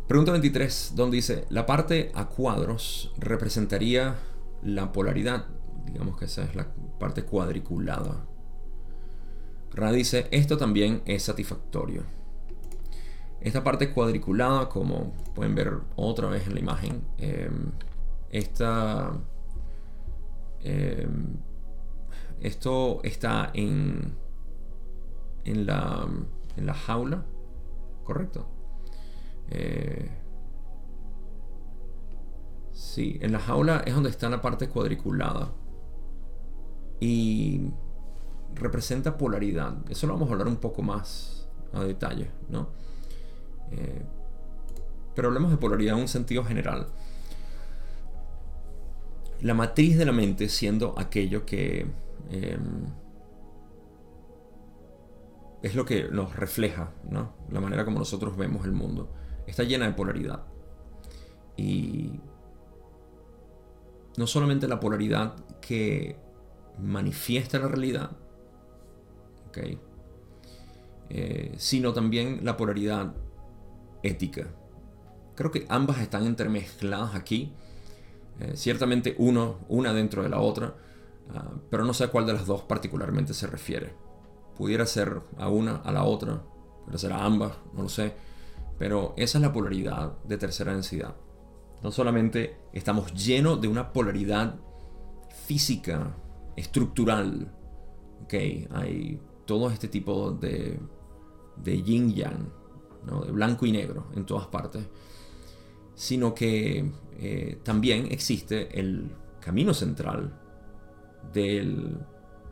Pregunta 0.06 0.32
23, 0.32 0.92
donde 0.94 1.16
dice, 1.16 1.46
la 1.48 1.64
parte 1.66 2.12
a 2.14 2.28
cuadros 2.28 3.12
representaría 3.16 4.16
la 4.62 4.92
polaridad. 4.92 5.46
Digamos 5.86 6.18
que 6.18 6.26
esa 6.26 6.44
es 6.44 6.54
la 6.54 6.72
parte 6.98 7.24
cuadriculada. 7.24 8.26
Ra 9.72 9.90
dice, 9.90 10.28
esto 10.30 10.56
también 10.56 11.02
es 11.06 11.24
satisfactorio. 11.24 12.04
Esta 13.44 13.62
parte 13.62 13.92
cuadriculada, 13.92 14.70
como 14.70 15.12
pueden 15.34 15.54
ver 15.54 15.78
otra 15.96 16.28
vez 16.28 16.46
en 16.46 16.54
la 16.54 16.60
imagen, 16.60 17.04
em, 17.18 17.72
esta, 18.30 19.12
em, 20.60 21.36
esto 22.40 23.00
está 23.04 23.50
en, 23.52 24.16
en, 25.44 25.66
la, 25.66 26.08
en 26.56 26.66
la 26.66 26.72
jaula, 26.72 27.26
¿correcto? 28.02 28.48
Eh, 29.50 30.10
sí, 32.72 33.18
en 33.20 33.30
la 33.32 33.40
jaula 33.40 33.82
es 33.84 33.94
donde 33.94 34.08
está 34.08 34.30
la 34.30 34.40
parte 34.40 34.70
cuadriculada. 34.70 35.52
Y 36.98 37.60
representa 38.54 39.18
polaridad. 39.18 39.76
Eso 39.90 40.06
lo 40.06 40.14
vamos 40.14 40.30
a 40.30 40.32
hablar 40.32 40.48
un 40.48 40.56
poco 40.56 40.80
más 40.80 41.46
a 41.74 41.84
detalle, 41.84 42.30
¿no? 42.48 42.68
Eh, 43.72 44.02
pero 45.14 45.28
hablemos 45.28 45.50
de 45.50 45.56
polaridad 45.56 45.94
en 45.96 46.02
un 46.02 46.08
sentido 46.08 46.44
general. 46.44 46.88
La 49.40 49.54
matriz 49.54 49.98
de 49.98 50.06
la 50.06 50.12
mente 50.12 50.48
siendo 50.48 50.94
aquello 50.98 51.44
que 51.44 51.86
em, 52.30 52.86
es 55.62 55.74
lo 55.74 55.84
que 55.84 56.08
nos 56.10 56.36
refleja, 56.36 56.92
¿no? 57.08 57.32
La 57.50 57.60
manera 57.60 57.84
como 57.84 57.98
nosotros 57.98 58.36
vemos 58.36 58.64
el 58.64 58.72
mundo. 58.72 59.12
Está 59.46 59.62
llena 59.62 59.86
de 59.86 59.92
polaridad. 59.92 60.44
Y 61.56 62.20
no 64.16 64.26
solamente 64.26 64.68
la 64.68 64.80
polaridad 64.80 65.36
que 65.60 66.16
manifiesta 66.78 67.58
la 67.58 67.68
realidad, 67.68 68.10
eh, 71.10 71.54
sino 71.56 71.92
también 71.92 72.40
la 72.42 72.56
polaridad 72.56 73.14
ética. 74.04 74.46
Creo 75.34 75.50
que 75.50 75.66
ambas 75.68 75.98
están 75.98 76.26
entremezcladas 76.26 77.14
aquí. 77.14 77.52
Eh, 78.40 78.52
ciertamente 78.54 79.16
uno, 79.18 79.58
una 79.68 79.92
dentro 79.92 80.22
de 80.22 80.28
la 80.28 80.40
otra, 80.40 80.74
ah, 81.34 81.52
pero 81.70 81.84
no 81.84 81.94
sé 81.94 82.04
a 82.04 82.08
cuál 82.08 82.26
de 82.26 82.32
las 82.32 82.46
dos 82.46 82.62
particularmente 82.62 83.34
se 83.34 83.46
refiere. 83.46 83.94
Pudiera 84.56 84.86
ser 84.86 85.20
a 85.38 85.48
una, 85.48 85.76
a 85.76 85.90
la 85.90 86.04
otra, 86.04 86.42
pudiera 86.80 86.98
ser 86.98 87.12
a 87.12 87.24
ambas, 87.24 87.52
no 87.72 87.82
lo 87.82 87.88
sé. 87.88 88.14
Pero 88.78 89.14
esa 89.16 89.38
es 89.38 89.42
la 89.42 89.52
polaridad 89.52 90.18
de 90.24 90.38
tercera 90.38 90.72
densidad. 90.72 91.14
No 91.82 91.90
solamente 91.90 92.56
estamos 92.72 93.12
llenos 93.12 93.60
de 93.60 93.68
una 93.68 93.92
polaridad 93.92 94.56
física, 95.46 96.16
estructural, 96.56 97.52
ok, 98.24 98.34
hay 98.70 99.20
todo 99.44 99.70
este 99.70 99.88
tipo 99.88 100.30
de, 100.30 100.78
de 101.56 101.82
yin 101.82 102.14
de 103.04 103.32
blanco 103.32 103.66
y 103.66 103.72
negro 103.72 104.06
en 104.14 104.24
todas 104.24 104.46
partes, 104.46 104.84
sino 105.94 106.34
que 106.34 106.90
eh, 107.18 107.58
también 107.62 108.08
existe 108.10 108.78
el 108.78 109.10
camino 109.40 109.74
central 109.74 110.40
del, 111.32 111.98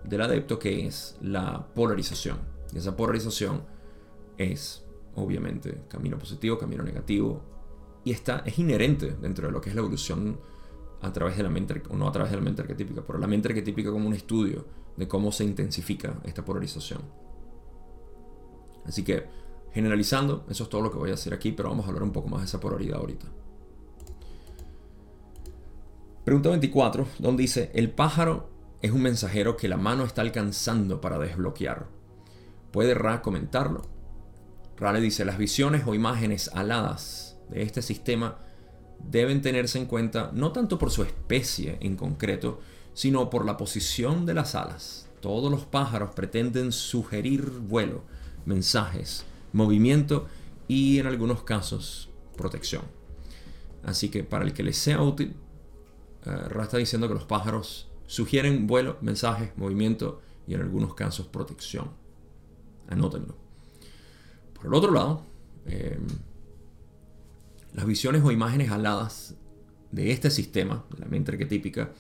del 0.05 0.21
adepto 0.21 0.59
que 0.59 0.87
es 0.87 1.17
la 1.23 1.67
polarización. 1.75 2.39
Y 2.73 2.79
esa 2.79 2.97
polarización 2.97 3.63
es 4.39 4.85
obviamente 5.15 5.83
camino 5.89 6.19
positivo, 6.19 6.59
camino 6.59 6.83
negativo, 6.83 7.43
y 8.05 8.11
está, 8.13 8.43
es 8.45 8.59
inherente 8.59 9.17
dentro 9.21 9.47
de 9.47 9.53
lo 9.53 9.61
que 9.61 9.71
es 9.71 9.75
la 9.75 9.81
evolución 9.81 10.39
a 11.01 11.13
través 11.13 11.37
de 11.37 11.43
la 11.43 11.51
mente, 11.51 11.83
o 11.91 11.97
no 11.97 12.09
a 12.09 12.13
través 12.13 12.31
de 12.31 12.39
la 12.39 12.43
mente 12.43 12.63
arquetípica, 12.63 13.03
pero 13.07 13.19
la 13.19 13.27
mente 13.27 13.49
arquetípica 13.49 13.91
como 13.91 14.07
un 14.07 14.15
estudio 14.15 14.65
de 14.97 15.09
cómo 15.09 15.33
se 15.33 15.45
intensifica 15.45 16.21
esta 16.25 16.45
polarización. 16.45 17.03
Así 18.85 19.03
que, 19.05 19.25
generalizando, 19.73 20.47
eso 20.49 20.65
es 20.65 20.69
todo 20.69 20.83
lo 20.83 20.91
que 20.91 20.99
voy 20.99 21.11
a 21.11 21.15
hacer 21.15 21.35
aquí, 21.35 21.53
pero 21.53 21.71
vamos 21.71 21.87
a 21.87 21.89
hablar 21.89 22.03
un 22.03 22.13
poco 22.13 22.29
más 22.29 22.41
de 22.41 22.47
esa 22.47 22.61
polaridad 22.61 22.99
ahorita. 22.99 23.27
Pregunta 26.25 26.51
24, 26.51 27.07
donde 27.19 27.43
dice, 27.43 27.71
el 27.75 27.91
pájaro 27.91 28.49
es 28.81 28.93
un 28.93 29.03
mensajero 29.03 29.57
que 29.57 29.69
la 29.69 29.77
mano 29.77 30.05
está 30.05 30.23
alcanzando 30.23 31.01
para 31.01 31.19
desbloquear. 31.19 31.87
¿Puede 32.71 32.95
Ra 32.95 33.23
comentarlo? 33.23 33.83
Ra 34.77 34.93
le 34.93 35.01
dice, 35.01 35.25
las 35.25 35.39
visiones 35.39 35.83
o 35.87 35.95
imágenes 35.95 36.51
aladas 36.55 37.39
de 37.51 37.63
este 37.63 37.83
sistema 37.83 38.39
deben 38.99 39.43
tenerse 39.43 39.79
en 39.79 39.87
cuenta 39.87 40.31
no 40.33 40.53
tanto 40.53 40.79
por 40.79 40.91
su 40.91 41.03
especie 41.03 41.79
en 41.81 41.97
concreto, 41.97 42.61
sino 42.95 43.31
por 43.31 43.45
la 43.45 43.57
posición 43.57 44.27
de 44.27 44.35
las 44.35 44.55
alas. 44.55 45.09
Todos 45.21 45.51
los 45.51 45.65
pájaros 45.65 46.15
pretenden 46.15 46.73
sugerir 46.73 47.51
vuelo, 47.51 48.03
mensajes, 48.45 49.25
movimiento 49.53 50.27
y 50.69 50.99
en 50.99 51.07
algunos 51.07 51.43
casos 51.43 52.11
protección. 52.37 52.83
Así 53.83 54.09
que 54.09 54.25
para 54.25 54.45
el 54.45 54.53
que 54.53 54.63
les 54.63 54.77
sea 54.77 55.03
útil, 55.03 55.37
uh, 56.27 56.61
está 56.61 56.79
diciendo 56.79 57.09
que 57.09 57.15
los 57.15 57.25
pájaros 57.25 57.91
sugieren 58.07 58.67
vuelo, 58.67 58.99
mensajes, 59.01 59.57
movimiento 59.57 60.21
y 60.47 60.55
en 60.55 60.63
algunos 60.63 60.95
casos 60.95 61.27
protección. 61.27 61.91
Anótenlo. 62.89 63.37
Por 64.55 64.67
el 64.67 64.75
otro 64.75 64.93
lado, 64.93 65.25
em, 65.67 66.07
las 67.73 67.87
visiones 67.87 68.23
o 68.23 68.31
imágenes 68.31 68.71
aladas 68.71 69.35
de 69.91 70.13
este 70.13 70.31
sistema, 70.31 70.85
la 70.99 71.07
mente 71.07 71.33
arquetípica, 71.33 71.93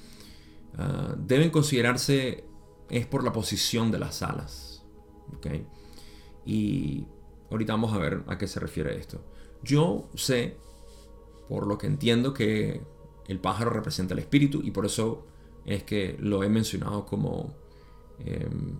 uh, 0.78 1.14
deben 1.16 1.50
considerarse 1.50 2.44
es 2.92 3.06
por 3.06 3.24
la 3.24 3.32
posición 3.32 3.90
de 3.90 3.98
las 3.98 4.22
alas. 4.22 4.82
¿okay? 5.36 5.66
Y 6.44 7.06
ahorita 7.52 7.72
vamos 7.72 7.92
a 7.92 7.98
ver 7.98 8.22
a 8.26 8.38
qué 8.38 8.46
se 8.46 8.60
refiere 8.60 8.98
esto. 8.98 9.24
Yo 9.62 10.10
sé, 10.14 10.56
por 11.48 11.66
lo 11.66 11.78
que 11.78 11.86
entiendo, 11.86 12.34
que 12.34 12.82
el 13.28 13.38
pájaro 13.38 13.70
representa 13.70 14.14
el 14.14 14.20
espíritu 14.20 14.60
y 14.64 14.70
por 14.72 14.86
eso 14.86 15.26
es 15.64 15.84
que 15.84 16.16
lo 16.18 16.42
he 16.42 16.48
mencionado 16.48 17.06
como 17.06 17.54
em, 18.18 18.78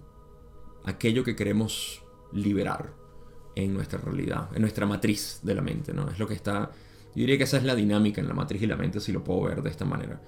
aquello 0.84 1.22
que 1.22 1.36
queremos 1.36 2.02
liberar 2.32 2.92
en 3.54 3.74
nuestra 3.74 3.98
realidad, 4.00 4.48
en 4.54 4.62
nuestra 4.62 4.86
matriz 4.86 5.40
de 5.42 5.54
la 5.54 5.62
mente, 5.62 5.92
¿no? 5.92 6.08
Es 6.08 6.18
lo 6.18 6.26
que 6.26 6.34
está, 6.34 6.70
yo 7.14 7.20
diría 7.20 7.36
que 7.38 7.44
esa 7.44 7.58
es 7.58 7.64
la 7.64 7.74
dinámica 7.74 8.20
en 8.20 8.28
la 8.28 8.34
matriz 8.34 8.62
y 8.62 8.66
la 8.66 8.76
mente, 8.76 9.00
si 9.00 9.12
lo 9.12 9.22
puedo 9.22 9.42
ver 9.42 9.62
de 9.62 9.70
esta 9.70 9.84
manera. 9.84 10.20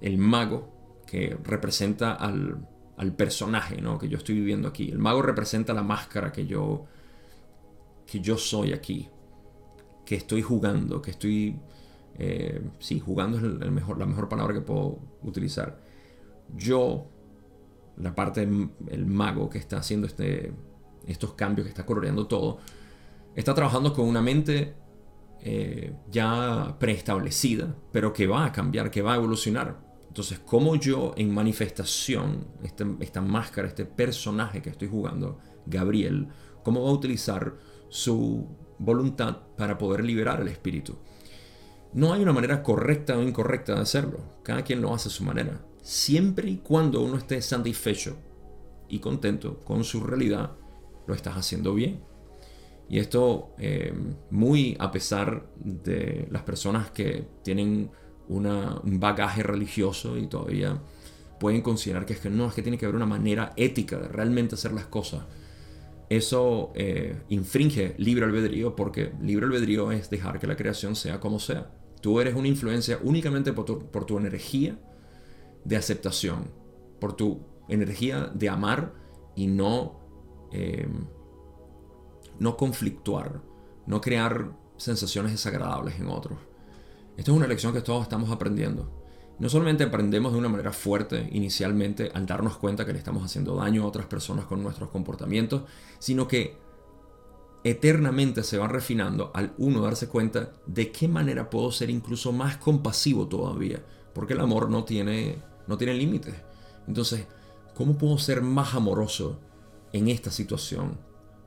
el 0.00 0.18
mago 0.18 1.02
que 1.06 1.36
representa 1.42 2.12
al, 2.14 2.66
personaje, 3.16 3.80
¿no? 3.80 3.98
Que 3.98 4.08
yo 4.08 4.18
estoy 4.18 4.36
viviendo 4.36 4.68
aquí. 4.68 4.90
El 4.90 4.98
mago 4.98 5.22
representa 5.22 5.72
la 5.72 5.82
máscara 5.82 6.32
que 6.32 6.46
yo, 6.46 6.86
que 8.14 8.20
yo 8.20 8.38
soy 8.38 8.72
aquí, 8.72 9.08
que 10.04 10.14
estoy 10.14 10.40
jugando, 10.40 11.02
que 11.02 11.10
estoy, 11.10 11.58
eh, 12.16 12.62
sí, 12.78 13.00
jugando 13.00 13.38
es 13.38 13.42
el 13.42 13.58
la 13.58 14.06
mejor 14.06 14.28
palabra 14.28 14.54
que 14.54 14.60
puedo 14.60 15.00
utilizar. 15.24 15.80
Yo, 16.54 17.08
la 17.96 18.14
parte 18.14 18.46
del 18.46 19.06
mago 19.06 19.50
que 19.50 19.58
está 19.58 19.78
haciendo 19.78 20.06
este, 20.06 20.52
estos 21.08 21.34
cambios, 21.34 21.64
que 21.64 21.70
está 21.70 21.84
coloreando 21.84 22.28
todo, 22.28 22.58
está 23.34 23.52
trabajando 23.52 23.92
con 23.92 24.06
una 24.06 24.22
mente 24.22 24.74
eh, 25.40 25.92
ya 26.08 26.76
preestablecida, 26.78 27.74
pero 27.90 28.12
que 28.12 28.28
va 28.28 28.44
a 28.44 28.52
cambiar, 28.52 28.92
que 28.92 29.02
va 29.02 29.14
a 29.14 29.16
evolucionar. 29.16 29.80
Entonces, 30.06 30.38
como 30.38 30.76
yo 30.76 31.14
en 31.16 31.34
manifestación, 31.34 32.46
este, 32.62 32.86
esta 33.00 33.20
máscara, 33.20 33.66
este 33.66 33.84
personaje 33.84 34.62
que 34.62 34.70
estoy 34.70 34.86
jugando, 34.86 35.40
Gabriel, 35.66 36.28
cómo 36.62 36.84
va 36.84 36.90
a 36.90 36.92
utilizar 36.92 37.73
su 37.94 38.48
voluntad 38.80 39.36
para 39.56 39.78
poder 39.78 40.02
liberar 40.02 40.40
el 40.40 40.48
espíritu. 40.48 40.96
No 41.92 42.12
hay 42.12 42.22
una 42.22 42.32
manera 42.32 42.60
correcta 42.60 43.16
o 43.16 43.22
incorrecta 43.22 43.76
de 43.76 43.82
hacerlo. 43.82 44.18
Cada 44.42 44.62
quien 44.62 44.82
lo 44.82 44.92
hace 44.92 45.08
a 45.08 45.12
su 45.12 45.22
manera. 45.22 45.64
Siempre 45.80 46.50
y 46.50 46.56
cuando 46.56 47.02
uno 47.02 47.16
esté 47.16 47.40
satisfecho 47.40 48.16
y 48.88 48.98
contento 48.98 49.60
con 49.60 49.84
su 49.84 50.02
realidad, 50.02 50.50
lo 51.06 51.14
estás 51.14 51.36
haciendo 51.36 51.72
bien. 51.72 52.00
Y 52.88 52.98
esto 52.98 53.54
eh, 53.58 53.94
muy 54.28 54.76
a 54.80 54.90
pesar 54.90 55.46
de 55.54 56.26
las 56.32 56.42
personas 56.42 56.90
que 56.90 57.28
tienen 57.44 57.92
un 58.28 58.98
bagaje 58.98 59.44
religioso 59.44 60.18
y 60.18 60.26
todavía 60.26 60.80
pueden 61.38 61.62
considerar 61.62 62.06
que 62.06 62.14
es 62.14 62.18
que 62.18 62.28
no, 62.28 62.48
es 62.48 62.54
que 62.54 62.62
tiene 62.62 62.76
que 62.76 62.86
haber 62.86 62.96
una 62.96 63.06
manera 63.06 63.52
ética 63.54 63.98
de 63.98 64.08
realmente 64.08 64.56
hacer 64.56 64.72
las 64.72 64.86
cosas. 64.86 65.22
Eso 66.08 66.72
eh, 66.74 67.22
infringe 67.28 67.94
libre 67.98 68.24
albedrío 68.24 68.76
porque 68.76 69.12
libre 69.20 69.46
albedrío 69.46 69.90
es 69.90 70.10
dejar 70.10 70.38
que 70.38 70.46
la 70.46 70.56
creación 70.56 70.96
sea 70.96 71.20
como 71.20 71.38
sea. 71.38 71.70
Tú 72.00 72.20
eres 72.20 72.34
una 72.34 72.48
influencia 72.48 72.98
únicamente 73.02 73.52
por 73.52 73.64
tu, 74.04 74.18
energía 74.18 74.78
de 75.64 75.76
aceptación, 75.76 76.50
por 77.00 77.14
tu 77.14 77.40
energía 77.68 78.30
de 78.34 78.48
amar 78.50 78.92
y 79.34 79.46
no, 79.46 80.00
eh, 80.52 80.86
no 82.38 82.56
conflictuar, 82.56 83.40
no 83.86 84.00
crear 84.02 84.52
sensaciones 84.76 85.32
desagradables 85.32 85.98
en 85.98 86.08
otros. 86.08 86.38
Esto 87.16 87.30
es 87.32 87.36
una 87.36 87.46
lección 87.46 87.72
que 87.72 87.80
todos 87.80 88.02
estamos 88.02 88.30
aprendiendo. 88.30 89.03
No 89.38 89.48
solamente 89.48 89.84
aprendemos 89.84 90.32
de 90.32 90.38
una 90.38 90.48
manera 90.48 90.72
fuerte 90.72 91.28
inicialmente 91.32 92.10
al 92.14 92.26
darnos 92.26 92.56
cuenta 92.56 92.86
que 92.86 92.92
le 92.92 92.98
estamos 92.98 93.24
haciendo 93.24 93.56
daño 93.56 93.82
a 93.82 93.86
otras 93.86 94.06
personas 94.06 94.44
con 94.44 94.62
nuestros 94.62 94.90
comportamientos, 94.90 95.62
sino 95.98 96.28
que 96.28 96.56
eternamente 97.64 98.44
se 98.44 98.58
va 98.58 98.68
refinando 98.68 99.32
al 99.34 99.54
uno 99.58 99.80
darse 99.80 100.08
cuenta 100.08 100.52
de 100.66 100.92
qué 100.92 101.08
manera 101.08 101.50
puedo 101.50 101.72
ser 101.72 101.90
incluso 101.90 102.30
más 102.30 102.58
compasivo 102.58 103.26
todavía, 103.26 103.82
porque 104.12 104.34
el 104.34 104.40
amor 104.40 104.70
no 104.70 104.84
tiene, 104.84 105.38
no 105.66 105.76
tiene 105.76 105.94
límites. 105.94 106.34
Entonces, 106.86 107.26
¿cómo 107.74 107.96
puedo 107.96 108.18
ser 108.18 108.42
más 108.42 108.74
amoroso 108.74 109.40
en 109.92 110.08
esta 110.08 110.30
situación? 110.30 110.98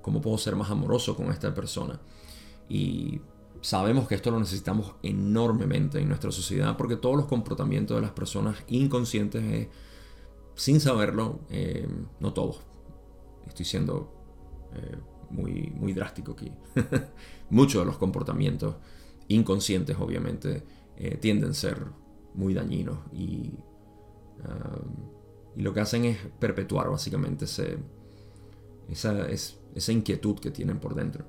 ¿Cómo 0.01 0.19
puedo 0.19 0.37
ser 0.37 0.55
más 0.55 0.71
amoroso 0.71 1.15
con 1.15 1.31
esta 1.31 1.53
persona? 1.53 1.99
Y 2.67 3.21
sabemos 3.67 4.07
que 4.07 4.15
esto 4.15 4.31
lo 4.31 4.39
necesitamos 4.39 4.95
enormemente 5.03 5.99
en 5.99 6.07
nuestra 6.07 6.31
sociedad 6.31 6.77
porque 6.77 6.95
todos 6.95 7.17
los 7.17 7.25
comportamientos 7.25 7.97
de 7.97 8.01
las 8.01 8.11
personas 8.11 8.55
inconscientes, 8.69 9.67
sin 10.55 10.79
saberlo, 10.79 11.41
eh, 11.49 11.85
no 12.21 12.31
todos, 12.31 12.61
estoy 13.45 13.65
siendo 13.65 14.09
eh, 14.73 14.95
muy, 15.31 15.73
muy 15.75 15.91
drástico 15.91 16.31
aquí, 16.31 16.49
muchos 17.49 17.81
de 17.81 17.85
los 17.87 17.97
comportamientos 17.97 18.75
inconscientes 19.27 19.97
obviamente 19.99 20.63
eh, 20.95 21.17
tienden 21.17 21.49
a 21.49 21.53
ser 21.53 21.87
muy 22.35 22.53
dañinos 22.53 22.99
y, 23.11 23.51
y, 25.57 25.61
lo 25.61 25.73
que 25.73 25.81
hacen 25.81 26.05
es 26.05 26.19
perpetuar 26.39 26.89
básicamente 26.89 27.43
ese, 27.43 27.79
esa, 28.87 29.27
esa 29.27 29.91
inquietud 29.91 30.39
que 30.39 30.51
tienen 30.51 30.79
por 30.79 30.95
dentro. 30.95 31.25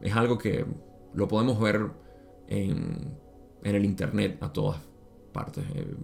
es 0.00 0.16
algo 0.16 0.38
que 0.38 0.64
lo 1.14 1.28
podemos 1.28 1.60
ver 1.60 1.90
en, 2.48 3.16
el 3.62 3.84
internet 3.84 4.38
a 4.42 4.52
todas 4.52 4.80
partes. 5.32 5.64
Eh, 5.74 5.94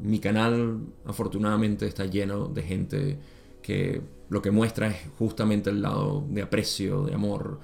mi 0.00 0.18
canal 0.18 0.80
afortunadamente 1.04 1.86
está 1.86 2.06
lleno 2.06 2.46
de 2.46 2.62
gente 2.62 3.18
que 3.62 4.02
lo 4.28 4.40
que 4.40 4.50
muestra 4.50 4.88
es 4.88 4.96
justamente 5.18 5.70
el 5.70 5.82
lado 5.82 6.24
de 6.28 6.42
aprecio, 6.42 7.02
de 7.02 7.14
amor, 7.14 7.60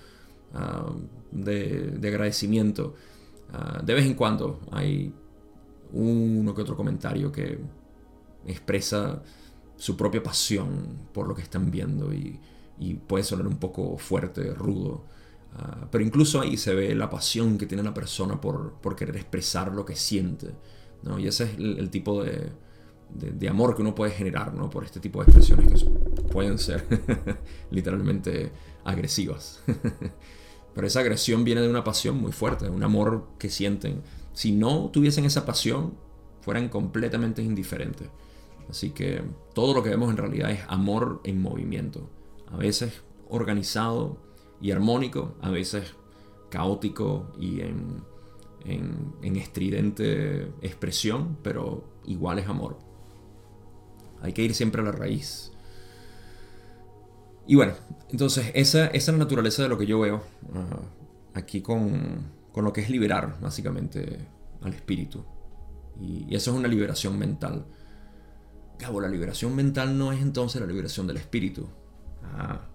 ah, 0.55 0.93
de, 1.31 1.99
agradecimiento. 2.03 2.95
Ah, 3.53 3.81
de 3.85 3.95
vez 3.95 4.05
en 4.07 4.15
cuando 4.15 4.61
hay 4.73 5.13
uno 5.93 6.55
que 6.55 6.63
otro 6.63 6.77
comentario 6.77 7.31
que 7.31 7.59
expresa 8.47 9.23
su 9.77 9.97
propia 9.97 10.23
pasión 10.23 11.09
por 11.13 11.29
lo 11.29 11.35
que 11.35 11.43
están 11.43 11.71
viendo 11.71 12.13
y, 12.13 12.41
y 12.79 12.95
puede 12.95 13.25
sonar 13.25 13.47
un 13.47 13.59
poco 13.59 13.97
fuerte, 13.99 14.53
rudo. 14.53 15.05
Ah, 15.59 15.89
pero 15.91 16.05
incluso 16.05 16.41
ahí 16.41 16.57
se 16.57 16.75
ve 16.75 16.95
la 16.95 17.09
pasión 17.09 17.57
que 17.57 17.67
tiene 17.67 17.83
la 17.83 17.95
persona 17.95 18.41
por, 18.41 18.97
querer 18.97 19.17
expresar 19.17 19.73
lo 19.73 19.85
que 19.85 19.97
siente. 19.97 20.51
Y 21.19 21.27
ese 21.27 21.45
es 21.45 21.51
el, 21.57 21.89
tipo 21.91 22.25
de, 22.25 23.49
amor 23.49 23.77
que 23.77 23.83
uno 23.83 23.95
puede 23.95 24.11
generar 24.11 24.53
por 24.71 24.85
este 24.85 24.99
tipo 24.99 25.21
de 25.21 25.31
expresiones 25.31 25.85
que 25.85 26.23
pueden 26.23 26.59
ser 26.59 26.85
literalmente 27.71 28.51
agresivas. 28.85 29.63
pero 30.75 30.87
esa 30.87 31.01
agresión 31.01 31.45
viene 31.45 31.63
de 31.63 31.71
una 31.71 31.85
pasión 31.85 32.17
muy 32.21 32.33
fuerte, 32.33 32.69
un 32.69 32.83
amor 32.83 33.29
que 33.39 33.49
sienten. 33.49 34.03
Si 34.33 34.53
no 34.53 34.91
tuviesen 34.93 35.25
esa 35.25 35.47
pasión, 35.47 35.95
fueran 36.43 36.69
completamente 36.69 37.41
indiferentes. 37.41 38.09
Así 38.69 38.91
que 38.91 39.23
todo 39.55 39.73
lo 39.73 39.83
que 39.83 39.91
vemos 39.91 40.11
en 40.11 40.17
realidad 40.17 40.51
es 40.51 40.61
amor 40.69 41.21
en 41.25 41.41
movimiento. 41.41 42.11
A 42.51 42.57
veces 42.57 43.03
organizado, 43.29 44.19
y 44.61 44.71
armónico, 44.71 45.37
a 45.41 45.51
veces 45.51 45.95
caótico 46.51 47.33
y 47.39 47.61
en, 47.61 48.03
en, 48.65 49.37
estridente 49.37 50.53
expresión, 50.63 51.39
pero 51.43 51.85
igual 52.07 52.39
es 52.39 52.49
amor. 52.49 52.79
Hay 54.23 54.33
que 54.33 54.43
ir 54.43 54.55
siempre 54.55 54.81
a 54.81 54.85
la 54.85 54.93
raíz. 54.93 55.53
Y 57.47 57.55
bueno, 57.55 57.75
entonces 58.11 58.51
esa, 58.55 58.87
esa 58.87 58.93
es 58.93 59.09
la 59.09 59.19
naturaleza 59.19 59.63
de 59.63 59.69
lo 59.69 59.79
que 59.79 59.87
yo 59.87 60.01
veo 60.01 60.23
ah, 60.55 60.81
aquí 61.35 61.61
con, 61.61 62.33
con, 62.53 62.65
lo 62.65 62.73
que 62.73 62.81
es 62.81 62.91
liberar 62.91 63.39
básicamente 63.41 64.19
al 64.63 64.73
espíritu. 64.73 65.25
Y, 66.01 66.35
eso 66.35 66.51
es 66.51 66.57
una 66.57 66.69
liberación 66.69 67.19
mental. 67.19 67.67
Cabo, 68.79 69.01
la 69.01 69.09
liberación 69.09 69.55
mental 69.55 69.97
no 69.97 70.13
es 70.13 70.21
entonces 70.21 70.61
la 70.61 70.67
liberación 70.67 71.07
del 71.07 71.19
espíritu. 71.19 71.69
Ah, 72.25 72.67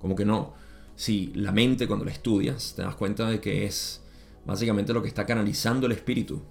como 0.00 0.16
que 0.16 0.24
no 0.24 0.54
si 0.96 1.30
la 1.34 1.52
mente 1.52 1.86
cuando 1.86 2.04
la 2.06 2.10
estudias 2.10 2.74
te 2.74 2.82
das 2.82 2.96
cuenta 2.96 3.28
de 3.28 3.40
que 3.40 3.66
es 3.66 4.02
básicamente 4.46 4.92
lo 4.92 5.02
que 5.02 5.08
está 5.08 5.26
canalizando 5.26 5.86
el 5.86 5.92
espíritu. 5.92 6.42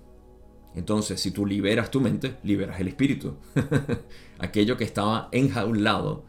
Entonces, 0.76 1.20
si 1.20 1.32
tú 1.32 1.46
liberas 1.46 1.89
tu 1.89 2.00
mente, 2.00 2.38
liberas 2.43 2.80
el 2.80 2.88
espíritu. 2.88 3.36
Aquello 4.39 4.78
que 4.78 4.84
estaba 4.84 5.30
enjaulado, 5.32 6.26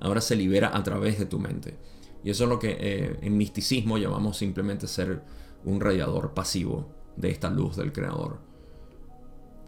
ahora 0.00 0.20
se 0.20 0.36
libera 0.36 0.76
a 0.76 0.82
través 0.82 1.18
de 1.18 1.26
tu 1.26 1.38
mente. 1.38 1.76
Y 2.24 2.30
eso 2.30 2.44
es 2.44 2.50
lo 2.50 2.58
que 2.58 2.76
eh, 2.80 3.18
en 3.22 3.36
misticismo 3.36 3.98
llamamos 3.98 4.36
simplemente 4.36 4.86
ser 4.86 5.22
un 5.64 5.80
radiador 5.80 6.34
pasivo 6.34 6.88
de 7.16 7.30
esta 7.30 7.50
luz 7.50 7.76
del 7.76 7.92
creador. 7.92 8.38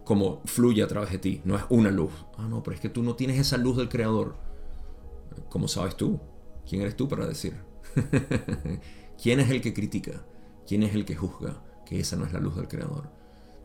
Como 0.05 0.41
fluye 0.47 0.83
a 0.83 0.89
través 0.89 1.13
de 1.13 1.19
ti, 1.19 1.41
no 1.45 1.57
es 1.57 1.63
una 1.69 1.91
luz. 1.91 2.13
Ah, 2.37 2.49
no, 2.49 2.63
pero 2.63 2.75
es 2.75 2.81
que 2.81 2.89
tú 2.89 3.03
no 3.03 3.15
tienes 3.15 3.39
esa 3.39 3.59
luz 3.59 3.77
del 3.77 3.89
creador. 3.89 4.35
¿Cómo 5.51 5.69
sabes 5.69 5.97
tú? 5.97 6.19
¿Quién 6.67 6.83
eres 6.83 6.97
tú 6.97 7.07
para 7.09 7.27
decir? 7.27 7.55
¿Quién 9.23 9.41
es 9.41 9.51
el 9.51 9.61
que 9.61 9.75
critica? 9.75 10.25
¿Quién 10.67 10.83
es 10.83 10.95
el 10.95 11.05
que 11.05 11.17
juzga 11.17 11.63
que 11.87 12.01
esa 12.01 12.17
no 12.17 12.25
es 12.25 12.33
la 12.33 12.41
luz 12.41 12.57
del 12.57 12.69
creador? 12.69 13.11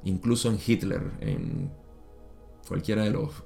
Incluso 0.04 0.50
en 0.50 0.60
Hitler, 0.66 1.12
en 1.22 1.72
cualquiera 2.68 3.04
de 3.04 3.12
los 3.12 3.44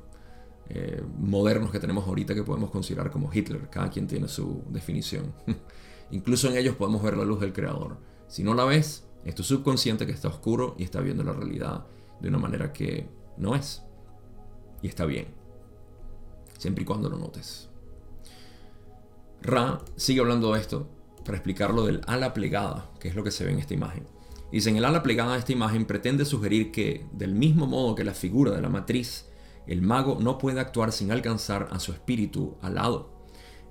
eh, 0.70 1.04
modernos 1.18 1.72
que 1.72 1.80
tenemos 1.80 2.08
ahorita 2.08 2.34
que 2.34 2.44
podemos 2.44 2.72
considerar 2.72 3.12
como 3.12 3.30
Hitler, 3.34 3.70
cada 3.70 3.90
quien 3.90 4.08
tiene 4.08 4.28
su 4.28 4.64
definición. 4.70 5.34
Incluso 6.12 6.50
en 6.50 6.58
ellos 6.58 6.76
podemos 6.76 7.02
ver 7.02 7.18
la 7.18 7.26
luz 7.26 7.40
del 7.40 7.54
creador. 7.54 7.98
Si 8.28 8.44
no 8.44 8.54
la 8.54 8.66
ves, 8.66 9.08
es 9.26 9.36
tu 9.36 9.44
subconsciente 9.44 10.06
que 10.06 10.12
está 10.12 10.28
oscuro 10.28 10.76
y 10.78 10.84
está 10.84 11.02
viendo 11.02 11.24
la 11.24 11.34
realidad 11.34 11.86
de 12.20 12.30
una 12.30 12.38
manera 12.38 12.74
que 12.74 13.10
no 13.38 13.56
es. 13.56 13.84
Y 14.82 14.88
está 14.88 15.06
bien. 15.06 15.28
Siempre 16.58 16.84
y 16.84 16.86
cuando 16.86 17.10
lo 17.10 17.18
notes. 17.18 17.71
Ra 19.42 19.80
sigue 19.96 20.22
hablando 20.22 20.54
de 20.54 20.60
esto 20.60 20.88
para 21.26 21.38
explicarlo 21.38 21.86
del 21.86 22.02
ala 22.08 22.34
plegada, 22.34 22.92
que 23.00 23.08
es 23.08 23.16
lo 23.16 23.24
que 23.24 23.32
se 23.32 23.44
ve 23.44 23.52
en 23.52 23.60
esta 23.60 23.74
imagen. 23.74 24.06
Dice, 24.52 24.70
en 24.70 24.76
el 24.76 24.86
ala 24.86 25.02
plegada 25.02 25.34
de 25.34 25.40
esta 25.40 25.54
imagen 25.54 25.86
pretende 25.86 26.26
sugerir 26.26 26.72
que, 26.72 27.08
del 27.14 27.34
mismo 27.34 27.68
modo 27.68 27.96
que 27.96 28.04
la 28.04 28.14
figura 28.14 28.52
de 28.52 28.62
la 28.62 28.70
matriz, 28.70 29.30
el 29.66 29.82
mago 29.82 30.18
no 30.20 30.38
puede 30.38 30.60
actuar 30.60 30.92
sin 30.92 31.12
alcanzar 31.12 31.70
a 31.72 31.80
su 31.80 31.92
espíritu 31.94 32.58
alado. 32.62 33.22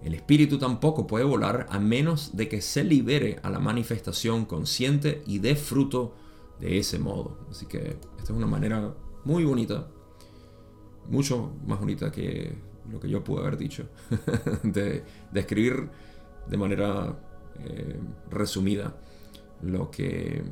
El 0.03 0.15
espíritu 0.15 0.59
tampoco 0.59 1.07
puede 1.07 1.25
volar 1.25 1.67
a 1.69 1.79
menos 1.79 2.35
de 2.35 2.49
que 2.49 2.63
se 2.63 2.83
libere 2.83 3.39
a 3.43 3.51
la 3.51 3.59
manifestación 3.59 4.47
consciente 4.47 5.23
y 5.27 5.39
dé 5.39 5.55
fruto 5.57 6.15
de 6.59 6.79
ese 6.79 6.99
modo. 6.99 7.47
Así 7.51 7.67
que 7.67 7.99
esta 8.17 8.25
es 8.25 8.31
una 8.31 8.47
manera 8.47 8.95
muy 9.25 9.45
bonita, 9.45 9.89
mucho 11.09 11.53
más 11.67 11.79
bonita 11.79 12.11
que 12.11 12.70
lo 12.91 13.01
que 13.01 13.09
yo 13.09 13.23
pude 13.23 13.41
haber 13.41 13.57
dicho, 13.57 13.89
de 14.63 15.05
describir 15.31 15.89
de 16.47 16.57
manera 16.57 17.19
eh, 17.61 17.99
resumida 18.31 18.97
lo 19.63 19.91
que, 19.91 20.43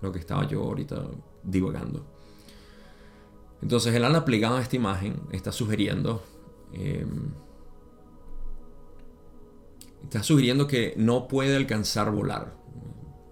lo 0.00 0.12
que 0.12 0.18
estaba 0.18 0.46
yo 0.46 0.62
ahorita 0.62 1.08
divagando. 1.42 2.06
Entonces 3.62 3.94
el 3.94 4.04
ala 4.04 4.24
plegada 4.24 4.58
a 4.58 4.62
esta 4.62 4.76
imagen 4.76 5.20
está 5.32 5.50
sugiriendo 5.50 6.22
em, 6.72 7.32
está 10.02 10.22
sugiriendo 10.22 10.66
que 10.66 10.94
no 10.96 11.28
puede 11.28 11.56
alcanzar 11.56 12.10
volar. 12.10 12.56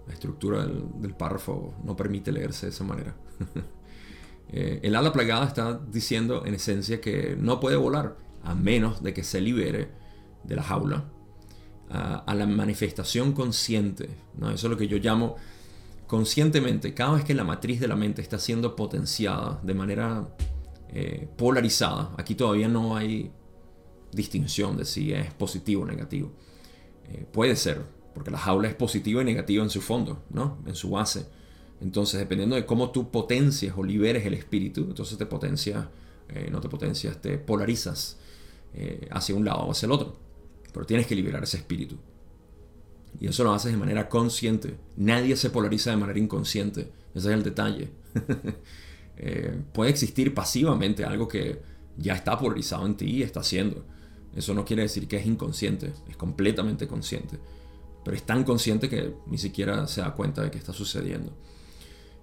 La 0.05 0.13
estructura 0.13 0.65
del, 0.65 1.15
párrafo 1.15 1.73
no 1.83 1.95
permite 1.95 2.31
leerse 2.31 2.67
de 2.67 2.71
esa 2.71 2.83
manera. 2.83 3.15
Eh, 4.49 4.79
el 4.83 4.95
ala 4.95 5.11
plagada 5.11 5.45
está 5.45 5.79
diciendo 5.91 6.43
en 6.45 6.53
esencia 6.53 7.01
que 7.01 7.35
no 7.39 7.59
puede 7.59 7.75
volar 7.75 8.15
a 8.43 8.55
menos 8.55 9.03
de 9.03 9.13
que 9.13 9.23
se 9.23 9.41
libere 9.41 9.89
de 10.43 10.55
la 10.55 10.63
jaula 10.63 11.05
a, 11.89 12.33
la 12.33 12.45
manifestación 12.45 13.33
consciente. 13.33 14.09
¿no? 14.37 14.49
Eso 14.49 14.67
es 14.67 14.71
lo 14.71 14.77
que 14.77 14.87
yo 14.87 14.97
llamo 14.97 15.35
conscientemente. 16.05 16.93
Cada 16.93 17.13
vez 17.15 17.23
que 17.23 17.33
la 17.33 17.43
matriz 17.43 17.79
de 17.79 17.87
la 17.87 17.95
mente 17.95 18.21
está 18.21 18.39
siendo 18.39 18.75
potenciada 18.75 19.59
de 19.63 19.73
manera 19.73 20.27
eh, 20.89 21.27
polarizada, 21.37 22.13
aquí 22.17 22.35
todavía 22.35 22.67
no 22.67 22.95
hay 22.95 23.31
distinción 24.11 24.77
de 24.77 24.85
si 24.85 25.13
es 25.13 25.33
positivo 25.33 25.83
o 25.83 25.85
negativo. 25.85 26.31
Eh, 27.09 27.25
puede 27.31 27.55
ser, 27.55 27.81
porque 28.13 28.31
la 28.31 28.37
jaula 28.37 28.67
es 28.67 28.75
positiva 28.75 29.21
y 29.21 29.25
negativa 29.25 29.63
en 29.63 29.69
su 29.69 29.81
fondo, 29.81 30.23
¿no? 30.29 30.57
en 30.65 30.75
su 30.75 30.91
base. 30.91 31.27
Entonces, 31.81 32.19
dependiendo 32.19 32.55
de 32.55 32.65
cómo 32.65 32.91
tú 32.91 33.11
potencias 33.11 33.75
o 33.77 33.83
liberes 33.83 34.25
el 34.25 34.33
espíritu, 34.33 34.81
entonces 34.81 35.17
te 35.17 35.25
potencias, 35.25 35.85
eh, 36.29 36.49
no 36.51 36.59
te 36.59 36.69
potencias, 36.69 37.21
te 37.21 37.37
polarizas 37.37 38.17
hacia 39.09 39.33
un 39.33 39.43
lado 39.43 39.61
o 39.61 39.71
hacia 39.71 39.87
el 39.87 39.91
otro. 39.91 40.17
Pero 40.71 40.85
tienes 40.85 41.07
que 41.07 41.15
liberar 41.15 41.41
ese 41.41 41.57
espíritu. 41.57 41.97
Y 43.19 43.27
eso 43.27 43.43
lo 43.43 43.53
haces 43.53 43.71
de 43.71 43.77
manera 43.77 44.09
consciente. 44.09 44.77
Nadie 44.95 45.35
se 45.35 45.49
polariza 45.49 45.89
de 45.91 45.97
manera 45.97 46.19
inconsciente. 46.19 46.91
Ese 47.15 47.29
es 47.29 47.33
el 47.33 47.43
detalle. 47.43 47.89
Eh, 49.19 49.59
puede 49.73 49.89
existir 49.89 50.31
pasivamente 50.35 51.03
algo 51.03 51.27
que 51.27 51.59
ya 51.97 52.13
está 52.13 52.37
polarizado 52.37 52.85
en 52.85 52.95
ti 52.95 53.05
y 53.05 53.23
está 53.23 53.39
haciendo. 53.39 53.83
Eso 54.35 54.53
no 54.53 54.63
quiere 54.63 54.83
decir 54.83 55.07
que 55.07 55.17
es 55.17 55.25
inconsciente, 55.25 55.91
es 56.07 56.15
completamente 56.15 56.87
consciente. 56.87 57.39
Pero 58.05 58.15
es 58.15 58.21
tan 58.21 58.43
consciente 58.43 58.87
que 58.87 59.15
ni 59.25 59.39
siquiera 59.39 59.87
se 59.87 60.01
da 60.01 60.13
cuenta 60.13 60.43
de 60.43 60.51
que 60.51 60.59
está 60.59 60.71
sucediendo. 60.71 61.33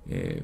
Eh, 0.09 0.43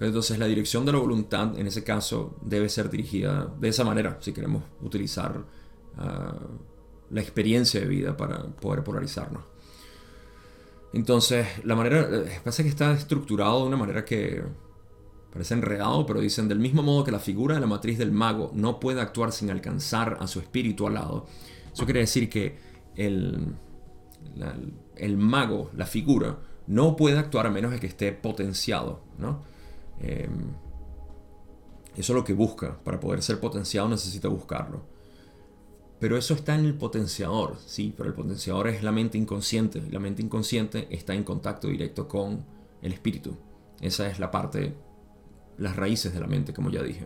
pero 0.00 0.08
entonces 0.08 0.38
la 0.38 0.46
dirección 0.46 0.86
de 0.86 0.92
la 0.92 0.98
voluntad 0.98 1.58
en 1.58 1.66
ese 1.66 1.84
caso 1.84 2.34
debe 2.40 2.70
ser 2.70 2.88
dirigida 2.88 3.52
de 3.60 3.68
esa 3.68 3.84
manera, 3.84 4.16
si 4.20 4.32
queremos 4.32 4.62
utilizar 4.80 5.44
ah, 5.98 6.38
la 7.10 7.20
experiencia 7.20 7.80
de 7.80 7.86
vida 7.86 8.16
para 8.16 8.44
poder 8.44 8.82
polarizarnos. 8.82 9.42
Entonces, 10.94 11.46
la 11.64 11.76
manera, 11.76 12.00
eh, 12.00 12.40
parece 12.42 12.62
que 12.62 12.70
está 12.70 12.92
estructurado 12.92 13.60
de 13.60 13.66
una 13.66 13.76
manera 13.76 14.04
que 14.04 14.42
parece 15.32 15.54
enredado, 15.54 16.06
pero 16.06 16.20
dicen 16.20 16.48
del 16.48 16.58
mismo 16.58 16.82
modo 16.82 17.04
que 17.04 17.12
la 17.12 17.20
figura 17.20 17.56
de 17.56 17.60
la 17.60 17.66
matriz 17.66 17.98
del 17.98 18.10
mago 18.10 18.50
no 18.54 18.80
puede 18.80 19.02
actuar 19.02 19.32
sin 19.32 19.50
alcanzar 19.50 20.16
a 20.18 20.26
su 20.26 20.40
espíritu 20.40 20.86
al 20.86 20.94
lado. 20.94 21.26
Eso 21.72 21.84
quiere 21.84 22.00
decir 22.00 22.30
que 22.30 22.58
el, 22.96 23.54
el 24.96 25.16
mago, 25.16 25.70
la 25.76 25.84
figura, 25.84 26.38
no 26.70 26.94
puede 26.94 27.18
actuar 27.18 27.48
a 27.48 27.50
menos 27.50 27.72
de 27.72 27.80
que 27.80 27.88
esté 27.88 28.12
potenciado, 28.12 29.00
¿no? 29.18 29.42
Em, 29.98 30.52
eso 31.96 32.12
es 32.12 32.16
lo 32.16 32.22
que 32.22 32.32
busca. 32.32 32.78
Para 32.84 33.00
poder 33.00 33.22
ser 33.22 33.40
potenciado 33.40 33.88
necesita 33.88 34.28
buscarlo. 34.28 34.82
Pero 35.98 36.16
eso 36.16 36.32
está 36.32 36.54
en 36.54 36.64
el 36.64 36.74
potenciador, 36.74 37.56
sí, 37.66 37.92
pero 37.96 38.08
el 38.08 38.14
potenciador 38.14 38.68
es 38.68 38.84
la 38.84 38.92
mente 38.92 39.18
inconsciente. 39.18 39.82
La 39.90 39.98
mente 39.98 40.22
inconsciente 40.22 40.86
está 40.90 41.12
en 41.12 41.24
contacto 41.24 41.66
directo 41.66 42.06
con 42.06 42.44
el 42.82 42.92
espíritu. 42.92 43.34
Esa 43.80 44.08
es 44.08 44.20
la 44.20 44.30
parte, 44.30 44.72
las 45.58 45.74
raíces 45.74 46.14
de 46.14 46.20
la 46.20 46.28
mente, 46.28 46.54
como 46.54 46.70
ya 46.70 46.84
dije. 46.84 47.04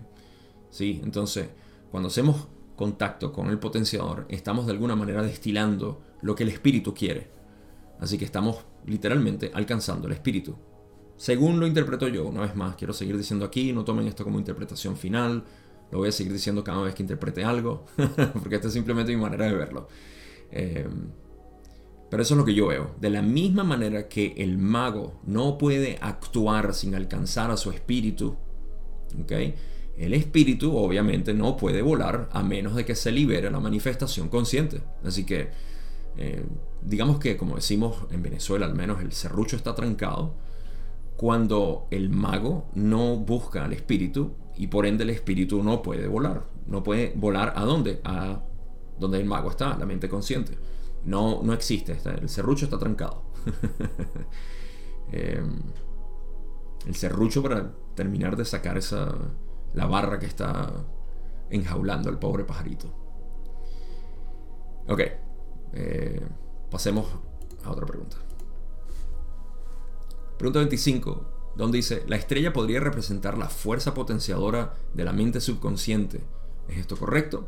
Sí, 0.68 1.00
entonces, 1.02 1.48
cuando 1.90 2.08
hacemos 2.08 2.48
contacto 2.76 3.32
con 3.32 3.48
el 3.48 3.58
potenciador, 3.58 4.26
estamos 4.28 4.66
de 4.66 4.72
alguna 4.72 4.94
manera 4.94 5.22
destilando 5.22 6.02
lo 6.20 6.34
que 6.34 6.42
el 6.42 6.50
espíritu 6.50 6.92
quiere. 6.92 7.32
Así 8.00 8.18
que 8.18 8.24
estamos 8.24 8.58
literalmente 8.86 9.50
alcanzando 9.54 10.06
el 10.06 10.14
espíritu. 10.14 10.56
Según 11.16 11.60
lo 11.60 11.66
interpreto 11.66 12.08
yo, 12.08 12.26
una 12.26 12.40
vez 12.40 12.56
más, 12.56 12.76
quiero 12.76 12.92
seguir 12.92 13.16
diciendo 13.16 13.44
aquí, 13.44 13.72
no 13.72 13.84
tomen 13.84 14.06
esto 14.06 14.24
como 14.24 14.38
interpretación 14.38 14.96
final, 14.96 15.44
lo 15.90 15.98
voy 15.98 16.08
a 16.08 16.12
seguir 16.12 16.32
diciendo 16.32 16.64
cada 16.64 16.82
vez 16.82 16.94
que 16.94 17.02
interprete 17.02 17.44
algo, 17.44 17.86
porque 18.42 18.56
esta 18.56 18.68
es 18.68 18.74
simplemente 18.74 19.14
mi 19.14 19.22
manera 19.22 19.46
de 19.46 19.54
verlo. 19.54 19.88
Eh, 20.50 20.88
pero 22.10 22.22
eso 22.22 22.34
es 22.34 22.38
lo 22.38 22.44
que 22.44 22.54
yo 22.54 22.68
veo. 22.68 22.94
De 23.00 23.10
la 23.10 23.22
misma 23.22 23.64
manera 23.64 24.08
que 24.08 24.34
el 24.36 24.58
mago 24.58 25.20
no 25.24 25.58
puede 25.58 25.98
actuar 26.00 26.74
sin 26.74 26.94
alcanzar 26.94 27.50
a 27.50 27.56
su 27.56 27.70
espíritu, 27.70 28.36
el 29.96 30.14
espíritu 30.14 30.76
obviamente 30.76 31.34
no 31.34 31.56
puede 31.56 31.82
volar 31.82 32.28
a 32.32 32.42
menos 32.42 32.74
de 32.76 32.84
que 32.84 32.94
se 32.94 33.12
libere 33.12 33.50
la 33.50 33.60
manifestación 33.60 34.28
consciente. 34.28 34.80
Así 35.02 35.24
que, 35.24 35.50
eh, 36.16 36.44
digamos 36.82 37.18
que 37.18 37.36
como 37.36 37.56
decimos 37.56 38.06
en 38.10 38.22
Venezuela 38.22 38.66
al 38.66 38.74
menos, 38.74 39.00
el 39.00 39.12
serrucho 39.12 39.56
está 39.56 39.74
trancado. 39.74 40.34
Cuando 41.16 41.86
el 41.90 42.10
mago 42.10 42.70
no 42.74 43.16
busca 43.16 43.64
al 43.64 43.72
espíritu, 43.72 44.34
y 44.56 44.68
por 44.68 44.86
ende 44.86 45.04
el 45.04 45.10
espíritu 45.10 45.62
no 45.62 45.82
puede 45.82 46.06
volar. 46.06 46.44
No 46.66 46.82
puede 46.82 47.12
volar 47.16 47.52
a 47.56 47.64
dónde? 47.64 48.00
A 48.04 48.42
donde 48.98 49.18
el 49.18 49.24
mago 49.24 49.50
está, 49.50 49.76
la 49.76 49.86
mente 49.86 50.08
consciente. 50.08 50.56
No, 51.04 51.42
no 51.42 51.52
existe, 51.52 51.98
el 52.20 52.28
serrucho 52.28 52.64
está 52.66 52.78
trancado. 52.78 53.24
Em, 55.12 55.60
el 56.86 56.94
serrucho 56.94 57.42
para 57.42 57.72
terminar 57.94 58.36
de 58.36 58.44
sacar 58.44 58.78
esa 58.78 59.14
la 59.74 59.86
barra 59.86 60.18
que 60.18 60.26
está 60.26 60.72
enjaulando 61.50 62.08
al 62.08 62.18
pobre 62.18 62.44
pajarito. 62.44 62.88
Ok, 64.88 65.00
eh, 65.74 66.26
pasemos 66.70 67.06
a 67.64 67.70
otra 67.70 67.84
pregunta. 67.84 68.16
Pregunta 70.38 70.58
25 70.60 71.34
donde 71.56 71.76
dice, 71.76 72.02
la 72.08 72.16
estrella 72.16 72.52
podría 72.52 72.80
representar 72.80 73.38
la 73.38 73.48
fuerza 73.48 73.94
potenciadora 73.94 74.74
de 74.92 75.04
la 75.04 75.12
mente 75.12 75.40
subconsciente. 75.40 76.20
¿Es 76.68 76.78
esto 76.78 76.96
correcto? 76.96 77.46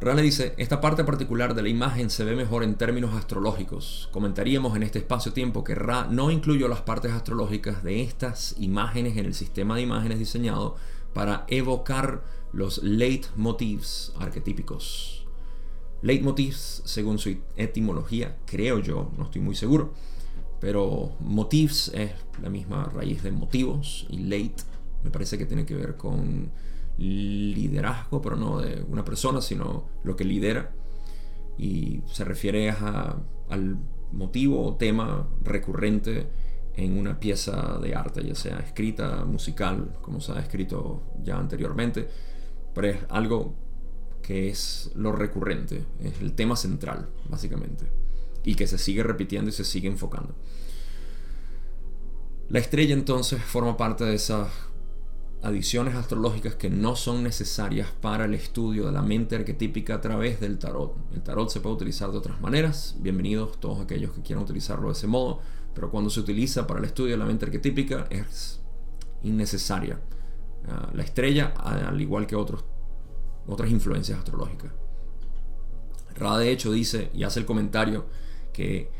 Rale 0.00 0.22
dice, 0.22 0.54
esta 0.56 0.80
parte 0.80 1.04
particular 1.04 1.54
de 1.54 1.62
la 1.62 1.68
imagen 1.68 2.08
se 2.08 2.24
ve 2.24 2.34
mejor 2.34 2.64
en 2.64 2.76
términos 2.76 3.14
astrológicos. 3.14 4.08
Comentaríamos 4.12 4.74
en 4.74 4.82
este 4.82 4.98
espacio-tiempo 4.98 5.62
que 5.62 5.74
Ra 5.74 6.06
no 6.10 6.30
incluyó 6.30 6.68
las 6.68 6.80
partes 6.80 7.12
astrológicas 7.12 7.84
de 7.84 8.02
estas 8.02 8.54
imágenes 8.58 9.18
en 9.18 9.26
el 9.26 9.34
sistema 9.34 9.76
de 9.76 9.82
imágenes 9.82 10.18
diseñado 10.18 10.76
para 11.12 11.44
evocar 11.48 12.24
los 12.52 12.82
leitmotivs 12.82 14.12
arquetípicos. 14.18 15.19
Leitmotivs, 16.02 16.82
según 16.84 17.18
su 17.18 17.36
etimología, 17.56 18.38
creo 18.46 18.78
yo, 18.78 19.10
no 19.16 19.24
estoy 19.24 19.42
muy 19.42 19.54
seguro, 19.54 19.92
pero 20.60 21.12
motifs 21.20 21.88
es 21.94 22.12
la 22.42 22.50
misma 22.50 22.84
raíz 22.84 23.22
de 23.22 23.32
motivos 23.32 24.06
y 24.08 24.18
late 24.18 24.62
me 25.02 25.10
parece 25.10 25.38
que 25.38 25.46
tiene 25.46 25.64
que 25.64 25.74
ver 25.74 25.96
con 25.96 26.50
liderazgo, 26.98 28.20
pero 28.20 28.36
no 28.36 28.60
de 28.60 28.82
una 28.82 29.04
persona, 29.04 29.40
sino 29.40 29.84
lo 30.04 30.16
que 30.16 30.24
lidera. 30.24 30.72
Y 31.56 32.02
se 32.06 32.24
refiere 32.24 32.70
al 32.70 33.78
motivo 34.12 34.66
o 34.66 34.76
tema 34.76 35.28
recurrente 35.42 36.28
en 36.74 36.98
una 36.98 37.18
pieza 37.18 37.78
de 37.78 37.94
arte, 37.94 38.24
ya 38.24 38.34
sea 38.34 38.58
escrita, 38.58 39.24
musical, 39.24 39.96
como 40.00 40.20
se 40.20 40.32
ha 40.32 40.40
escrito 40.40 41.02
ya 41.22 41.38
anteriormente, 41.38 42.08
pero 42.74 42.88
es 42.88 42.98
algo 43.08 43.54
que 44.22 44.48
es 44.48 44.90
lo 44.94 45.12
recurrente, 45.12 45.84
es 46.00 46.20
el 46.20 46.34
tema 46.34 46.56
central, 46.56 47.08
básicamente 47.28 48.00
y 48.44 48.54
que 48.54 48.66
se 48.66 48.78
sigue 48.78 49.02
repitiendo 49.02 49.50
y 49.50 49.52
se 49.52 49.64
sigue 49.64 49.88
enfocando. 49.88 50.34
La 52.48 52.58
estrella 52.58 52.94
entonces 52.94 53.42
forma 53.42 53.76
parte 53.76 54.04
de 54.04 54.14
esas 54.14 54.48
adiciones 55.42 55.94
astrológicas 55.94 56.54
que 56.54 56.68
no 56.68 56.96
son 56.96 57.22
necesarias 57.22 57.88
para 58.00 58.26
el 58.26 58.34
estudio 58.34 58.86
de 58.86 58.92
la 58.92 59.02
mente 59.02 59.36
arquetípica 59.36 59.94
a 59.94 60.00
través 60.00 60.40
del 60.40 60.58
tarot. 60.58 60.94
El 61.14 61.22
tarot 61.22 61.48
se 61.48 61.60
puede 61.60 61.76
utilizar 61.76 62.10
de 62.10 62.18
otras 62.18 62.40
maneras, 62.40 62.96
bienvenidos 62.98 63.58
todos 63.60 63.80
aquellos 63.80 64.12
que 64.12 64.22
quieran 64.22 64.44
utilizarlo 64.44 64.88
de 64.88 64.94
ese 64.94 65.06
modo, 65.06 65.40
pero 65.74 65.90
cuando 65.90 66.10
se 66.10 66.20
utiliza 66.20 66.66
para 66.66 66.80
el 66.80 66.86
estudio 66.86 67.12
de 67.12 67.18
la 67.18 67.24
mente 67.24 67.46
arquetípica 67.46 68.06
es 68.10 68.60
innecesaria. 69.22 70.00
Ah, 70.68 70.90
la 70.92 71.02
estrella, 71.02 71.54
al 71.56 72.00
igual 72.00 72.26
que 72.26 72.36
otros, 72.36 72.64
otras 73.52 73.70
influencias 73.70 74.18
astrológicas. 74.18 74.72
Ra 76.14 76.36
de 76.38 76.50
hecho 76.50 76.72
dice 76.72 77.10
y 77.14 77.24
hace 77.24 77.40
el 77.40 77.46
comentario 77.46 78.06
que 78.52 78.90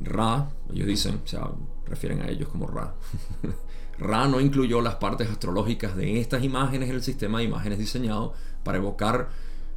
Ra, 0.00 0.50
ellos 0.72 0.86
dicen, 0.86 1.20
o 1.22 1.26
sea, 1.26 1.50
refieren 1.86 2.22
a 2.22 2.28
ellos 2.28 2.48
como 2.48 2.66
Ra. 2.66 2.94
Ra 3.98 4.26
no 4.28 4.40
incluyó 4.40 4.80
las 4.80 4.94
partes 4.96 5.28
astrológicas 5.28 5.94
de 5.94 6.20
estas 6.20 6.42
imágenes 6.42 6.88
en 6.88 6.94
el 6.94 7.02
sistema 7.02 7.38
de 7.38 7.44
imágenes 7.44 7.78
diseñado 7.78 8.32
para 8.64 8.78
evocar 8.78 9.28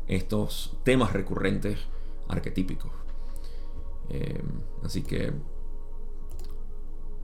estos 0.08 0.78
temas 0.84 1.12
recurrentes 1.12 1.80
arquetípicos. 2.30 2.92
Eh, 4.10 4.42
así 4.84 5.02
que 5.04 5.34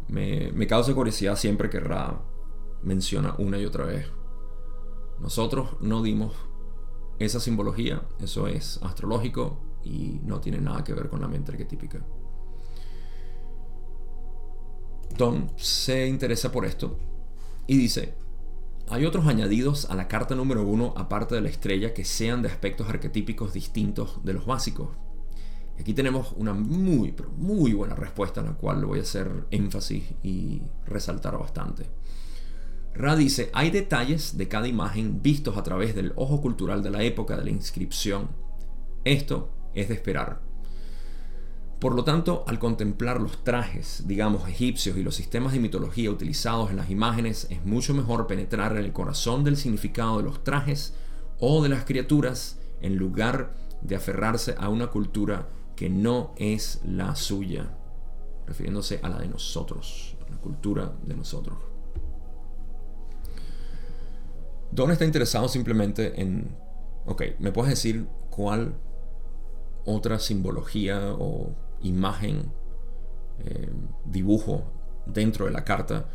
me, 0.10 0.52
me 0.52 0.68
causa 0.68 0.94
curiosidad 0.94 1.38
siempre 1.38 1.70
que 1.70 1.80
Ra 1.80 2.22
menciona 2.84 3.36
una 3.38 3.58
y 3.58 3.66
otra 3.66 3.86
vez. 3.86 4.08
Nosotros 5.20 5.78
no 5.82 6.02
dimos 6.02 6.34
esa 7.20 7.40
simbología, 7.40 8.02
eso 8.22 8.48
es 8.48 8.80
astrológico, 8.82 9.60
y 9.84 10.20
no 10.24 10.40
tiene 10.40 10.60
nada 10.60 10.84
que 10.84 10.94
ver 10.94 11.10
con 11.10 11.22
la 11.22 11.28
mente 11.28 11.52
arquetípica. 11.52 12.04
Don 15.18 15.52
se 15.58 16.08
interesa 16.08 16.52
por 16.52 16.66
esto 16.66 16.98
y 17.68 17.78
dice, 17.78 18.14
hay 18.88 19.06
otros 19.06 19.28
añadidos 19.28 19.90
a 19.90 19.96
la 19.96 20.08
carta 20.08 20.36
número 20.36 20.64
uno 20.64 20.94
aparte 20.96 21.36
de 21.36 21.42
la 21.42 21.50
estrella 21.50 21.94
que 21.94 22.06
sean 22.06 22.42
de 22.42 22.50
aspectos 22.50 22.88
arquetípicos 22.90 23.54
distintos 23.54 24.24
de 24.24 24.34
los 24.34 24.46
básicos. 24.46 24.90
Aquí 25.80 25.94
tenemos 25.94 26.34
una 26.38 26.54
muy, 26.54 27.14
muy 27.38 27.74
buena 27.74 27.96
respuesta 27.96 28.42
en 28.42 28.48
la 28.48 28.54
cual 28.54 28.84
voy 28.86 29.00
a 29.00 29.04
hacer 29.04 29.46
énfasis 29.52 30.04
y 30.24 30.62
resaltar 30.86 31.38
bastante. 31.38 31.90
Ra 33.00 33.16
dice, 33.16 33.50
hay 33.54 33.72
detalles 33.72 34.38
de 34.38 34.50
cada 34.50 34.68
imagen 34.68 35.22
vistos 35.22 35.56
a 35.56 35.64
través 35.64 35.96
del 35.96 36.12
ojo 36.18 36.42
cultural 36.42 36.84
de 36.84 36.90
la 36.90 37.02
época 37.02 37.38
de 37.38 37.46
la 37.46 37.50
inscripción. 37.50 38.28
Esto 39.06 39.54
es 39.74 39.88
de 39.88 39.94
esperar. 39.94 40.42
Por 41.80 41.96
lo 41.96 42.04
tanto, 42.04 42.44
al 42.46 42.60
contemplar 42.60 43.22
los 43.22 43.42
trajes, 43.46 44.04
digamos, 44.06 44.50
egipcios 44.50 44.98
y 44.98 45.04
los 45.04 45.16
sistemas 45.16 45.54
de 45.54 45.62
mitología 45.62 46.12
utilizados 46.12 46.72
en 46.72 46.76
las 46.76 46.90
imágenes, 46.90 47.48
es 47.50 47.64
mucho 47.66 47.94
mejor 47.94 48.28
penetrar 48.28 48.74
en 48.74 48.84
el 48.84 48.92
corazón 48.92 49.46
del 49.46 49.56
significado 49.56 50.18
de 50.18 50.24
los 50.24 50.44
trajes 50.44 50.94
o 51.40 51.64
de 51.64 51.70
las 51.70 51.86
criaturas 51.86 52.60
en 52.82 52.98
lugar 52.98 53.56
de 53.82 53.96
aferrarse 53.96 54.56
a 54.60 54.68
una 54.68 54.88
cultura 54.88 55.48
que 55.78 55.90
no 55.90 56.34
es 56.36 56.82
la 56.84 57.16
suya, 57.16 57.78
refiriéndose 58.46 59.00
a 59.02 59.08
la 59.08 59.20
de 59.20 59.30
nosotros, 59.30 60.18
la 60.30 60.36
cultura 60.36 60.92
de 61.06 61.16
nosotros. 61.16 61.69
Don 64.72 64.92
está 64.92 65.06
interesado 65.06 65.48
simplemente 65.50 66.22
en, 66.22 66.56
ok, 67.06 67.24
¿me 67.40 67.52
puedes 67.52 67.72
decir 67.72 68.08
cuál 68.30 68.76
otra 69.86 70.20
simbología 70.20 71.14
o 71.14 71.56
imagen, 71.82 72.52
eh, 73.40 73.70
dibujo 74.06 74.64
dentro 75.06 75.46
de 75.46 75.52
la 75.52 75.64
carta 75.64 76.08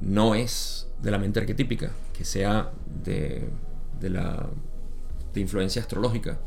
no 0.00 0.34
es 0.34 0.88
de 1.02 1.10
la 1.10 1.18
mente 1.18 1.40
arquetípica, 1.40 1.92
que 2.14 2.24
sea 2.24 2.72
de, 3.04 3.50
de 4.00 4.10
la 4.10 4.48
de 5.34 5.40
influencia 5.40 5.82
astrológica? 5.82 6.40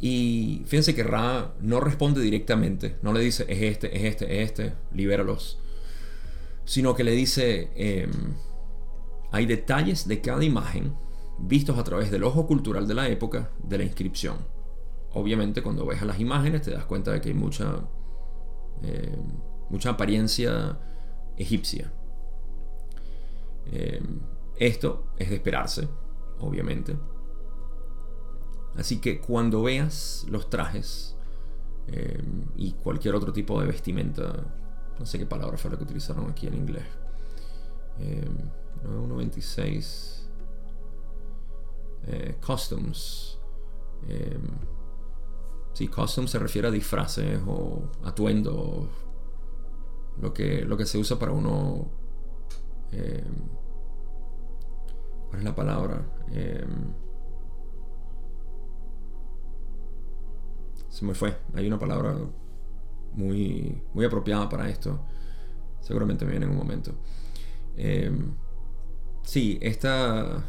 Y 0.00 0.62
fíjense 0.66 0.94
que 0.94 1.02
Ra 1.02 1.52
no 1.60 1.78
responde 1.80 2.22
directamente, 2.22 2.96
no 3.02 3.12
le 3.12 3.20
dice 3.20 3.44
es 3.48 3.60
este, 3.60 3.94
es 3.94 4.04
este, 4.04 4.42
es 4.42 4.50
este, 4.50 4.72
libéralos, 4.94 5.58
sino 6.64 6.94
que 6.94 7.04
le 7.04 7.12
dice 7.12 7.70
em, 7.76 8.34
hay 9.32 9.46
detalles 9.46 10.06
de 10.06 10.20
cada 10.20 10.44
imagen 10.44 10.94
vistos 11.38 11.78
a 11.78 11.84
través 11.84 12.10
del 12.10 12.24
ojo 12.24 12.46
cultural 12.46 12.86
de 12.86 12.94
la 12.94 13.08
época 13.08 13.50
de 13.62 13.78
la 13.78 13.84
inscripción. 13.84 14.36
Obviamente 15.12 15.62
cuando 15.62 15.86
ves 15.86 16.02
a 16.02 16.04
las 16.04 16.20
imágenes 16.20 16.62
te 16.62 16.70
das 16.70 16.84
cuenta 16.84 17.12
de 17.12 17.20
que 17.20 17.30
hay 17.30 17.34
mucha, 17.34 17.80
em, 18.82 19.40
mucha 19.70 19.90
apariencia 19.90 20.78
egipcia. 21.36 21.92
Em, 23.72 24.20
esto 24.56 25.12
es 25.16 25.30
de 25.30 25.36
esperarse, 25.36 25.88
obviamente. 26.40 26.96
Así 28.76 29.00
que 29.00 29.20
cuando 29.20 29.62
veas 29.62 30.26
los 30.28 30.48
trajes 30.48 31.16
eh, 31.88 32.22
y 32.56 32.72
cualquier 32.72 33.14
otro 33.14 33.32
tipo 33.32 33.60
de 33.60 33.66
vestimenta, 33.66 34.32
no 34.98 35.06
sé 35.06 35.18
qué 35.18 35.26
palabra 35.26 35.56
fue 35.56 35.70
la 35.70 35.76
que 35.76 35.84
utilizaron 35.84 36.30
aquí 36.30 36.46
en 36.46 36.54
inglés. 36.54 36.84
Eh, 38.00 38.28
9126 38.82 40.20
eh, 42.06 42.36
Customs. 42.44 43.38
Eh, 44.08 44.38
sí, 45.74 45.88
costumes 45.88 46.30
se 46.30 46.38
refiere 46.38 46.68
a 46.68 46.70
disfraces 46.70 47.40
o 47.46 47.90
atuendo. 48.04 48.88
Lo 50.20 50.32
que, 50.34 50.62
lo 50.62 50.76
que 50.76 50.86
se 50.86 50.98
usa 50.98 51.18
para 51.18 51.32
uno. 51.32 51.88
Eh, 52.92 53.24
¿Cuál 55.28 55.38
es 55.38 55.44
la 55.44 55.54
palabra? 55.54 56.06
se 60.88 61.04
me 61.04 61.14
fue. 61.14 61.36
Hay 61.54 61.66
una 61.66 61.78
palabra 61.78 62.16
muy, 63.12 63.82
muy 63.94 64.04
apropiada 64.04 64.48
para 64.48 64.68
esto. 64.68 65.00
Seguramente 65.80 66.24
me 66.24 66.32
viene 66.32 66.46
en 66.46 66.52
un 66.52 66.58
momento. 66.58 66.92
Em, 67.82 68.34
sí, 69.22 69.58
esta, 69.62 70.44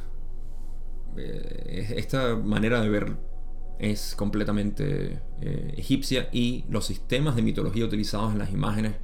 eh, 1.15 1.93
esta 1.95 2.36
manera 2.36 2.82
de 2.82 2.89
ver 2.89 3.15
es 3.79 4.15
completamente 4.15 5.21
eh, 5.39 5.73
egipcia 5.77 6.27
y 6.34 6.65
los 6.69 6.86
sistemas 6.86 7.38
de 7.38 7.41
mitología 7.41 7.86
utilizados 7.86 8.34
en 8.34 8.39
las 8.39 8.51
imágenes, 8.51 8.95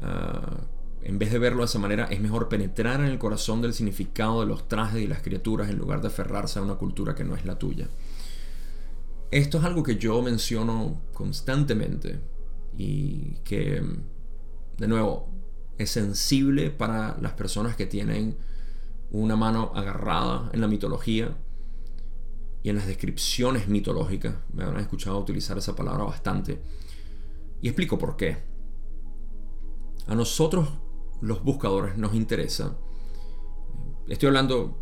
ah, 0.00 0.62
en 1.02 1.18
vez 1.18 1.32
de 1.32 1.38
verlo 1.38 1.58
de 1.58 1.66
esa 1.66 1.78
manera, 1.78 2.06
es 2.06 2.18
mejor 2.18 2.48
penetrar 2.48 3.00
en 3.00 3.06
el 3.06 3.18
corazón 3.18 3.60
del 3.60 3.74
significado 3.74 4.40
de 4.40 4.46
los 4.46 4.66
trajes 4.66 5.02
y 5.02 5.06
las 5.06 5.20
criaturas 5.20 5.68
en 5.68 5.76
lugar 5.76 6.00
de 6.00 6.08
aferrarse 6.08 6.58
a 6.58 6.62
una 6.62 6.76
cultura 6.76 7.14
que 7.14 7.24
no 7.24 7.34
es 7.34 7.44
la 7.44 7.58
tuya. 7.58 7.88
Esto 9.30 9.58
es 9.58 9.64
algo 9.64 9.82
que 9.82 9.96
yo 9.96 10.22
menciono 10.22 11.02
constantemente 11.12 12.20
y 12.78 13.34
que, 13.44 13.82
de 14.78 14.88
nuevo, 14.88 15.43
es 15.78 15.90
sensible 15.90 16.70
para 16.70 17.16
las 17.20 17.32
personas 17.32 17.76
que 17.76 17.86
tienen 17.86 18.36
una 19.10 19.36
mano 19.36 19.72
agarrada 19.74 20.50
en 20.52 20.60
la 20.60 20.68
mitología 20.68 21.36
y 22.62 22.70
en 22.70 22.76
las 22.76 22.86
descripciones 22.86 23.68
mitológicas. 23.68 24.36
Me 24.52 24.64
han 24.64 24.78
escuchado 24.78 25.18
utilizar 25.18 25.58
esa 25.58 25.76
palabra 25.76 26.04
bastante. 26.04 26.60
Y 27.60 27.68
explico 27.68 27.98
por 27.98 28.16
qué. 28.16 28.38
A 30.06 30.14
nosotros, 30.14 30.68
los 31.20 31.42
buscadores, 31.42 31.96
nos 31.96 32.14
interesa. 32.14 32.76
Estoy 34.08 34.28
hablando, 34.28 34.78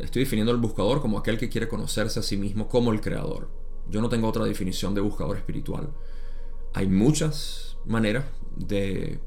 estoy 0.00 0.22
definiendo 0.22 0.52
al 0.52 0.58
buscador 0.58 1.00
como 1.00 1.18
aquel 1.18 1.38
que 1.38 1.48
quiere 1.48 1.68
conocerse 1.68 2.20
a 2.20 2.22
sí 2.22 2.36
mismo 2.36 2.68
como 2.68 2.92
el 2.92 3.00
creador. 3.00 3.50
Yo 3.88 4.00
no 4.00 4.08
tengo 4.08 4.28
otra 4.28 4.44
definición 4.44 4.94
de 4.94 5.00
buscador 5.00 5.36
espiritual. 5.36 5.92
Hay 6.72 6.88
muchas 6.88 7.76
maneras 7.84 8.24
de 8.56 9.20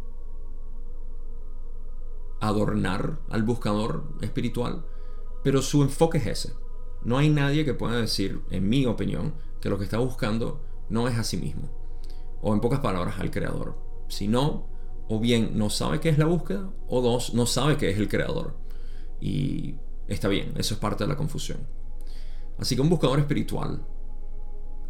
adornar 2.39 3.19
al 3.29 3.43
buscador 3.43 4.13
espiritual, 4.21 4.85
pero 5.43 5.61
su 5.61 5.81
enfoque 5.81 6.17
es 6.19 6.27
ese. 6.27 6.53
No 7.03 7.17
hay 7.17 7.29
nadie 7.29 7.65
que 7.65 7.73
pueda 7.73 7.97
decir, 7.97 8.41
en 8.49 8.67
mi 8.67 8.85
opinión, 8.85 9.35
que 9.61 9.69
lo 9.69 9.77
que 9.77 9.83
está 9.83 9.97
buscando 9.97 10.61
no 10.89 11.07
es 11.07 11.17
a 11.17 11.23
sí 11.23 11.37
mismo, 11.37 11.69
o 12.41 12.53
en 12.53 12.59
pocas 12.59 12.79
palabras 12.79 13.19
al 13.19 13.31
creador, 13.31 13.77
sino 14.07 14.67
o 15.09 15.19
bien 15.19 15.51
no 15.57 15.69
sabe 15.69 15.99
qué 15.99 16.09
es 16.09 16.17
la 16.17 16.25
búsqueda, 16.25 16.69
o 16.87 17.01
dos, 17.01 17.33
no 17.33 17.45
sabe 17.45 17.77
qué 17.77 17.89
es 17.89 17.97
el 17.97 18.09
creador. 18.09 18.57
Y 19.19 19.75
está 20.07 20.27
bien, 20.27 20.53
eso 20.57 20.73
es 20.73 20.79
parte 20.79 21.03
de 21.03 21.07
la 21.09 21.17
confusión. 21.17 21.59
Así 22.57 22.75
que 22.75 22.81
un 22.81 22.89
buscador 22.89 23.19
espiritual 23.19 23.85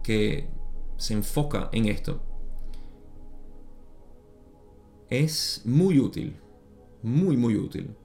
que 0.03 0.49
se 0.97 1.13
enfoca 1.13 1.69
en 1.71 1.85
esto 1.85 2.21
es 5.09 5.61
muy 5.65 5.99
útil, 5.99 6.39
muy 7.03 7.37
muy 7.37 7.55
útil, 7.55 7.95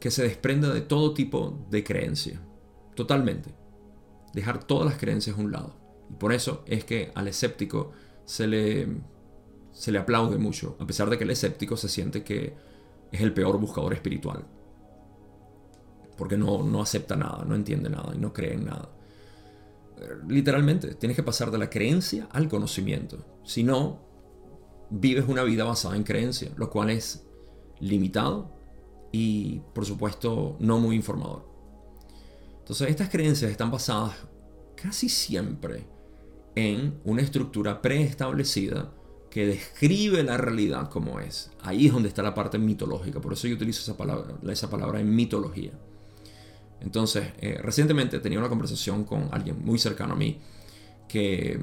que 0.00 0.10
se 0.10 0.22
desprenda 0.22 0.72
de 0.72 0.80
todo 0.80 1.14
tipo 1.14 1.66
de 1.70 1.84
creencia, 1.84 2.40
totalmente. 2.94 3.54
Dejar 4.34 4.64
todas 4.64 4.86
las 4.86 4.98
creencias 4.98 5.36
a 5.36 5.40
un 5.40 5.52
lado. 5.52 5.76
Y 6.10 6.14
por 6.14 6.32
eso 6.32 6.64
es 6.66 6.84
que 6.84 7.12
al 7.14 7.28
escéptico 7.28 7.92
se 8.24 8.46
le, 8.46 8.88
se 9.72 9.92
le 9.92 9.98
aplaude 9.98 10.38
mucho, 10.38 10.76
a 10.80 10.86
pesar 10.86 11.10
de 11.10 11.18
que 11.18 11.24
el 11.24 11.30
escéptico 11.30 11.76
se 11.76 11.88
siente 11.88 12.24
que 12.24 12.54
es 13.10 13.20
el 13.20 13.34
peor 13.34 13.58
buscador 13.58 13.92
espiritual. 13.92 14.44
Porque 16.16 16.36
no, 16.36 16.62
no 16.62 16.82
acepta 16.82 17.16
nada, 17.16 17.44
no 17.44 17.54
entiende 17.54 17.90
nada 17.90 18.12
y 18.14 18.18
no 18.18 18.32
cree 18.32 18.54
en 18.54 18.64
nada 18.66 18.88
literalmente, 20.28 20.94
tienes 20.94 21.16
que 21.16 21.22
pasar 21.22 21.50
de 21.50 21.58
la 21.58 21.70
creencia 21.70 22.28
al 22.30 22.48
conocimiento. 22.48 23.24
Si 23.44 23.62
no, 23.62 24.00
vives 24.90 25.24
una 25.28 25.42
vida 25.42 25.64
basada 25.64 25.96
en 25.96 26.04
creencia, 26.04 26.50
lo 26.56 26.70
cual 26.70 26.90
es 26.90 27.24
limitado 27.82 28.50
y, 29.10 29.60
por 29.74 29.84
supuesto, 29.84 30.56
no 30.60 30.78
muy 30.78 30.96
informador. 30.96 31.44
Entonces, 32.60 32.88
estas 32.88 33.10
creencias 33.10 33.50
están 33.50 33.70
basadas 33.70 34.14
casi 34.76 35.08
siempre 35.08 35.84
en 36.54 37.00
una 37.04 37.22
estructura 37.22 37.82
preestablecida 37.82 38.92
que 39.30 39.46
describe 39.46 40.22
la 40.22 40.36
realidad 40.36 40.88
como 40.88 41.18
es. 41.18 41.50
Ahí 41.62 41.86
es 41.86 41.92
donde 41.92 42.08
está 42.08 42.22
la 42.22 42.34
parte 42.34 42.58
mitológica, 42.58 43.20
por 43.20 43.32
eso 43.32 43.48
yo 43.48 43.56
utilizo 43.56 43.80
esa 43.80 43.96
palabra, 43.96 44.34
esa 44.50 44.70
palabra 44.70 45.00
en 45.00 45.14
mitología. 45.14 45.72
Entonces, 46.80 47.32
eh, 47.38 47.58
recientemente 47.62 48.20
tenía 48.20 48.38
una 48.38 48.48
conversación 48.48 49.04
con 49.04 49.28
alguien 49.32 49.64
muy 49.64 49.78
cercano 49.78 50.14
a 50.14 50.16
mí 50.16 50.38
que 51.08 51.58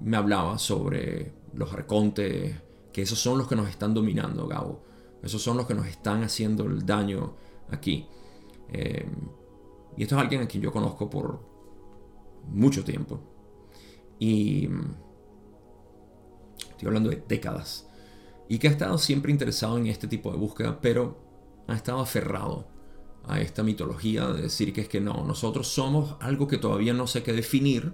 me 0.00 0.16
hablaba 0.16 0.58
sobre 0.58 1.32
los 1.54 1.72
arcontes, 1.72 2.56
que 2.92 3.02
esos 3.02 3.18
son 3.18 3.38
los 3.38 3.48
que 3.48 3.56
nos 3.56 3.68
están 3.68 3.94
dominando, 3.94 4.46
Gabo. 4.46 4.91
Esos 5.22 5.40
son 5.40 5.56
los 5.56 5.66
que 5.66 5.74
nos 5.74 5.86
están 5.86 6.24
haciendo 6.24 6.64
el 6.64 6.84
daño 6.84 7.34
aquí. 7.70 8.06
Eh, 8.68 9.06
y 9.96 10.02
esto 10.02 10.16
es 10.16 10.22
alguien 10.22 10.42
a 10.42 10.48
quien 10.48 10.62
yo 10.62 10.72
conozco 10.72 11.08
por 11.08 11.40
mucho 12.48 12.84
tiempo. 12.84 13.20
Y 14.18 14.68
estoy 16.70 16.86
hablando 16.86 17.10
de 17.10 17.22
décadas. 17.26 17.88
Y 18.48 18.58
que 18.58 18.68
ha 18.68 18.70
estado 18.70 18.98
siempre 18.98 19.30
interesado 19.30 19.78
en 19.78 19.86
este 19.86 20.08
tipo 20.08 20.30
de 20.30 20.38
búsqueda, 20.38 20.80
pero 20.80 21.16
ha 21.68 21.74
estado 21.74 22.00
aferrado 22.00 22.66
a 23.24 23.40
esta 23.40 23.62
mitología 23.62 24.28
de 24.28 24.42
decir 24.42 24.72
que 24.72 24.82
es 24.82 24.88
que 24.88 25.00
no, 25.00 25.24
nosotros 25.24 25.68
somos 25.68 26.16
algo 26.20 26.48
que 26.48 26.58
todavía 26.58 26.92
no 26.92 27.06
sé 27.06 27.22
qué 27.22 27.32
definir, 27.32 27.92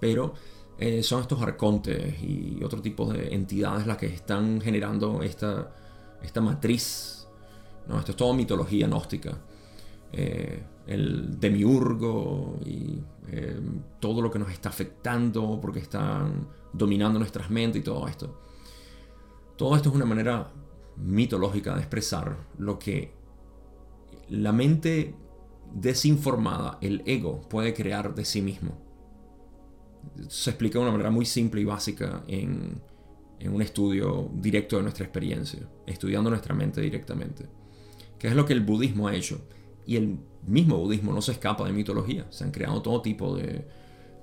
pero 0.00 0.34
eh, 0.78 1.02
son 1.02 1.22
estos 1.22 1.40
arcontes 1.40 2.20
y 2.22 2.62
otro 2.64 2.82
tipo 2.82 3.10
de 3.12 3.32
entidades 3.32 3.86
las 3.86 3.96
que 3.96 4.06
están 4.06 4.60
generando 4.60 5.22
esta, 5.22 5.72
esta 6.26 6.40
matriz. 6.40 7.26
¿no? 7.88 7.98
Esto 7.98 8.12
es 8.12 8.16
todo 8.16 8.34
mitología 8.34 8.86
gnóstica. 8.86 9.36
Eh, 10.12 10.62
el 10.86 11.40
demiurgo 11.40 12.58
y 12.64 13.00
eh, 13.28 13.60
todo 13.98 14.22
lo 14.22 14.30
que 14.30 14.38
nos 14.38 14.50
está 14.50 14.68
afectando 14.68 15.58
porque 15.60 15.80
están 15.80 16.46
dominando 16.72 17.18
nuestras 17.18 17.50
mentes 17.50 17.80
y 17.80 17.84
todo 17.84 18.06
esto. 18.06 18.40
Todo 19.56 19.74
esto 19.74 19.88
es 19.88 19.94
una 19.94 20.04
manera 20.04 20.50
mitológica 20.96 21.74
de 21.74 21.80
expresar 21.80 22.36
lo 22.58 22.78
que 22.78 23.12
la 24.28 24.52
mente 24.52 25.14
desinformada, 25.72 26.78
el 26.80 27.02
ego, 27.06 27.40
puede 27.48 27.74
crear 27.74 28.14
de 28.14 28.24
sí 28.24 28.42
mismo. 28.42 28.78
Se 30.28 30.50
explica 30.50 30.78
de 30.78 30.84
una 30.84 30.92
manera 30.92 31.10
muy 31.10 31.26
simple 31.26 31.60
y 31.60 31.64
básica 31.64 32.22
en, 32.28 32.80
en 33.38 33.54
un 33.54 33.62
estudio 33.62 34.30
directo 34.34 34.76
de 34.76 34.82
nuestra 34.82 35.04
experiencia, 35.04 35.60
estudiando 35.86 36.30
nuestra 36.30 36.54
mente 36.54 36.80
directamente. 36.80 37.46
Que 38.18 38.28
es 38.28 38.34
lo 38.34 38.46
que 38.46 38.52
el 38.52 38.60
budismo 38.60 39.08
ha 39.08 39.14
hecho. 39.14 39.40
Y 39.84 39.96
el 39.96 40.18
mismo 40.46 40.78
budismo 40.78 41.12
no 41.12 41.20
se 41.20 41.32
escapa 41.32 41.64
de 41.64 41.72
mitología. 41.72 42.26
Se 42.30 42.44
han 42.44 42.50
creado 42.50 42.82
todo 42.82 43.02
tipo 43.02 43.36
de, 43.36 43.66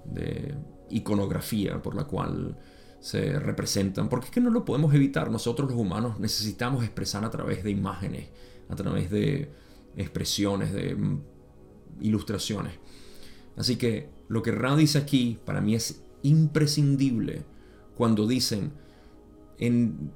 de 0.05 0.55
iconografía 0.89 1.81
por 1.81 1.95
la 1.95 2.05
cual 2.05 2.57
se 2.99 3.39
representan. 3.39 4.09
Porque 4.09 4.25
es 4.27 4.31
que 4.31 4.41
no 4.41 4.49
lo 4.49 4.65
podemos 4.65 4.93
evitar. 4.93 5.29
Nosotros 5.29 5.69
los 5.69 5.79
humanos 5.79 6.19
necesitamos 6.19 6.83
expresar 6.83 7.23
a 7.23 7.29
través 7.29 7.63
de 7.63 7.69
imágenes, 7.71 8.29
a 8.67 8.75
través 8.75 9.11
de 9.11 9.51
expresiones, 9.95 10.73
de 10.73 10.95
mm, 10.95 11.21
ilustraciones. 12.01 12.73
Así 13.55 13.75
que 13.75 14.09
lo 14.27 14.41
que 14.41 14.51
Ra 14.51 14.75
dice 14.75 14.97
aquí 14.97 15.39
para 15.45 15.61
mí 15.61 15.75
es 15.75 16.01
imprescindible 16.23 17.43
cuando 17.95 18.25
dicen 18.25 18.73
en, 19.67 20.11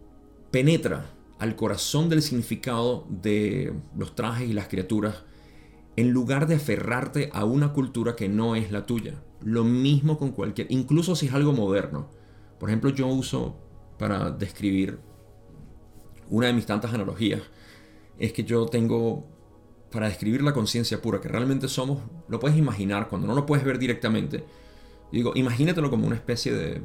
penetra 0.51 1.13
al 1.39 1.55
corazón 1.55 2.09
del 2.09 2.21
significado 2.21 3.05
de 3.09 3.73
los 3.95 4.15
trajes 4.15 4.49
y 4.49 4.53
las 4.53 4.67
criaturas 4.67 5.23
en 5.95 6.11
lugar 6.11 6.47
de 6.47 6.55
aferrarte 6.55 7.29
a 7.33 7.45
una 7.45 7.73
cultura 7.73 8.15
que 8.15 8.27
no 8.27 8.55
es 8.55 8.71
la 8.71 8.85
tuya. 8.85 9.23
Lo 9.41 9.63
mismo 9.63 10.17
con 10.17 10.31
cualquier, 10.31 10.67
incluso 10.69 11.15
si 11.15 11.27
es 11.27 11.33
algo 11.33 11.53
moderno. 11.53 12.09
Por 12.59 12.69
ejemplo, 12.69 12.89
yo 12.89 13.07
uso 13.07 13.57
para 13.97 14.31
describir 14.31 14.99
una 16.29 16.47
de 16.47 16.53
mis 16.53 16.65
tantas 16.65 16.93
analogías, 16.93 17.41
es 18.19 18.33
que 18.33 18.43
yo 18.43 18.65
tengo 18.65 19.27
para 19.91 20.07
describir 20.07 20.41
la 20.41 20.53
conciencia 20.53 21.01
pura 21.01 21.21
que 21.21 21.29
realmente 21.29 21.69
somos, 21.69 21.99
lo 22.27 22.39
puedes 22.39 22.57
imaginar 22.57 23.07
cuando 23.07 23.27
no 23.27 23.33
lo 23.33 23.45
puedes 23.45 23.63
ver 23.63 23.79
directamente. 23.79 24.43
digo, 25.11 25.31
imagínatelo 25.35 25.89
como 25.89 26.05
una 26.05 26.15
especie 26.15 26.53
de 26.53 26.81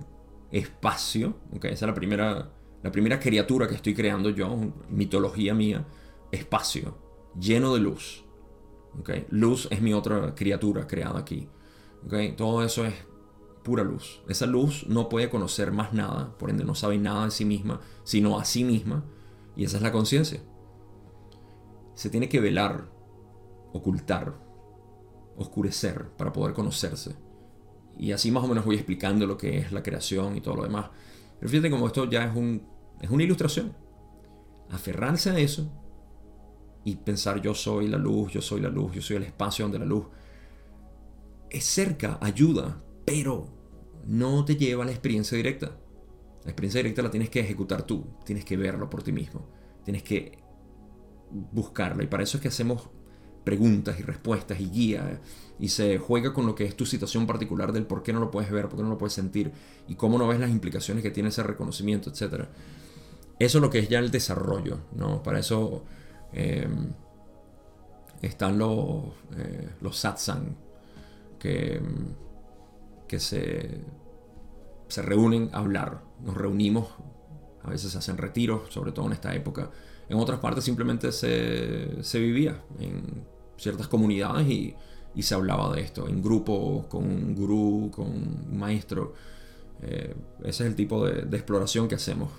espacio, 0.53 1.36
okay, 1.57 1.72
esa 1.72 1.86
es 1.86 1.88
la 1.88 1.94
primera, 1.94 2.53
la 2.82 2.92
primera 2.92 3.18
criatura 3.18 3.66
que 3.66 3.74
estoy 3.74 3.94
creando 3.94 4.30
yo, 4.30 4.57
mitología 4.90 5.55
mía, 5.55 5.86
espacio, 6.30 6.98
lleno 7.38 7.74
de 7.74 7.80
luz. 7.80 8.24
Okay. 9.00 9.26
Luz 9.30 9.68
es 9.70 9.80
mi 9.80 9.94
otra 9.94 10.34
criatura 10.34 10.86
creada 10.86 11.18
aquí. 11.18 11.48
Okay. 12.07 12.36
Todo 12.36 12.62
eso 12.62 12.84
es 12.84 12.94
pura 13.62 13.82
luz. 13.82 14.22
Esa 14.28 14.46
luz 14.46 14.86
no 14.88 15.09
puede 15.09 15.30
conocer 15.30 15.72
más 15.72 15.92
nada, 15.92 16.36
por 16.36 16.50
ende 16.50 16.64
no 16.64 16.74
sabe 16.74 16.98
nada 16.98 17.24
de 17.24 17.30
sí 17.30 17.44
misma, 17.44 17.80
sino 18.05 18.38
a 18.38 18.44
sí 18.44 18.64
misma. 18.64 19.05
Y 19.57 19.64
esa 19.64 19.78
es 19.78 19.82
la 19.82 19.92
conciencia. 19.92 20.42
Se 21.94 22.11
tiene 22.11 22.28
que 22.28 22.40
velar 22.40 22.90
ocultar, 23.72 24.38
oscurecer 25.36 26.11
para 26.16 26.32
poder 26.32 26.55
conocerse. 26.55 27.16
Y 28.03 28.11
así 28.11 28.32
más 28.32 28.42
o 28.42 28.48
menos 28.48 28.64
voy 28.64 28.74
explicando 28.74 29.28
lo 29.28 29.38
que 29.38 29.59
es 29.59 29.70
la 29.70 29.80
creación 29.80 30.36
y 30.36 30.40
todo 30.40 30.57
lo 30.57 30.64
demás. 30.64 30.90
Pero 31.38 31.48
fíjate 31.48 31.70
como 31.70 31.86
esto 31.86 32.11
ya 32.11 32.24
es, 32.24 32.34
un, 32.34 32.66
es 33.00 33.09
una 33.09 33.22
ilustración. 33.22 33.76
Aferrarse 34.70 35.30
a 35.30 35.38
eso 35.38 35.70
y 36.82 36.96
pensar 36.96 37.40
yo 37.40 37.55
soy 37.55 37.86
la 37.86 37.98
luz, 37.98 38.32
yo 38.32 38.42
soy 38.42 38.61
la 38.61 38.70
luz, 38.70 38.96
yo 38.96 39.03
soy 39.03 39.18
el 39.18 39.22
espacio 39.22 39.66
donde 39.66 39.78
la 39.78 39.84
luz 39.84 40.07
es 41.48 41.64
cerca, 41.64 42.18
ayuda, 42.20 42.82
pero 43.05 43.46
no 44.05 44.44
te 44.44 44.57
lleva 44.57 44.82
a 44.82 44.86
la 44.86 44.92
experiencia 44.92 45.36
directa. 45.36 45.78
La 46.42 46.50
experiencia 46.50 46.80
directa 46.80 47.03
la 47.03 47.11
tienes 47.12 47.30
que 47.30 47.38
ejecutar 47.38 47.84
tú, 47.84 48.05
tienes 48.24 48.44
que 48.44 48.57
verlo 48.57 48.90
por 48.90 49.05
ti 49.05 49.12
mismo, 49.12 49.48
tienes 49.84 50.03
que 50.03 50.42
buscarlo. 51.30 52.03
Y 52.03 52.09
para 52.09 52.24
eso 52.24 52.36
es 52.36 52.42
que 52.42 52.48
hacemos 52.48 52.88
preguntas 53.45 53.99
y 53.99 54.03
respuestas 54.03 54.61
y 54.61 54.68
guía 54.70 55.20
y 55.59 55.68
se 55.68 55.99
juega 55.99 56.32
con 56.32 56.47
lo 56.47 56.55
que 56.55 56.64
es 56.64 56.76
tu 56.76 56.86
situación 56.86 57.26
particular 57.26 57.72
del 57.72 57.86
por 57.86 58.03
qué 58.03 58.12
no 58.12 58.20
lo 58.20 58.30
puedes 58.30 58.51
ver, 58.51 58.68
por 58.68 58.78
qué 58.78 58.82
no 58.82 58.90
lo 58.90 58.99
puedes 58.99 59.12
sentir 59.12 59.53
y 59.88 59.95
cómo 59.95 60.18
no 60.18 60.26
ves 60.26 60.40
las 60.40 60.51
implicaciones 60.51 61.03
que 61.03 61.11
tiene 61.11 61.28
ese 61.28 61.43
reconocimiento, 61.43 62.11
etc. 62.11 62.47
Eso 63.38 63.59
es 63.59 63.62
lo 63.62 63.70
que 63.70 63.78
es 63.78 63.88
ya 63.88 63.99
el 63.99 64.11
desarrollo, 64.11 64.80
¿no? 64.95 65.22
Para 65.22 65.38
eso 65.38 65.84
em, 66.32 66.93
están 68.20 68.59
los, 68.59 69.05
eh, 69.36 69.70
los 69.80 69.97
satsang 69.97 70.57
que, 71.38 71.80
que 73.09 73.20
se, 73.20 73.84
se 74.88 75.03
reúnen 75.03 75.51
a 75.53 75.59
hablar. 75.59 76.03
Nos 76.22 76.36
reunimos, 76.36 76.88
a 77.62 77.70
veces 77.70 77.93
se 77.93 77.99
hacen 77.99 78.16
retiros, 78.16 78.72
sobre 78.72 78.93
todo 78.93 79.07
en 79.07 79.12
esta 79.12 79.34
época. 79.34 79.70
En 80.09 80.18
otras 80.18 80.40
partes 80.40 80.64
simplemente 80.64 81.12
se, 81.12 82.03
se 82.03 82.18
vivía 82.18 82.62
en 82.78 83.30
ciertas 83.62 83.88
comunidades 83.88 84.48
y, 84.48 84.74
se 85.22 85.34
hablaba 85.34 85.74
de 85.74 85.82
esto, 85.82 86.08
en 86.08 86.22
grupos, 86.22 86.86
con 86.86 87.04
un 87.04 87.34
gurú, 87.34 87.90
con 87.94 88.06
un 88.06 88.58
maestro. 88.58 89.14
Eh, 89.82 90.14
ese 90.40 90.64
es 90.64 90.70
el 90.70 90.74
tipo 90.74 91.06
de, 91.06 91.36
exploración 91.36 91.86
que 91.86 91.96
hacemos 91.96 92.30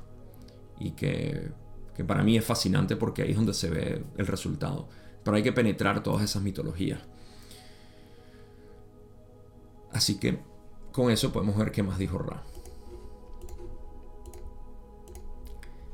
y 0.79 0.91
que, 0.91 1.51
que, 1.95 2.03
para 2.03 2.23
mí 2.23 2.35
es 2.35 2.43
fascinante 2.43 2.95
porque 2.95 3.21
ahí 3.21 3.31
es 3.31 3.35
donde 3.35 3.53
se 3.53 3.69
ve 3.69 4.03
el 4.17 4.27
resultado. 4.27 4.89
Pero 5.23 5.37
hay 5.37 5.43
que 5.43 5.53
penetrar 5.53 6.01
todas 6.01 6.23
esas 6.23 6.41
mitologías. 6.41 6.99
Así 9.91 10.19
que 10.19 10.39
con 10.91 11.11
eso 11.11 11.31
podemos 11.31 11.55
ver 11.55 11.71
qué 11.71 11.83
más 11.83 11.99
dijo 11.99 12.17
Ra. 12.17 12.43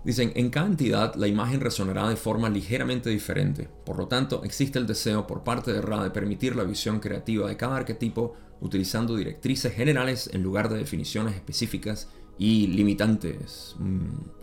Dicen, 0.04 0.32
en 0.36 0.50
cada 0.50 0.68
entidad 0.68 1.16
la 1.16 1.28
imagen 1.28 1.60
resonará 1.60 2.08
de 2.08 2.16
forma 2.16 2.50
ligeramente 2.50 3.10
diferente. 3.10 3.70
Por 3.86 3.98
lo 3.98 4.08
tanto, 4.08 4.44
existe 4.44 4.80
el 4.80 4.88
deseo 4.88 5.28
por 5.28 5.44
parte 5.44 5.74
de 5.74 5.82
Ra 5.82 6.02
de 6.04 6.12
permitir 6.12 6.56
la 6.56 6.64
visión 6.64 7.00
creativa 7.00 7.48
de 7.50 7.58
cada 7.58 7.76
arquetipo 7.76 8.36
utilizando 8.62 9.16
directrices 9.16 9.74
generales 9.74 10.30
en 10.34 10.42
lugar 10.42 10.70
de 10.70 10.78
definiciones 10.78 11.36
específicas 11.36 12.10
y 12.38 12.68
limitantes. 12.68 13.76
Mm. 13.78 14.40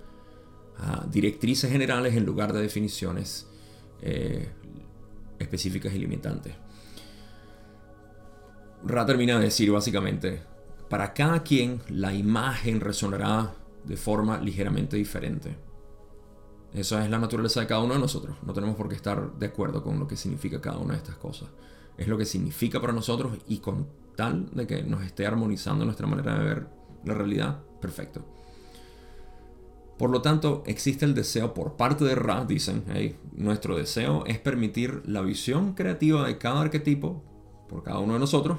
Ah, 0.79 1.07
directrices 1.11 1.71
generales 1.71 2.15
en 2.15 2.27
lugar 2.27 2.53
de 2.53 2.61
definiciones 2.61 3.47
eh, 4.03 4.47
específicas 5.39 5.95
y 5.95 5.99
limitantes. 5.99 6.55
Ra 8.85 9.07
termina 9.07 9.39
de 9.39 9.47
decir 9.47 9.71
básicamente, 9.73 10.43
para 10.91 11.15
cada 11.15 11.43
quien 11.43 11.81
la 11.89 12.13
imagen 12.13 12.81
resonará 12.81 13.55
de 13.87 13.97
forma 13.97 14.39
ligeramente 14.39 14.97
diferente. 14.97 15.57
Esa 16.72 17.05
es 17.05 17.11
la 17.11 17.18
naturaleza 17.18 17.61
de 17.61 17.66
cada 17.66 17.82
uno 17.82 17.95
de 17.95 18.01
nosotros. 18.01 18.37
No 18.45 18.53
tenemos 18.53 18.76
por 18.76 18.89
qué 18.89 18.97
estar 18.97 19.32
de 19.39 19.47
acuerdo 19.47 19.82
con 19.82 19.99
lo 19.99 20.07
que 20.07 20.16
significa 20.16 20.61
cada 20.61 20.78
una 20.78 20.93
de 20.93 20.99
estas 20.99 21.16
cosas. 21.16 21.49
Es 21.97 22.09
lo 22.09 22.18
que 22.18 22.26
significa 22.26 22.80
para 22.80 22.93
nosotros 22.93 23.39
y 23.49 23.59
con 23.59 23.87
tal 24.16 24.51
de 24.53 24.66
que 24.66 24.82
nos 24.82 25.03
esté 25.03 25.26
armonizando 25.26 25.84
nuestra 25.84 26.07
manera 26.07 26.39
de 26.39 26.45
ver 26.45 26.66
la 27.05 27.14
realidad, 27.14 27.62
perfecto. 27.80 28.24
Por 29.97 30.11
lo 30.11 30.20
tanto, 30.20 30.62
existe 30.66 31.07
el 31.07 31.14
deseo 31.14 31.55
por 31.55 31.76
parte 31.76 32.05
de 32.05 32.14
Ra, 32.14 32.45
dicen, 32.45 32.84
nuestro 33.32 33.76
deseo 33.76 34.26
es 34.26 34.39
permitir 34.39 35.03
la 35.07 35.22
visión 35.22 35.72
creativa 35.72 36.26
de 36.26 36.37
cada 36.37 36.61
arquetipo, 36.61 37.22
por 37.68 37.82
cada 37.82 38.01
uno 38.01 38.14
de 38.14 38.18
nosotros, 38.18 38.59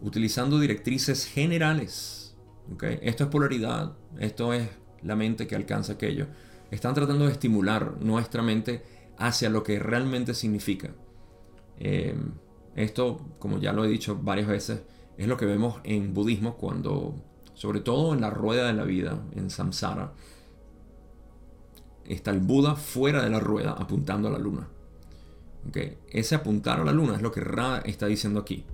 utilizando 0.00 0.58
directrices 0.58 1.26
generales 1.26 2.21
esto 3.02 3.24
es 3.24 3.30
polaridad, 3.30 3.92
esto 4.18 4.52
es 4.52 4.68
la 5.02 5.16
mente 5.16 5.46
que 5.46 5.56
alcanza 5.56 5.94
aquello. 5.94 6.26
Están 6.70 6.94
tratando 6.94 7.26
de 7.26 7.32
estimular 7.32 7.96
nuestra 8.00 8.42
mente 8.42 8.82
hacia 9.18 9.50
lo 9.50 9.62
que 9.62 9.78
realmente 9.78 10.34
significa. 10.34 10.94
Em, 11.78 12.32
esto, 12.74 13.20
como 13.38 13.58
ya 13.58 13.72
lo 13.72 13.84
he 13.84 13.88
dicho 13.88 14.18
varias 14.22 14.48
veces, 14.48 14.82
es 15.18 15.26
lo 15.26 15.36
que 15.36 15.46
vemos 15.46 15.80
en 15.84 16.14
budismo 16.14 16.56
cuando, 16.56 17.14
sobre 17.54 17.80
todo 17.80 18.14
en 18.14 18.20
la 18.20 18.30
rueda 18.30 18.66
de 18.66 18.72
la 18.72 18.84
vida, 18.84 19.22
en 19.32 19.50
samsara, 19.50 20.12
está 22.06 22.30
el 22.30 22.40
Buda 22.40 22.74
fuera 22.74 23.22
de 23.22 23.30
la 23.30 23.40
rueda 23.40 23.72
apuntando 23.72 24.28
a 24.28 24.32
la 24.32 24.38
luna. 24.38 24.68
Ese 26.10 26.34
apuntar 26.34 26.80
a 26.80 26.84
la 26.84 26.92
luna 26.92 27.16
es 27.16 27.22
lo 27.22 27.30
que 27.30 27.40
Ra 27.40 27.78
está 27.84 28.06
diciendo 28.06 28.40
aquí. 28.40 28.64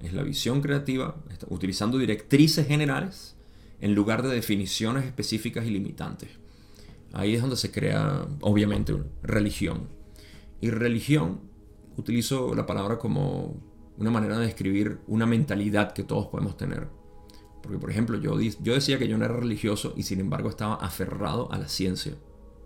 es 0.00 0.12
la 0.12 0.22
visión 0.22 0.60
creativa, 0.60 1.16
utilizando 1.48 1.98
directrices 1.98 2.68
generales 2.68 3.37
en 3.80 3.94
lugar 3.94 4.22
de 4.22 4.34
definiciones 4.34 5.04
específicas 5.04 5.66
y 5.66 5.70
limitantes. 5.70 6.30
Ahí 7.12 7.34
es 7.34 7.40
donde 7.40 7.56
se 7.56 7.70
crea, 7.70 8.26
obviamente, 8.40 8.96
religión. 9.22 9.88
Y 10.60 10.70
religión, 10.70 11.40
utilizo 11.96 12.54
la 12.54 12.66
palabra 12.66 12.98
como 12.98 13.56
una 13.96 14.10
manera 14.10 14.38
de 14.38 14.46
describir 14.46 15.00
una 15.06 15.26
mentalidad 15.26 15.92
que 15.92 16.04
todos 16.04 16.26
podemos 16.26 16.56
tener. 16.56 16.88
Porque, 17.62 17.78
por 17.78 17.90
ejemplo, 17.90 18.18
yo, 18.18 18.38
yo 18.40 18.74
decía 18.74 18.98
que 18.98 19.08
yo 19.08 19.18
no 19.18 19.24
era 19.24 19.34
religioso 19.34 19.94
y 19.96 20.02
sin 20.04 20.20
embargo 20.20 20.48
estaba 20.48 20.74
aferrado 20.74 21.50
a 21.52 21.58
la 21.58 21.68
ciencia. 21.68 22.14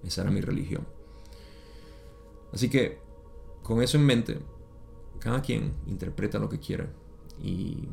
Esa 0.05 0.23
era 0.23 0.31
mi 0.31 0.41
religión. 0.41 0.87
Así 2.53 2.69
que, 2.69 2.99
con 3.63 3.83
eso 3.83 3.97
en 3.97 4.05
mente, 4.05 4.39
cada 5.19 5.41
quien 5.41 5.73
interpreta 5.87 6.39
lo 6.39 6.49
que 6.49 6.59
quiere. 6.59 6.89
Y 7.43 7.89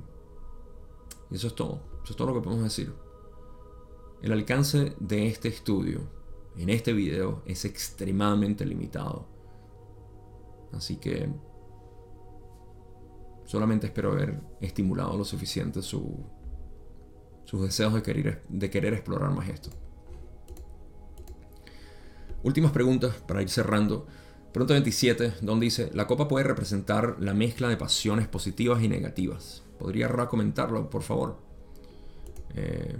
eso 1.31 1.47
es 1.47 1.55
todo. 1.55 1.81
Eso 2.03 2.13
es 2.13 2.15
todo 2.17 2.27
lo 2.27 2.33
que 2.33 2.41
podemos 2.41 2.63
decir. 2.63 2.91
El 4.21 4.33
alcance 4.33 4.95
de 4.99 5.27
este 5.27 5.47
estudio 5.47 6.01
en 6.57 6.69
este 6.69 6.91
video 6.91 7.41
es 7.45 7.63
extremadamente 7.63 8.65
limitado. 8.65 9.27
Así 10.73 10.97
que 10.97 11.29
solamente 13.45 13.87
espero 13.87 14.11
haber 14.11 14.41
estimulado 14.59 15.17
lo 15.17 15.23
suficiente 15.23 15.81
su, 15.81 16.25
sus 17.45 17.61
deseos 17.61 17.93
de 17.93 18.03
querer, 18.03 18.93
explorar 18.93 19.31
más 19.31 19.47
esto. 19.47 19.69
Últimas 22.43 22.71
preguntas 22.71 23.15
para 23.25 23.41
ir 23.41 23.49
cerrando. 23.49 24.05
Pregunta 24.51 24.73
27, 24.73 25.35
donde 25.41 25.65
dice, 25.65 25.91
la 25.93 26.07
copa 26.07 26.27
puede 26.27 26.43
representar 26.43 27.15
la 27.19 27.33
mezcla 27.33 27.69
de 27.69 27.77
pasiones 27.77 28.27
positivas 28.27 28.83
y 28.83 28.89
negativas. 28.89 29.63
¿Podría 29.77 30.09
comentarlo, 30.27 30.89
por 30.89 31.03
favor? 31.03 31.39
Eh, 32.55 32.97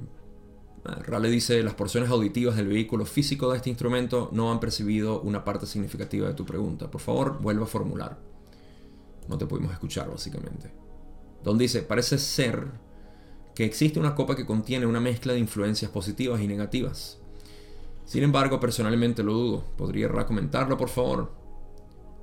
Ra 0.83 1.19
le 1.19 1.29
dice, 1.29 1.61
las 1.61 1.73
porciones 1.73 2.09
auditivas 2.09 2.55
del 2.55 2.67
vehículo 2.67 3.05
físico 3.05 3.51
de 3.51 3.57
este 3.57 3.69
instrumento 3.69 4.29
no 4.31 4.51
han 4.51 4.59
percibido 4.59 5.21
una 5.21 5.43
parte 5.43 5.65
significativa 5.65 6.27
de 6.27 6.33
tu 6.33 6.45
pregunta. 6.45 6.89
Por 6.89 7.01
favor, 7.01 7.41
vuelva 7.41 7.65
a 7.65 7.67
formular. 7.67 8.19
No 9.27 9.37
te 9.37 9.45
pudimos 9.45 9.71
escuchar, 9.73 10.09
básicamente. 10.09 10.71
Donde 11.43 11.63
dice, 11.63 11.83
parece 11.83 12.17
ser 12.17 12.67
que 13.53 13.65
existe 13.65 13.99
una 13.99 14.15
copa 14.15 14.35
que 14.35 14.45
contiene 14.45 14.85
una 14.85 14.99
mezcla 14.99 15.33
de 15.33 15.39
influencias 15.39 15.91
positivas 15.91 16.41
y 16.41 16.47
negativas. 16.47 17.19
Sin 18.05 18.23
embargo, 18.23 18.59
personalmente 18.59 19.21
lo 19.21 19.33
dudo. 19.33 19.63
¿Podría 19.77 20.07
Ra 20.07 20.25
comentarlo, 20.25 20.77
por 20.77 20.89
favor? 20.89 21.31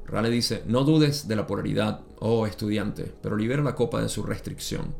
Rale 0.06 0.30
dice, 0.30 0.62
no 0.66 0.84
dudes 0.84 1.28
de 1.28 1.36
la 1.36 1.46
polaridad, 1.46 2.04
oh 2.20 2.46
estudiante, 2.46 3.12
pero 3.22 3.36
libera 3.36 3.62
la 3.62 3.74
copa 3.74 4.00
de 4.00 4.08
su 4.08 4.22
restricción. 4.22 4.94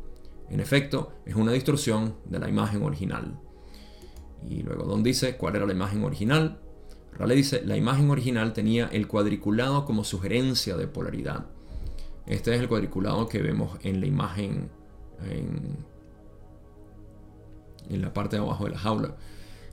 En 0.49 0.59
efecto, 0.59 1.13
es 1.25 1.35
una 1.35 1.53
distorsión 1.53 2.15
de 2.25 2.39
la 2.39 2.49
imagen 2.49 2.83
original. 2.83 3.39
Y 4.45 4.63
luego 4.63 4.83
Don 4.83 5.03
dice, 5.03 5.37
¿cuál 5.37 5.55
era 5.55 5.65
la 5.65 5.73
imagen 5.73 6.03
original? 6.03 6.59
Rale 7.13 7.35
dice, 7.35 7.63
la 7.65 7.77
imagen 7.77 8.09
original 8.09 8.53
tenía 8.53 8.87
el 8.87 9.07
cuadriculado 9.07 9.85
como 9.85 10.03
sugerencia 10.03 10.77
de 10.77 10.87
polaridad. 10.87 11.47
Este 12.27 12.53
es 12.53 12.61
el 12.61 12.67
cuadriculado 12.67 13.27
que 13.27 13.41
vemos 13.41 13.77
en 13.81 13.99
la 14.01 14.05
imagen 14.05 14.69
en, 15.23 15.77
en 17.89 18.01
la 18.01 18.13
parte 18.13 18.35
de 18.35 18.43
abajo 18.43 18.65
de 18.65 18.71
la 18.71 18.77
jaula. 18.77 19.15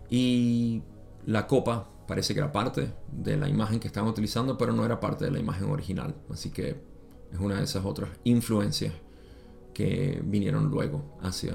Y 0.08 0.82
la 1.26 1.46
copa 1.46 1.90
parece 2.06 2.32
que 2.32 2.40
era 2.40 2.52
parte 2.52 2.92
de 3.10 3.36
la 3.36 3.48
imagen 3.48 3.80
que 3.80 3.88
estaban 3.88 4.08
utilizando, 4.08 4.56
pero 4.56 4.72
no 4.72 4.84
era 4.84 5.00
parte 5.00 5.24
de 5.24 5.30
la 5.30 5.38
imagen 5.38 5.70
original. 5.70 6.14
Así 6.30 6.50
que 6.50 6.80
es 7.32 7.38
una 7.38 7.56
de 7.56 7.64
esas 7.64 7.84
otras 7.84 8.10
influencias 8.24 8.94
que 9.72 10.22
vinieron 10.24 10.70
luego 10.70 11.18
hacia 11.20 11.54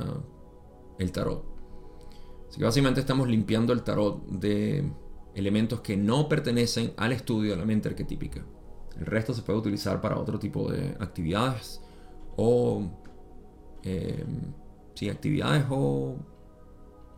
el 0.99 1.11
tarot. 1.11 1.48
Así 2.49 2.57
que 2.57 2.65
básicamente 2.65 2.99
estamos 2.99 3.27
limpiando 3.27 3.71
el 3.73 3.83
tarot 3.83 4.25
de 4.27 4.91
elementos 5.35 5.81
que 5.81 5.95
no 5.95 6.27
pertenecen 6.27 6.93
al 6.97 7.11
estudio 7.11 7.51
de 7.51 7.57
la 7.57 7.65
mente 7.65 7.89
arquetípica. 7.89 8.43
El 8.97 9.05
resto 9.05 9.33
se 9.33 9.43
puede 9.43 9.59
utilizar 9.59 10.01
para 10.01 10.17
otro 10.17 10.39
tipo 10.39 10.69
de 10.71 10.97
actividades 10.99 11.81
o... 12.35 12.89
Sí, 14.95 15.09
actividades 15.09 15.65
o... 15.69 16.17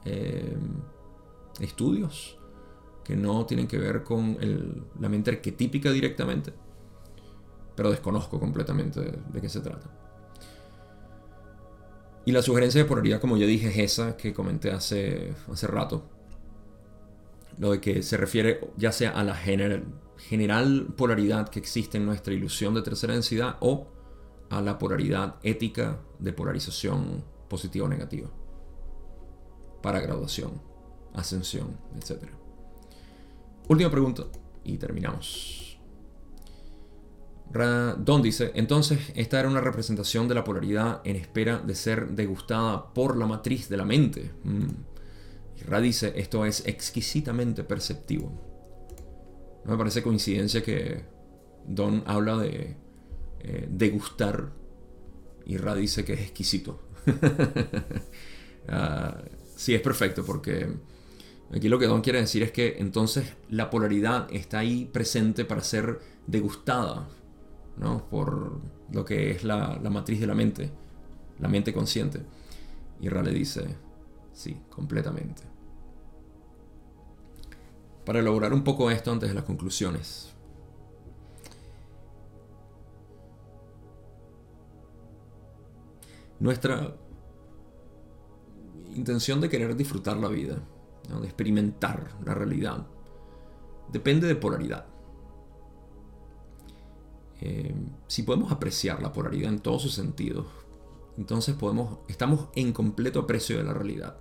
Eh, 0.05 0.57
estudios 1.59 2.37
que 3.03 3.15
no 3.15 3.45
tienen 3.45 3.67
que 3.67 3.77
ver 3.77 4.03
con 4.03 4.37
la 4.99 5.09
mente 5.09 5.31
arquetípica 5.31 5.91
directamente, 5.91 6.53
pero 7.75 7.89
desconozco 7.89 8.39
completamente 8.39 8.99
de, 9.01 9.41
qué 9.41 9.49
se 9.49 9.61
trata. 9.61 9.89
Y 12.25 12.31
la 12.31 12.41
sugerencia 12.41 12.81
de 12.81 12.87
polaridad, 12.87 13.19
como 13.19 13.37
ya 13.37 13.45
dije, 13.45 13.69
es 13.69 13.77
esa 13.93 14.15
que 14.15 14.33
comenté 14.33 14.71
hace, 14.71 15.33
hace 15.51 15.67
rato. 15.67 16.09
Lo 17.57 17.71
de 17.71 17.81
que 17.81 18.03
se 18.03 18.17
refiere 18.17 18.59
ya 18.77 18.91
sea 18.91 19.11
a 19.11 19.23
la 19.23 19.35
general, 19.35 19.85
general 20.17 20.93
polaridad 20.95 21.49
que 21.49 21.59
existe 21.59 21.97
en 21.97 22.05
nuestra 22.05 22.33
ilusión 22.33 22.73
de 22.73 22.81
tercera 22.81 23.13
densidad 23.13 23.57
o 23.59 23.87
a 24.49 24.61
la 24.61 24.77
polaridad 24.77 25.35
ética 25.43 25.99
de 26.19 26.33
polarización 26.33 27.23
positiva 27.49 27.85
o 27.85 27.89
negativa. 27.89 28.29
Para 29.81 29.99
graduación, 29.99 30.61
ascensión, 31.13 31.77
etc. 31.95 32.23
Última 33.67 33.89
pregunta 33.89 34.23
y 34.63 34.77
terminamos. 34.77 35.70
Don 37.53 38.21
dice, 38.21 38.51
entonces 38.55 39.11
esta 39.15 39.39
era 39.39 39.49
una 39.49 39.59
representación 39.59 40.27
de 40.27 40.35
la 40.35 40.43
polaridad 40.43 41.01
en 41.03 41.17
espera 41.17 41.59
de 41.59 41.75
ser 41.75 42.11
degustada 42.11 42.93
por 42.93 43.17
la 43.17 43.25
matriz 43.25 43.67
de 43.67 43.77
la 43.77 43.85
mente. 43.85 44.31
Mm. 44.43 44.67
Ra 45.67 45.81
dice, 45.81 46.13
esto 46.15 46.45
es 46.45 46.65
exquisitamente 46.65 47.63
perceptivo. 47.63 48.31
No 49.65 49.71
me 49.71 49.77
parece 49.77 50.01
coincidencia 50.01 50.63
que 50.63 51.03
Don 51.67 52.03
habla 52.07 52.37
de 52.37 52.77
eh, 53.41 53.67
degustar 53.69 54.51
y 55.45 55.57
Ra 55.57 55.75
dice 55.75 56.05
que 56.05 56.13
es 56.13 56.21
exquisito. 56.21 56.81
Ah, 58.67 59.17
sí, 59.55 59.73
es 59.73 59.81
perfecto 59.81 60.23
porque 60.23 60.67
Aquí 61.53 61.67
lo 61.67 61.79
que 61.79 61.87
Don 61.87 62.01
quiere 62.01 62.21
decir 62.21 62.43
es 62.43 62.51
que 62.51 62.77
entonces 62.77 63.33
la 63.49 63.69
polaridad 63.69 64.27
está 64.31 64.59
ahí 64.59 64.85
presente 64.85 65.43
para 65.45 65.63
ser 65.63 65.99
degustada 66.27 67.09
por 68.09 68.59
lo 68.91 69.05
que 69.05 69.31
es 69.31 69.43
la, 69.43 69.79
matriz 69.91 70.19
de 70.19 70.27
la 70.27 70.35
mente, 70.35 70.71
la 71.39 71.47
mente 71.47 71.73
consciente. 71.73 72.21
Y 72.99 73.09
Rale 73.09 73.31
dice, 73.31 73.75
sí, 74.33 74.61
completamente. 74.69 75.43
Para 78.05 78.19
elaborar 78.19 78.53
un 78.53 78.63
poco 78.63 78.91
esto 78.91 79.11
antes 79.11 79.29
de 79.29 79.35
las 79.35 79.43
conclusiones. 79.43 80.33
Nuestra 86.39 86.95
intención 88.95 89.39
de 89.41 89.49
querer 89.49 89.75
disfrutar 89.75 90.17
la 90.17 90.27
vida 90.27 90.61
de 91.19 91.27
experimentar 91.27 92.11
la 92.23 92.33
realidad, 92.33 92.85
depende 93.91 94.27
de 94.27 94.35
polaridad. 94.35 94.85
Eh, 97.41 97.75
si 98.07 98.23
podemos 98.23 98.51
apreciar 98.51 99.01
la 99.01 99.11
polaridad 99.11 99.51
en 99.51 99.59
todos 99.59 99.81
sus 99.81 99.93
sentidos, 99.93 100.45
entonces 101.17 101.55
podemos, 101.55 101.99
estamos 102.07 102.49
en 102.55 102.71
completo 102.71 103.19
aprecio 103.19 103.57
de 103.57 103.63
la 103.63 103.73
realidad. 103.73 104.17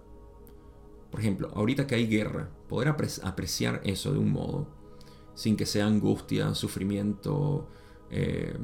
Por 1.10 1.20
ejemplo, 1.20 1.50
ahorita 1.54 1.86
que 1.86 1.96
hay 1.96 2.06
guerra, 2.06 2.50
poder 2.68 2.88
apreciar 2.88 3.80
eso 3.84 4.12
de 4.12 4.18
un 4.18 4.30
modo, 4.30 4.68
sin 5.34 5.56
que 5.56 5.66
sea 5.66 5.86
angustia, 5.86 6.54
sufrimiento, 6.54 7.68
eh, 8.10 8.56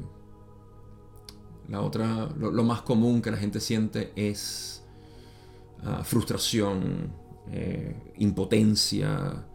la 1.68 1.80
otra, 1.80 2.28
lo, 2.38 2.62
más 2.62 2.82
común 2.82 3.20
que 3.20 3.30
la 3.30 3.36
gente 3.36 3.60
siente 3.60 4.12
es 4.14 4.84
ah, 5.82 6.04
frustración, 6.04 7.12
eh, 7.50 8.12
impotencia, 8.18 9.46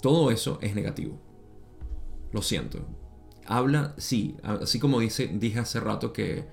todo 0.00 0.30
eso 0.30 0.58
es 0.62 0.74
negativo. 0.74 1.18
Lo 2.32 2.42
siento. 2.42 2.80
Habla, 3.50 3.94
sí, 3.96 4.36
así 4.42 4.78
como 4.78 5.00
dice, 5.00 5.26
dije 5.26 5.58
hace 5.58 5.80
rato 5.80 6.12
que 6.12 6.44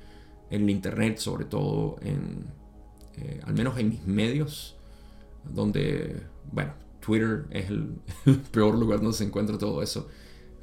en 0.50 0.70
internet, 0.70 1.18
sobre 1.18 1.44
todo 1.44 1.98
en, 2.02 2.46
eh, 3.18 3.42
al 3.44 3.54
menos 3.54 3.78
en 3.78 3.90
mis 3.90 4.08
medios, 4.08 4.78
donde, 5.44 6.24
bueno, 6.54 6.74
Twitter 7.02 7.48
es 7.50 7.70
el, 7.70 8.00
peor 8.52 8.78
lugar 8.78 9.02
donde 9.02 9.18
se 9.18 9.26
encuentra 9.26 9.58
todo 9.58 9.84
eso. 9.84 10.08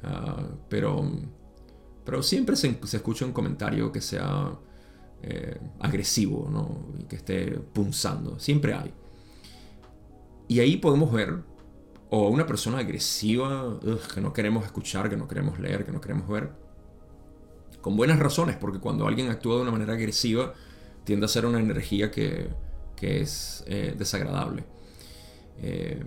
Ah, 0.01 0.43
pero, 0.69 1.07
pero 2.03 2.23
siempre 2.23 2.55
se, 2.55 2.79
escucha 2.81 3.25
un 3.25 3.31
comentario 3.31 3.91
que 3.91 4.01
sea 4.01 4.57
eh, 5.21 5.59
agresivo, 5.79 6.49
¿no? 6.51 7.07
Que 7.07 7.17
esté 7.17 7.51
punzando. 7.73 8.39
Siempre 8.39 8.73
hay. 8.73 8.91
Y 10.47 10.59
ahí 10.61 10.77
podemos 10.77 11.11
ver 11.13 11.43
o 12.15 12.27
una 12.27 12.45
persona 12.45 12.77
agresiva 12.77 13.79
que 14.13 14.21
no 14.21 14.33
queremos 14.33 14.65
escuchar, 14.65 15.09
que 15.09 15.17
no 15.17 15.27
queremos 15.27 15.57
leer, 15.57 15.83
que 15.83 15.91
no 15.91 15.99
queremos 15.99 16.27
ver, 16.27 16.51
con 17.81 17.97
buenas 17.97 18.19
razones, 18.19 18.55
porque 18.55 18.79
cuando 18.79 19.07
alguien 19.07 19.31
actúa 19.31 19.55
de 19.55 19.63
una 19.63 19.71
manera 19.71 19.93
agresiva, 19.93 20.53
tiende 21.05 21.25
a 21.25 21.27
ser 21.27 21.47
una 21.47 21.59
energía 21.59 22.11
que, 22.11 22.51
es 23.01 23.63
eh, 23.65 23.95
desagradable. 23.97 24.63
Eh, 25.57 26.03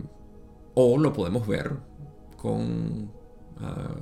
o 0.75 0.97
lo 0.97 1.13
podemos 1.13 1.45
ver 1.45 1.73
con, 2.37 3.11
ah, 3.59 3.97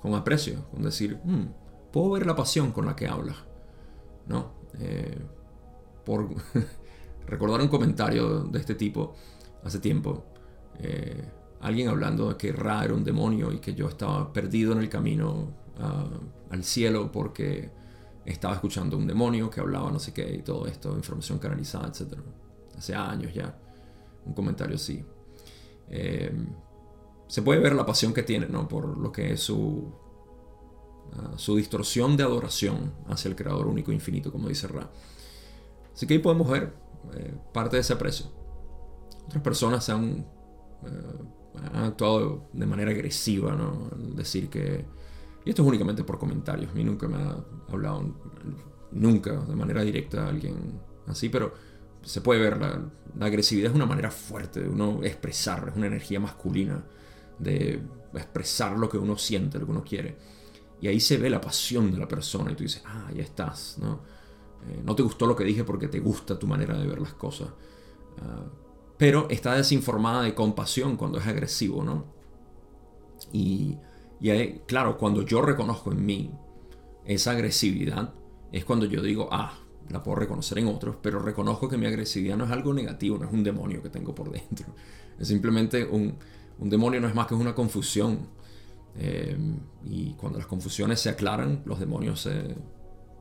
con 0.00 0.14
aprecio, 0.14 0.64
con 0.70 0.82
decir, 0.82 1.20
hmm, 1.22 1.92
puedo 1.92 2.12
ver 2.12 2.24
la 2.24 2.36
pasión 2.36 2.72
con 2.72 2.86
la 2.86 2.96
que 2.96 3.06
hablas. 3.06 3.36
¿No? 4.26 4.54
Eh, 4.80 5.18
por 6.06 6.30
recordar 7.26 7.60
un 7.60 7.68
comentario 7.68 8.44
de 8.44 8.58
este 8.60 8.74
tipo 8.74 9.14
hace 9.62 9.78
tiempo, 9.78 10.24
alguien 11.60 11.88
hablando 11.88 12.28
de 12.28 12.36
que 12.36 12.52
Ra 12.52 12.84
era 12.84 12.94
un 12.94 13.04
demonio 13.04 13.52
y 13.52 13.58
que 13.58 13.74
yo 13.74 13.88
estaba 13.88 14.32
perdido 14.32 14.72
en 14.72 14.78
el 14.78 14.88
camino 14.88 15.48
ah, 15.78 16.06
al 16.50 16.64
cielo 16.64 17.10
porque 17.10 17.70
estaba 18.24 18.54
escuchando 18.54 18.96
un 18.96 19.06
demonio 19.06 19.50
que 19.50 19.60
hablaba 19.60 19.90
no 19.90 19.98
sé 19.98 20.12
qué 20.12 20.36
y 20.36 20.42
todo 20.42 20.66
esto, 20.66 20.94
información 20.94 21.38
canalizada, 21.38 21.88
etc. 21.88 22.18
Hace 22.76 22.94
años 22.94 23.32
ya, 23.34 23.58
un 24.24 24.34
comentario 24.34 24.76
así. 24.76 25.04
Eh, 25.88 26.32
se 27.26 27.42
puede 27.42 27.60
ver 27.60 27.74
la 27.74 27.84
pasión 27.84 28.12
que 28.12 28.22
tiene, 28.22 28.46
¿no? 28.46 28.68
Por 28.68 28.96
lo 28.96 29.10
que 29.10 29.32
es 29.32 29.40
su, 29.40 29.92
ah, 31.14 31.32
su 31.36 31.56
distorsión 31.56 32.16
de 32.16 32.22
adoración 32.22 32.92
hacia 33.08 33.28
el 33.28 33.36
Creador 33.36 33.66
único 33.66 33.90
e 33.90 33.94
infinito, 33.94 34.30
como 34.30 34.48
dice 34.48 34.68
Ra. 34.68 34.88
Así 35.92 36.06
que 36.06 36.14
ahí 36.14 36.20
podemos 36.20 36.48
ver 36.48 36.72
eh, 37.14 37.34
parte 37.52 37.76
de 37.76 37.80
ese 37.80 37.94
aprecio. 37.94 38.26
Otras 39.26 39.42
personas 39.42 39.84
se 39.84 39.92
han, 39.92 40.26
eh, 40.84 41.68
han 41.74 41.84
actuado 41.84 42.48
de 42.52 42.66
manera 42.66 42.90
agresiva, 42.90 43.54
¿no? 43.54 43.90
decir 44.14 44.48
que 44.48 44.84
y 45.48 45.50
esto 45.50 45.62
es 45.62 45.68
únicamente 45.68 46.04
por 46.04 46.18
comentarios. 46.18 46.70
A 46.70 46.74
mí 46.74 46.84
nunca 46.84 47.08
me 47.08 47.16
ha 47.16 47.36
hablado, 47.68 48.14
nunca 48.92 49.32
de 49.32 49.56
manera 49.56 49.82
directa 49.82 50.26
a 50.26 50.28
alguien 50.28 50.78
así, 51.06 51.30
pero 51.30 51.54
se 52.02 52.20
puede 52.20 52.40
ver, 52.40 52.58
la, 52.58 53.26
agresividad 53.26 53.70
es 53.70 53.74
una 53.74 53.86
manera 53.86 54.10
fuerte 54.10 54.60
de 54.60 54.68
uno 54.68 55.00
expresar, 55.02 55.68
es 55.70 55.76
una 55.76 55.86
energía 55.86 56.20
masculina 56.20 56.84
de 57.38 57.80
expresar 58.12 58.76
lo 58.78 58.90
que 58.90 58.98
uno 58.98 59.16
siente, 59.16 59.58
lo 59.58 59.64
que 59.64 59.70
uno 59.70 59.84
quiere. 59.84 60.18
Y 60.82 60.88
ahí 60.88 61.00
se 61.00 61.16
ve 61.16 61.30
la 61.30 61.40
pasión 61.40 61.90
de 61.90 61.96
la 61.96 62.06
persona 62.06 62.52
y 62.52 62.54
tú 62.54 62.64
dices, 62.64 62.82
ah, 62.84 63.10
ya 63.14 63.22
estás, 63.22 63.78
¿no? 63.80 64.00
Eh, 64.68 64.82
no 64.84 64.94
te 64.94 65.02
gustó 65.02 65.26
lo 65.26 65.34
que 65.34 65.44
dije 65.44 65.64
porque 65.64 65.88
te 65.88 65.98
gusta 65.98 66.38
tu 66.38 66.46
manera 66.46 66.76
de 66.76 66.86
ver 66.86 67.00
las 67.00 67.14
cosas. 67.14 67.48
Ah, 68.20 68.44
pero 68.98 69.28
está 69.30 69.54
desinformada 69.54 70.22
de 70.22 70.34
compasión 70.34 70.96
cuando 70.96 71.18
es 71.18 71.26
agresivo, 71.26 71.82
¿no? 71.82 72.04
Y 73.32 73.78
y 74.20 74.50
claro, 74.66 74.98
cuando 74.98 75.22
yo 75.22 75.42
reconozco 75.42 75.92
en 75.92 76.04
mí 76.04 76.30
esa 77.04 77.32
agresividad, 77.32 78.12
es 78.52 78.64
cuando 78.64 78.86
yo 78.86 79.02
digo, 79.02 79.28
ah, 79.30 79.58
la 79.90 80.02
puedo 80.02 80.16
reconocer 80.16 80.58
en 80.58 80.68
otros, 80.68 80.96
pero 81.00 81.20
reconozco 81.20 81.68
que 81.68 81.78
mi 81.78 81.86
agresividad 81.86 82.36
no 82.36 82.44
es 82.44 82.50
algo 82.50 82.74
negativo, 82.74 83.18
no 83.18 83.26
es 83.26 83.32
un 83.32 83.44
demonio 83.44 83.82
que 83.82 83.90
tengo 83.90 84.14
por 84.14 84.30
dentro. 84.30 84.66
Es 85.18 85.28
simplemente 85.28 85.84
un, 85.84 86.14
un 86.58 86.70
demonio, 86.70 87.00
no 87.00 87.08
es 87.08 87.14
más 87.14 87.26
que 87.26 87.34
una 87.34 87.54
confusión. 87.54 88.28
Eh, 88.96 89.36
y 89.84 90.14
cuando 90.14 90.38
las 90.38 90.48
confusiones 90.48 91.00
se 91.00 91.10
aclaran, 91.10 91.62
los 91.64 91.78
demonios 91.78 92.20
se, 92.20 92.56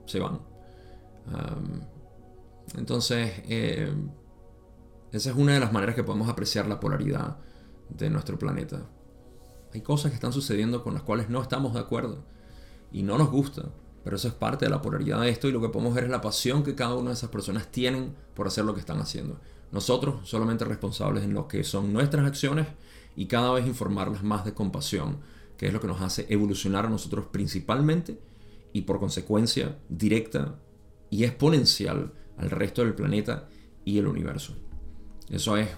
se 0.06 0.20
van. 0.20 0.40
entonces, 2.76 3.32
eh, 3.48 3.94
esa 5.12 5.30
es 5.30 5.36
una 5.36 5.54
de 5.54 5.60
las 5.60 5.72
maneras 5.72 5.96
que 5.96 6.04
podemos 6.04 6.30
apreciar 6.30 6.68
la 6.68 6.80
polaridad 6.80 7.38
de 7.90 8.10
nuestro 8.10 8.38
planeta. 8.38 8.86
Hay 9.74 9.82
cosas 9.82 10.12
que 10.12 10.16
están 10.16 10.34
sucediendo 10.34 10.84
con 10.84 10.94
las 10.94 11.04
cuales 11.04 11.30
no 11.30 11.42
estamos 11.42 11.74
de 11.74 11.80
acuerdo 11.80 12.24
y 12.92 13.04
no 13.04 13.18
nos 13.18 13.30
gusta, 13.30 13.70
pero 14.04 14.16
eso 14.16 14.28
es 14.28 14.34
parte 14.34 14.66
de 14.66 14.72
la 14.72 14.82
polaridad 14.82 15.22
de 15.22 15.30
esto 15.30 15.48
y 15.48 15.52
lo 15.52 15.62
que 15.62 15.70
podemos 15.70 15.94
ver 15.94 16.06
es 16.06 16.10
la 16.10 16.22
pasión 16.22 16.64
que 16.64 16.76
cada 16.76 16.96
una 16.96 17.10
de 17.10 17.16
esas 17.16 17.30
personas 17.30 17.68
tienen 17.72 18.16
por 18.34 18.48
hacer 18.48 18.66
lo 18.66 18.74
que 18.74 18.80
están 18.80 19.00
haciendo. 19.00 19.40
Nosotros 19.72 20.28
solamente 20.28 20.66
responsables 20.66 21.24
en 21.24 21.34
lo 21.34 21.48
que 21.48 21.64
son 21.64 21.94
nuestras 21.94 22.26
acciones 22.26 22.68
y 23.16 23.28
cada 23.28 23.52
vez 23.52 23.66
informarlas 23.66 24.24
más 24.24 24.46
de 24.46 24.54
compasión, 24.54 25.20
que 25.58 25.68
es 25.68 25.74
lo 25.74 25.82
que 25.82 25.88
nos 25.88 26.02
hace 26.02 26.26
evolucionar 26.30 26.86
a 26.86 26.90
nosotros 26.90 27.26
principalmente 27.32 28.20
y 28.74 28.82
por 28.82 29.00
consecuencia 29.00 29.78
directa 29.90 30.56
y 31.10 31.24
exponencial 31.24 32.14
al 32.38 32.50
resto 32.50 32.84
del 32.84 32.94
planeta 32.94 33.48
y 33.84 33.98
el 33.98 34.08
universo. 34.08 34.66
Eso 35.30 35.58
es 35.58 35.70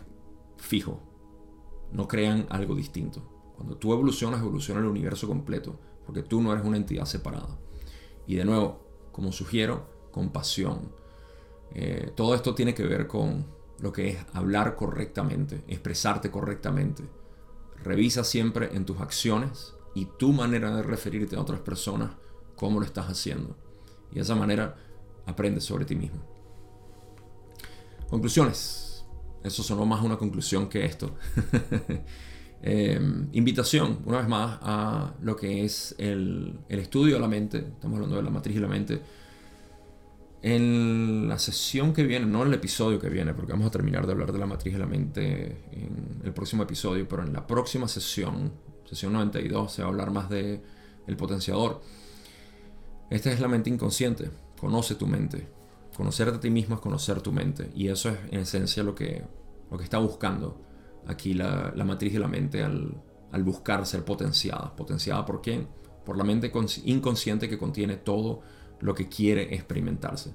fijo. 0.57 1.01
No 1.91 2.07
crean 2.07 2.45
algo 2.49 2.75
distinto. 2.75 3.21
Cuando 3.55 3.77
tú 3.77 3.93
evolucionas, 3.93 4.39
evoluciona 4.39 4.79
el 4.79 4.87
universo 4.87 5.27
completo, 5.27 5.79
porque 6.05 6.23
tú 6.23 6.41
no 6.41 6.53
eres 6.53 6.65
una 6.65 6.77
entidad 6.77 7.05
separada. 7.05 7.57
Y 8.27 8.35
de 8.35 8.45
nuevo, 8.45 8.79
como 9.11 9.31
sugiero, 9.31 9.89
compasión. 10.11 10.91
Eh, 11.73 12.11
todo 12.15 12.35
esto 12.35 12.55
tiene 12.55 12.73
que 12.73 12.83
ver 12.83 13.07
con 13.07 13.45
lo 13.79 13.91
que 13.91 14.09
es 14.09 14.17
hablar 14.33 14.75
correctamente, 14.75 15.63
expresarte 15.67 16.29
correctamente. 16.29 17.03
Revisa 17.83 18.23
siempre 18.23 18.75
en 18.75 18.85
tus 18.85 18.99
acciones 18.99 19.73
y 19.95 20.05
tu 20.05 20.31
manera 20.31 20.75
de 20.75 20.83
referirte 20.83 21.35
a 21.35 21.41
otras 21.41 21.61
personas 21.61 22.11
cómo 22.55 22.79
lo 22.79 22.85
estás 22.85 23.07
haciendo. 23.07 23.55
Y 24.11 24.15
de 24.15 24.21
esa 24.21 24.35
manera 24.35 24.75
aprendes 25.25 25.63
sobre 25.63 25.85
ti 25.85 25.95
mismo. 25.95 26.19
Conclusiones. 28.09 28.88
Eso 29.43 29.63
sonó 29.63 29.85
más 29.85 30.03
una 30.03 30.17
conclusión 30.17 30.67
que 30.67 30.85
esto. 30.85 31.15
Em, 32.61 33.29
invitación, 33.31 33.99
una 34.05 34.17
vez 34.17 34.27
más, 34.27 34.59
a 34.61 35.13
lo 35.21 35.37
que 35.37 35.63
es 35.63 35.95
el, 35.97 36.59
estudio 36.67 37.15
de 37.15 37.21
la 37.21 37.27
mente. 37.29 37.59
Estamos 37.59 37.95
hablando 37.95 38.17
de 38.17 38.23
la 38.23 38.29
matriz 38.29 38.55
de 38.55 38.61
la 38.61 38.67
mente. 38.67 39.01
En 40.41 41.27
la 41.29 41.39
sesión 41.39 41.93
que 41.93 42.03
viene, 42.03 42.25
no 42.25 42.41
en 42.41 42.49
el 42.49 42.53
episodio 42.55 42.99
que 42.99 43.09
viene, 43.09 43.33
porque 43.33 43.53
vamos 43.53 43.67
a 43.67 43.71
terminar 43.71 44.05
de 44.05 44.11
hablar 44.11 44.33
de 44.33 44.39
la 44.39 44.45
matriz 44.45 44.73
de 44.73 44.79
la 44.79 44.85
mente 44.85 45.63
en 45.71 46.21
el 46.23 46.33
próximo 46.33 46.63
episodio, 46.63 47.07
pero 47.07 47.23
en 47.23 47.31
la 47.31 47.47
próxima 47.47 47.87
sesión, 47.87 48.51
sesión 48.85 49.13
92, 49.13 49.71
se 49.71 49.81
va 49.81 49.87
a 49.87 49.91
hablar 49.91 50.11
más 50.11 50.29
de 50.29 50.61
el 51.07 51.15
potenciador. 51.17 51.81
Esta 53.09 53.31
es 53.31 53.39
la 53.39 53.47
mente 53.47 53.69
inconsciente. 53.69 54.29
Conoce 54.59 54.95
tu 54.95 55.07
mente. 55.07 55.58
Conocerte 55.99 56.37
a 56.37 56.39
ti 56.39 56.49
mismo 56.49 56.75
es 56.75 56.81
conocer 56.81 57.19
tu 57.19 57.33
mente. 57.33 57.71
Y 57.75 57.89
eso 57.89 58.07
es 58.07 58.17
en 58.31 58.39
esencia 58.39 58.83
lo 58.83 58.95
que, 58.95 59.21
lo 59.69 59.77
que 59.77 59.83
está 59.83 59.97
buscando 59.97 60.61
aquí 61.05 61.33
la, 61.33 61.73
matriz 61.85 62.13
de 62.13 62.19
la 62.19 62.29
mente 62.29 62.63
al, 62.63 63.43
buscar 63.43 63.85
ser 63.85 64.05
potenciada. 64.05 64.73
¿Potenciada 64.77 65.25
por 65.25 65.41
quién? 65.41 65.67
Por 66.05 66.17
la 66.17 66.23
mente 66.23 66.53
inconsciente 66.85 67.49
que 67.49 67.57
contiene 67.57 67.97
todo 67.97 68.39
lo 68.79 68.95
que 68.95 69.09
quiere 69.09 69.53
experimentarse. 69.53 70.33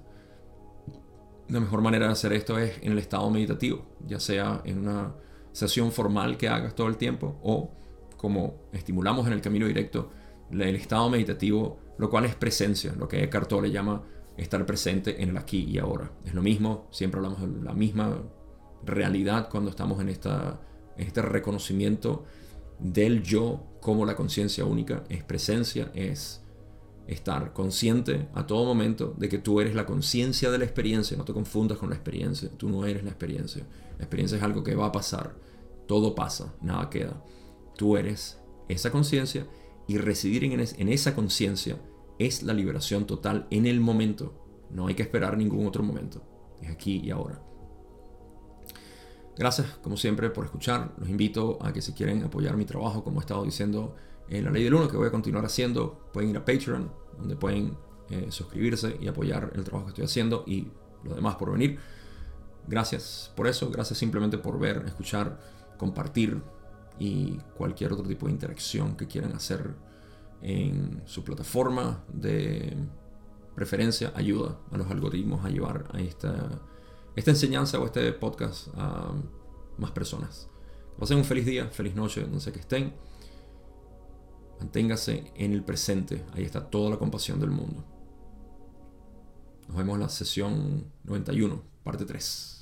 La 1.48 1.60
mejor 1.60 1.80
manera 1.80 2.08
de 2.08 2.12
hacer 2.12 2.34
esto 2.34 2.58
es 2.58 2.76
en 2.82 2.92
el 2.92 2.98
estado 2.98 3.30
meditativo, 3.30 3.86
ya 4.06 4.20
sea 4.20 4.60
en 4.66 4.80
una 4.80 5.14
sesión 5.52 5.92
formal 5.92 6.36
que 6.36 6.46
hagas 6.46 6.74
todo 6.74 6.88
el 6.88 6.98
tiempo 6.98 7.40
o 7.42 7.70
como 8.18 8.68
estimulamos 8.74 9.26
en 9.28 9.32
el 9.32 9.40
camino 9.40 9.66
directo, 9.66 10.10
el 10.50 10.76
estado 10.76 11.08
meditativo, 11.08 11.78
lo 11.96 12.10
cual 12.10 12.26
es 12.26 12.34
presencia, 12.34 12.92
lo 12.98 13.08
que 13.08 13.24
Eckhart 13.24 13.48
Tolle 13.48 13.70
llama 13.70 14.02
estar 14.36 14.64
presente 14.66 15.22
en 15.22 15.30
el 15.30 15.36
aquí 15.36 15.64
y 15.64 15.78
ahora. 15.78 16.10
Es 16.24 16.34
lo 16.34 16.42
mismo, 16.42 16.88
siempre 16.90 17.18
hablamos 17.18 17.40
de 17.40 17.62
la 17.62 17.72
misma 17.72 18.18
realidad 18.84 19.48
cuando 19.50 19.70
estamos 19.70 20.00
en, 20.00 20.08
esta, 20.08 20.60
este 20.96 21.22
reconocimiento 21.22 22.24
del 22.78 23.22
yo 23.22 23.64
como 23.80 24.04
la 24.04 24.16
conciencia 24.16 24.64
única, 24.64 25.04
es 25.08 25.22
presencia, 25.22 25.90
es 25.94 26.42
estar 27.06 27.52
consciente 27.52 28.28
a 28.34 28.46
todo 28.46 28.64
momento 28.64 29.14
de 29.18 29.28
que 29.28 29.38
tú 29.38 29.60
eres 29.60 29.74
la 29.74 29.86
conciencia 29.86 30.50
de 30.50 30.58
la 30.58 30.64
experiencia, 30.64 31.16
no 31.16 31.24
te 31.24 31.34
confundas 31.34 31.78
con 31.78 31.90
la 31.90 31.96
experiencia, 31.96 32.48
tú 32.56 32.68
no 32.70 32.86
eres 32.86 33.04
la 33.04 33.10
experiencia, 33.10 33.64
la 33.98 34.04
experiencia 34.04 34.38
es 34.38 34.42
algo 34.42 34.64
que 34.64 34.74
va 34.74 34.86
a 34.86 34.92
pasar, 34.92 35.36
todo 35.86 36.14
pasa, 36.14 36.54
nada 36.62 36.88
queda, 36.88 37.22
tú 37.76 37.96
eres 37.96 38.38
esa 38.68 38.90
conciencia 38.90 39.46
y 39.86 39.98
residir 39.98 40.44
en, 40.44 40.58
en 40.60 40.88
esa 40.88 41.14
conciencia 41.14 41.76
es 42.18 42.42
la 42.42 42.52
liberación 42.52 43.06
total 43.06 43.46
en 43.50 43.66
el 43.66 43.80
momento, 43.80 44.66
no 44.70 44.86
hay 44.86 44.94
que 44.94 45.02
esperar 45.02 45.36
ningún 45.36 45.66
otro 45.66 45.82
momento, 45.82 46.22
es 46.60 46.70
aquí 46.70 47.00
y 47.04 47.10
ahora. 47.10 47.40
Gracias, 49.36 49.66
como 49.82 49.96
siempre, 49.96 50.30
por 50.30 50.44
escuchar. 50.44 50.92
Los 50.96 51.08
invito 51.08 51.58
a 51.60 51.72
que 51.72 51.82
si 51.82 51.92
quieren 51.92 52.22
apoyar 52.22 52.56
mi 52.56 52.64
trabajo, 52.64 53.02
como 53.02 53.18
he 53.18 53.22
estado 53.22 53.44
diciendo 53.44 53.96
en 54.28 54.44
la 54.44 54.50
ley 54.50 54.62
del 54.62 54.74
1, 54.74 54.88
que 54.88 54.96
voy 54.96 55.08
a 55.08 55.10
continuar 55.10 55.44
haciendo, 55.44 56.08
pueden 56.12 56.30
ir 56.30 56.36
a 56.36 56.44
Patreon, 56.44 56.92
donde 57.18 57.34
pueden 57.34 57.76
eh, 58.10 58.26
suscribirse 58.30 58.96
y 59.00 59.08
apoyar 59.08 59.50
el 59.54 59.64
trabajo 59.64 59.86
que 59.86 59.90
estoy 59.90 60.04
haciendo 60.04 60.44
y 60.46 60.68
lo 61.02 61.14
demás 61.14 61.34
por 61.34 61.50
venir. 61.50 61.78
Gracias 62.66 63.32
por 63.34 63.46
eso, 63.46 63.70
gracias 63.70 63.98
simplemente 63.98 64.38
por 64.38 64.58
ver, 64.58 64.84
escuchar, 64.86 65.38
compartir 65.78 66.40
y 66.98 67.38
cualquier 67.56 67.92
otro 67.92 68.06
tipo 68.06 68.26
de 68.26 68.32
interacción 68.32 68.96
que 68.96 69.06
quieran 69.06 69.32
hacer 69.32 69.74
en 70.44 71.02
su 71.06 71.24
plataforma 71.24 72.04
de 72.12 72.76
preferencia 73.54 74.12
ayuda 74.14 74.60
a 74.70 74.76
los 74.76 74.90
algoritmos 74.90 75.44
a 75.44 75.48
llevar 75.48 75.88
a 75.92 76.00
esta 76.00 76.60
esta 77.16 77.30
enseñanza 77.30 77.78
o 77.78 77.86
este 77.86 78.12
podcast 78.12 78.68
a 78.76 79.12
más 79.78 79.90
personas. 79.92 80.48
Pasen 80.98 81.18
un 81.18 81.24
feliz 81.24 81.46
día, 81.46 81.68
feliz 81.68 81.94
noche, 81.94 82.26
no 82.30 82.40
sé 82.40 82.52
que 82.52 82.60
estén. 82.60 82.92
Manténgase 84.58 85.32
en 85.34 85.52
el 85.52 85.64
presente. 85.64 86.24
Ahí 86.32 86.44
está 86.44 86.68
toda 86.68 86.90
la 86.90 86.98
compasión 86.98 87.40
del 87.40 87.50
mundo. 87.50 87.84
Nos 89.68 89.76
vemos 89.76 89.94
en 89.94 90.00
la 90.00 90.08
sesión 90.08 90.92
91, 91.04 91.62
parte 91.82 92.04
3. 92.04 92.53